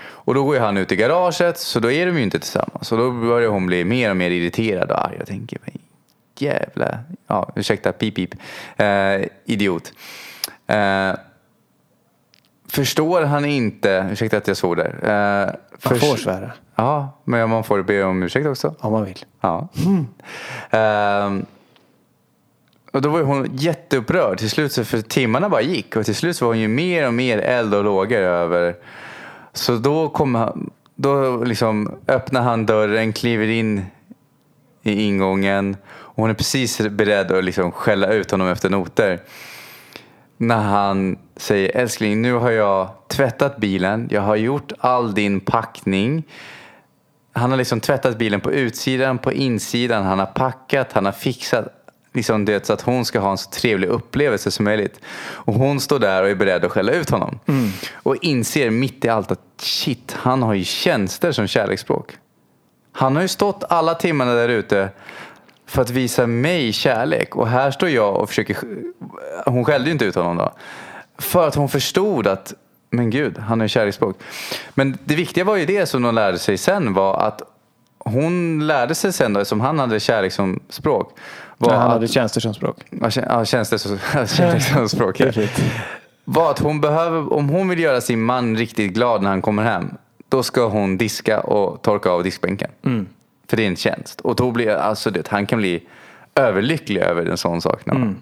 Och 0.00 0.34
då 0.34 0.44
går 0.44 0.54
ju 0.54 0.60
han 0.60 0.76
ut 0.76 0.92
i 0.92 0.96
garaget, 0.96 1.58
så 1.58 1.80
då 1.80 1.90
är 1.90 2.06
de 2.06 2.16
ju 2.16 2.22
inte 2.22 2.38
tillsammans. 2.38 2.92
Och 2.92 2.98
då 2.98 3.10
börjar 3.10 3.48
hon 3.48 3.66
bli 3.66 3.84
mer 3.84 4.10
och 4.10 4.16
mer 4.16 4.30
irriterad 4.30 4.90
och 4.90 5.06
arg. 5.06 5.14
Jag 5.18 5.26
tänker, 5.26 5.58
jävla, 6.38 6.98
ja 7.26 7.52
ursäkta, 7.56 7.92
pip 7.92 8.14
pip, 8.14 8.34
eh, 8.76 9.28
idiot. 9.44 9.92
Eh, 10.66 11.12
förstår 12.70 13.22
han 13.22 13.44
inte, 13.44 14.08
ursäkta 14.12 14.36
att 14.36 14.48
jag 14.48 14.56
svor 14.56 14.76
där. 14.76 14.98
Eh, 15.02 15.54
man 15.90 15.98
får 15.98 16.16
svära. 16.16 16.52
Ja, 16.74 17.20
men 17.24 17.50
man 17.50 17.64
får 17.64 17.82
be 17.82 18.04
om 18.04 18.22
ursäkt 18.22 18.46
också. 18.46 18.74
Om 18.78 18.92
man 18.92 19.04
vill. 19.04 19.24
Ja. 19.40 19.68
Mm. 19.86 20.06
Uh, 21.38 21.44
och 22.92 23.02
då 23.02 23.08
var 23.08 23.22
hon 23.22 23.48
jätteupprörd 23.52 24.38
till 24.38 24.50
slut, 24.50 24.74
för 24.74 25.00
timmarna 25.00 25.48
bara 25.48 25.60
gick 25.60 25.96
och 25.96 26.04
till 26.04 26.14
slut 26.14 26.36
så 26.36 26.44
var 26.44 26.52
hon 26.52 26.60
ju 26.60 26.68
mer 26.68 27.06
och 27.06 27.14
mer 27.14 27.38
eld 27.38 27.74
och 27.74 27.84
lågor 27.84 28.18
över. 28.18 28.76
Så 29.52 29.76
då 29.76 30.08
kom 30.08 30.34
han, 30.34 30.70
då 30.94 31.44
liksom 31.44 31.94
öppnar 32.06 32.42
han 32.42 32.66
dörren, 32.66 33.12
kliver 33.12 33.46
in 33.46 33.86
i 34.82 35.02
ingången 35.02 35.76
och 35.90 36.16
hon 36.22 36.30
är 36.30 36.34
precis 36.34 36.80
beredd 36.80 37.32
att 37.32 37.44
liksom 37.44 37.72
skälla 37.72 38.12
ut 38.12 38.30
honom 38.30 38.48
efter 38.48 38.70
noter 38.70 39.20
när 40.38 40.62
han 40.62 41.18
säger 41.36 41.76
älskling 41.76 42.22
nu 42.22 42.32
har 42.32 42.50
jag 42.50 42.90
tvättat 43.08 43.56
bilen, 43.56 44.08
jag 44.10 44.22
har 44.22 44.36
gjort 44.36 44.72
all 44.78 45.14
din 45.14 45.40
packning. 45.40 46.22
Han 47.32 47.50
har 47.50 47.58
liksom 47.58 47.80
tvättat 47.80 48.18
bilen 48.18 48.40
på 48.40 48.52
utsidan, 48.52 49.18
på 49.18 49.32
insidan, 49.32 50.04
han 50.04 50.18
har 50.18 50.26
packat, 50.26 50.92
han 50.92 51.04
har 51.04 51.12
fixat 51.12 51.78
liksom 52.12 52.44
det 52.44 52.66
så 52.66 52.72
att 52.72 52.80
hon 52.82 53.04
ska 53.04 53.20
ha 53.20 53.30
en 53.30 53.38
så 53.38 53.50
trevlig 53.50 53.88
upplevelse 53.88 54.50
som 54.50 54.64
möjligt. 54.64 55.00
Och 55.20 55.54
hon 55.54 55.80
står 55.80 55.98
där 55.98 56.22
och 56.22 56.30
är 56.30 56.34
beredd 56.34 56.64
att 56.64 56.72
skälla 56.72 56.92
ut 56.92 57.10
honom. 57.10 57.40
Mm. 57.46 57.70
Och 57.92 58.16
inser 58.22 58.70
mitt 58.70 59.04
i 59.04 59.08
allt 59.08 59.30
att 59.30 59.40
shit, 59.56 60.16
han 60.18 60.42
har 60.42 60.54
ju 60.54 60.64
tjänster 60.64 61.32
som 61.32 61.46
kärleksspråk. 61.46 62.16
Han 62.92 63.16
har 63.16 63.22
ju 63.22 63.28
stått 63.28 63.64
alla 63.68 63.94
timmarna 63.94 64.32
där 64.32 64.48
ute 64.48 64.88
för 65.68 65.82
att 65.82 65.90
visa 65.90 66.26
mig 66.26 66.72
kärlek. 66.72 67.36
Och 67.36 67.48
här 67.48 67.70
står 67.70 67.88
jag 67.88 68.16
och 68.16 68.28
försöker, 68.28 68.56
hon 69.46 69.64
skällde 69.64 69.86
ju 69.86 69.92
inte 69.92 70.04
ut 70.04 70.14
honom 70.14 70.36
då. 70.36 70.52
För 71.18 71.48
att 71.48 71.54
hon 71.54 71.68
förstod 71.68 72.26
att, 72.26 72.54
men 72.90 73.10
gud, 73.10 73.38
han 73.38 73.60
är 73.60 73.68
kärleksspråk. 73.68 74.16
Men 74.74 74.98
det 75.04 75.14
viktiga 75.14 75.44
var 75.44 75.56
ju 75.56 75.66
det 75.66 75.86
som 75.86 76.02
de 76.02 76.14
lärde 76.14 76.38
sig 76.38 76.58
sen 76.58 76.94
var 76.94 77.16
att 77.20 77.42
hon 77.98 78.66
lärde 78.66 78.94
sig 78.94 79.12
sen 79.12 79.32
då, 79.32 79.44
som 79.44 79.60
han 79.60 79.78
hade 79.78 80.00
kärlek 80.00 80.32
som 80.32 80.60
språk. 80.68 81.12
Var 81.58 81.72
ja, 81.72 81.78
han 81.78 81.90
hade 81.90 82.08
tjänster 82.08 82.40
som 82.40 82.54
språk. 82.54 82.76
Ja, 82.90 83.44
tjänster 83.44 83.76
som, 83.76 83.98
kärlek 84.26 84.62
som 84.62 84.88
språk. 84.98 85.20
var 86.24 86.50
att 86.50 86.58
hon 86.58 86.80
behöver, 86.80 87.32
om 87.32 87.48
hon 87.48 87.68
vill 87.68 87.78
göra 87.78 88.00
sin 88.00 88.22
man 88.22 88.56
riktigt 88.56 88.92
glad 88.92 89.22
när 89.22 89.30
han 89.30 89.42
kommer 89.42 89.62
hem, 89.62 89.90
då 90.28 90.42
ska 90.42 90.68
hon 90.68 90.98
diska 90.98 91.40
och 91.40 91.82
torka 91.82 92.10
av 92.10 92.24
diskbänken. 92.24 92.70
Mm. 92.84 93.06
För 93.48 93.56
det 93.56 93.62
är 93.62 93.68
en 93.68 93.76
tjänst. 93.76 94.20
Och 94.20 94.36
då 94.36 94.50
blir 94.50 94.70
alltså 94.70 95.10
det, 95.10 95.28
han 95.28 95.46
kan 95.46 95.58
bli 95.58 95.86
överlycklig 96.34 97.00
över 97.00 97.26
en 97.26 97.36
sån 97.36 97.60
sak. 97.60 97.86
Mm. 97.86 98.16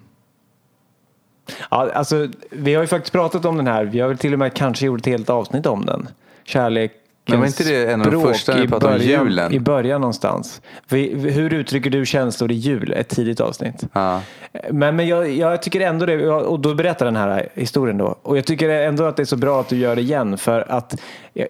Ja, 1.71 1.91
alltså, 1.93 2.27
vi 2.49 2.75
har 2.75 2.81
ju 2.81 2.87
faktiskt 2.87 3.13
pratat 3.13 3.45
om 3.45 3.57
den 3.57 3.67
här. 3.67 3.85
Vi 3.85 3.99
har 3.99 4.07
väl 4.07 4.17
till 4.17 4.33
och 4.33 4.39
med 4.39 4.53
kanske 4.53 4.85
gjort 4.85 4.99
ett 4.99 5.05
helt 5.05 5.29
avsnitt 5.29 5.65
om 5.65 5.85
den. 5.85 6.09
Kärlek 6.43 6.91
men 7.27 7.39
var 7.39 7.47
inte 7.47 7.63
det 7.63 7.91
en 7.91 8.01
av 8.01 8.11
de 8.11 8.21
första 8.21 8.53
när 8.53 8.61
vi 8.61 8.67
pratade 8.67 8.95
om 8.95 9.01
julen? 9.01 9.53
I 9.53 9.59
början 9.59 10.01
någonstans. 10.01 10.61
Hur 10.89 11.53
uttrycker 11.53 11.89
du 11.89 12.05
känslor 12.05 12.51
i 12.51 12.55
jul? 12.55 12.93
Ett 12.93 13.09
tidigt 13.09 13.39
avsnitt. 13.39 13.83
Ja. 13.93 14.21
Men, 14.71 14.95
men 14.95 15.07
jag, 15.07 15.31
jag, 15.31 15.61
tycker 15.61 15.81
ändå 15.81 16.05
det, 16.05 16.29
och 16.29 16.59
då 16.59 16.73
berättar 16.73 17.05
den 17.05 17.15
här 17.15 17.49
historien 17.53 17.97
då. 17.97 18.15
Och 18.21 18.37
jag 18.37 18.45
tycker 18.45 18.69
ändå 18.69 19.03
att 19.03 19.15
det 19.15 19.23
är 19.23 19.25
så 19.25 19.35
bra 19.35 19.59
att 19.59 19.69
du 19.69 19.77
gör 19.77 19.95
det 19.95 20.01
igen. 20.01 20.37
För 20.37 20.71
att 20.71 21.01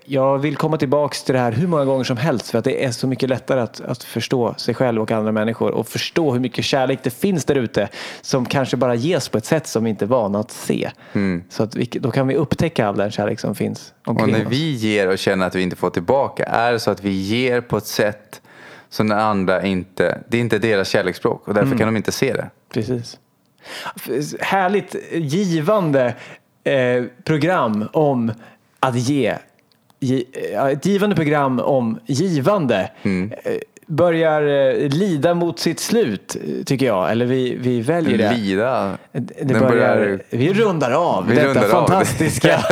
jag 0.05 0.37
vill 0.37 0.55
komma 0.55 0.77
tillbaks 0.77 1.23
till 1.23 1.33
det 1.33 1.39
här 1.39 1.51
hur 1.51 1.67
många 1.67 1.85
gånger 1.85 2.03
som 2.03 2.17
helst. 2.17 2.49
För 2.49 2.57
att 2.57 2.65
det 2.65 2.85
är 2.85 2.91
så 2.91 3.07
mycket 3.07 3.29
lättare 3.29 3.59
att, 3.59 3.81
att 3.81 4.03
förstå 4.03 4.53
sig 4.57 4.75
själv 4.75 5.01
och 5.01 5.11
andra 5.11 5.31
människor. 5.31 5.71
Och 5.71 5.87
förstå 5.87 6.33
hur 6.33 6.39
mycket 6.39 6.65
kärlek 6.65 6.99
det 7.03 7.09
finns 7.09 7.45
där 7.45 7.55
ute. 7.55 7.89
Som 8.21 8.45
kanske 8.45 8.77
bara 8.77 8.95
ges 8.95 9.29
på 9.29 9.37
ett 9.37 9.45
sätt 9.45 9.67
som 9.67 9.83
vi 9.83 9.89
inte 9.89 10.05
är 10.05 10.07
vana 10.07 10.39
att 10.39 10.51
se. 10.51 10.89
Mm. 11.13 11.43
Så 11.49 11.63
att 11.63 11.75
vi, 11.75 11.85
då 11.85 12.11
kan 12.11 12.27
vi 12.27 12.35
upptäcka 12.35 12.87
all 12.87 12.97
den 12.97 13.11
kärlek 13.11 13.39
som 13.39 13.55
finns 13.55 13.93
omkring 14.05 14.25
Och 14.25 14.39
när 14.39 14.45
oss. 14.45 14.51
vi 14.51 14.71
ger 14.71 15.07
och 15.07 15.17
känner 15.17 15.47
att 15.47 15.55
vi 15.55 15.61
inte 15.67 15.77
får 15.77 15.89
tillbaka. 15.89 16.43
Är 16.43 16.71
det 16.71 16.79
så 16.79 16.91
att 16.91 17.03
vi 17.03 17.11
ger 17.11 17.61
på 17.61 17.77
ett 17.77 17.85
sätt 17.85 18.41
som 18.89 19.07
den 19.07 19.19
andra 19.19 19.63
inte, 19.63 20.21
det 20.27 20.37
är 20.37 20.41
inte 20.41 20.59
deras 20.59 20.89
kärleksspråk. 20.89 21.47
Och 21.47 21.53
därför 21.53 21.67
mm. 21.67 21.77
kan 21.77 21.87
de 21.87 21.97
inte 21.97 22.11
se 22.11 22.33
det. 22.33 22.49
Precis. 22.73 23.19
Härligt 24.39 24.95
givande 25.11 26.15
eh, 26.63 27.03
program 27.23 27.89
om 27.93 28.31
att 28.79 28.95
ge. 28.95 29.35
Ett 30.71 30.85
givande 30.85 31.15
program 31.15 31.59
om 31.59 31.99
givande. 32.05 32.91
Mm. 33.03 33.33
Eh, 33.89 33.93
börjar 33.95 34.41
eh, 34.41 34.89
lida 34.89 35.33
mot 35.33 35.59
sitt 35.59 35.79
slut, 35.79 36.37
tycker 36.65 36.85
jag. 36.85 37.11
Eller 37.11 37.25
vi, 37.25 37.55
vi 37.55 37.81
väljer 37.81 38.17
det. 38.17 38.37
Lida? 38.37 38.97
Det 39.11 39.53
börjar, 39.53 39.69
börjar, 39.69 40.19
vi 40.29 40.53
rundar 40.53 40.91
av 40.91 41.27
vi 41.27 41.35
detta 41.35 41.47
rundar 41.47 41.69
fantastiska, 41.69 42.57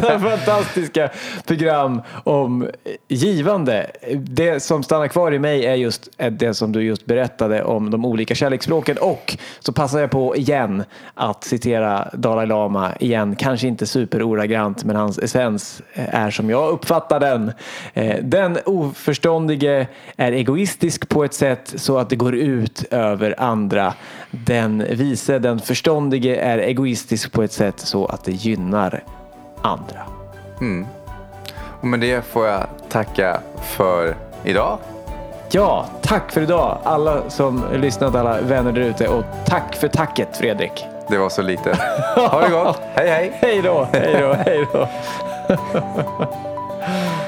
fantastiska 0.20 1.10
program 1.46 2.02
om 2.24 2.68
givande. 3.08 3.90
Det 4.16 4.60
som 4.60 4.82
stannar 4.82 5.08
kvar 5.08 5.32
i 5.32 5.38
mig 5.38 5.66
är 5.66 5.74
just 5.74 6.08
det 6.30 6.54
som 6.54 6.72
du 6.72 6.82
just 6.82 7.06
berättade 7.06 7.62
om 7.62 7.90
de 7.90 8.04
olika 8.04 8.34
kärleksspråken. 8.34 8.96
Och 9.00 9.36
så 9.60 9.72
passar 9.72 10.00
jag 10.00 10.10
på 10.10 10.36
igen 10.36 10.84
att 11.14 11.44
citera 11.44 12.08
Dalai 12.12 12.46
Lama 12.46 12.92
igen. 13.00 13.36
Kanske 13.36 13.66
inte 13.66 13.86
superoragrant, 13.86 14.84
men 14.84 14.96
hans 14.96 15.18
essens 15.18 15.82
är 15.94 16.30
som 16.30 16.50
jag 16.50 16.70
uppfattar 16.70 17.20
den. 17.20 17.52
Eh, 17.94 18.16
den 18.22 18.58
oförståndige 18.66 19.86
är 20.16 20.32
egoistisk 20.40 21.08
på 21.08 21.24
ett 21.24 21.34
sätt 21.34 21.74
så 21.76 21.98
att 21.98 22.10
det 22.10 22.16
går 22.16 22.34
ut 22.34 22.84
över 22.90 23.34
andra. 23.38 23.94
Den 24.30 24.86
vise, 24.90 25.38
den 25.38 25.58
förståndige 25.58 26.36
är 26.36 26.58
egoistisk 26.58 27.32
på 27.32 27.42
ett 27.42 27.52
sätt 27.52 27.80
så 27.80 28.06
att 28.06 28.24
det 28.24 28.32
gynnar 28.32 29.04
andra. 29.62 30.00
Mm. 30.60 30.86
Och 31.80 31.86
med 31.86 32.00
det 32.00 32.24
får 32.24 32.46
jag 32.46 32.66
tacka 32.88 33.40
för 33.76 34.16
idag. 34.44 34.78
Ja, 35.52 35.86
tack 36.02 36.32
för 36.32 36.40
idag 36.40 36.78
alla 36.84 37.30
som 37.30 37.64
lyssnat, 37.74 38.14
alla 38.14 38.40
vänner 38.40 38.72
där 38.72 38.80
ute 38.80 39.08
och 39.08 39.24
tack 39.46 39.74
för 39.76 39.88
tacket 39.88 40.36
Fredrik. 40.36 40.84
Det 41.08 41.18
var 41.18 41.28
så 41.28 41.42
lite. 41.42 41.78
Ha 42.16 42.40
det 42.40 42.50
gott. 42.50 42.80
hej 42.94 43.08
hej. 43.08 43.32
Hej 43.34 43.62
då, 43.62 43.88
hej 43.92 44.16
då, 44.20 44.32
hej 44.32 44.66
då. 44.72 44.88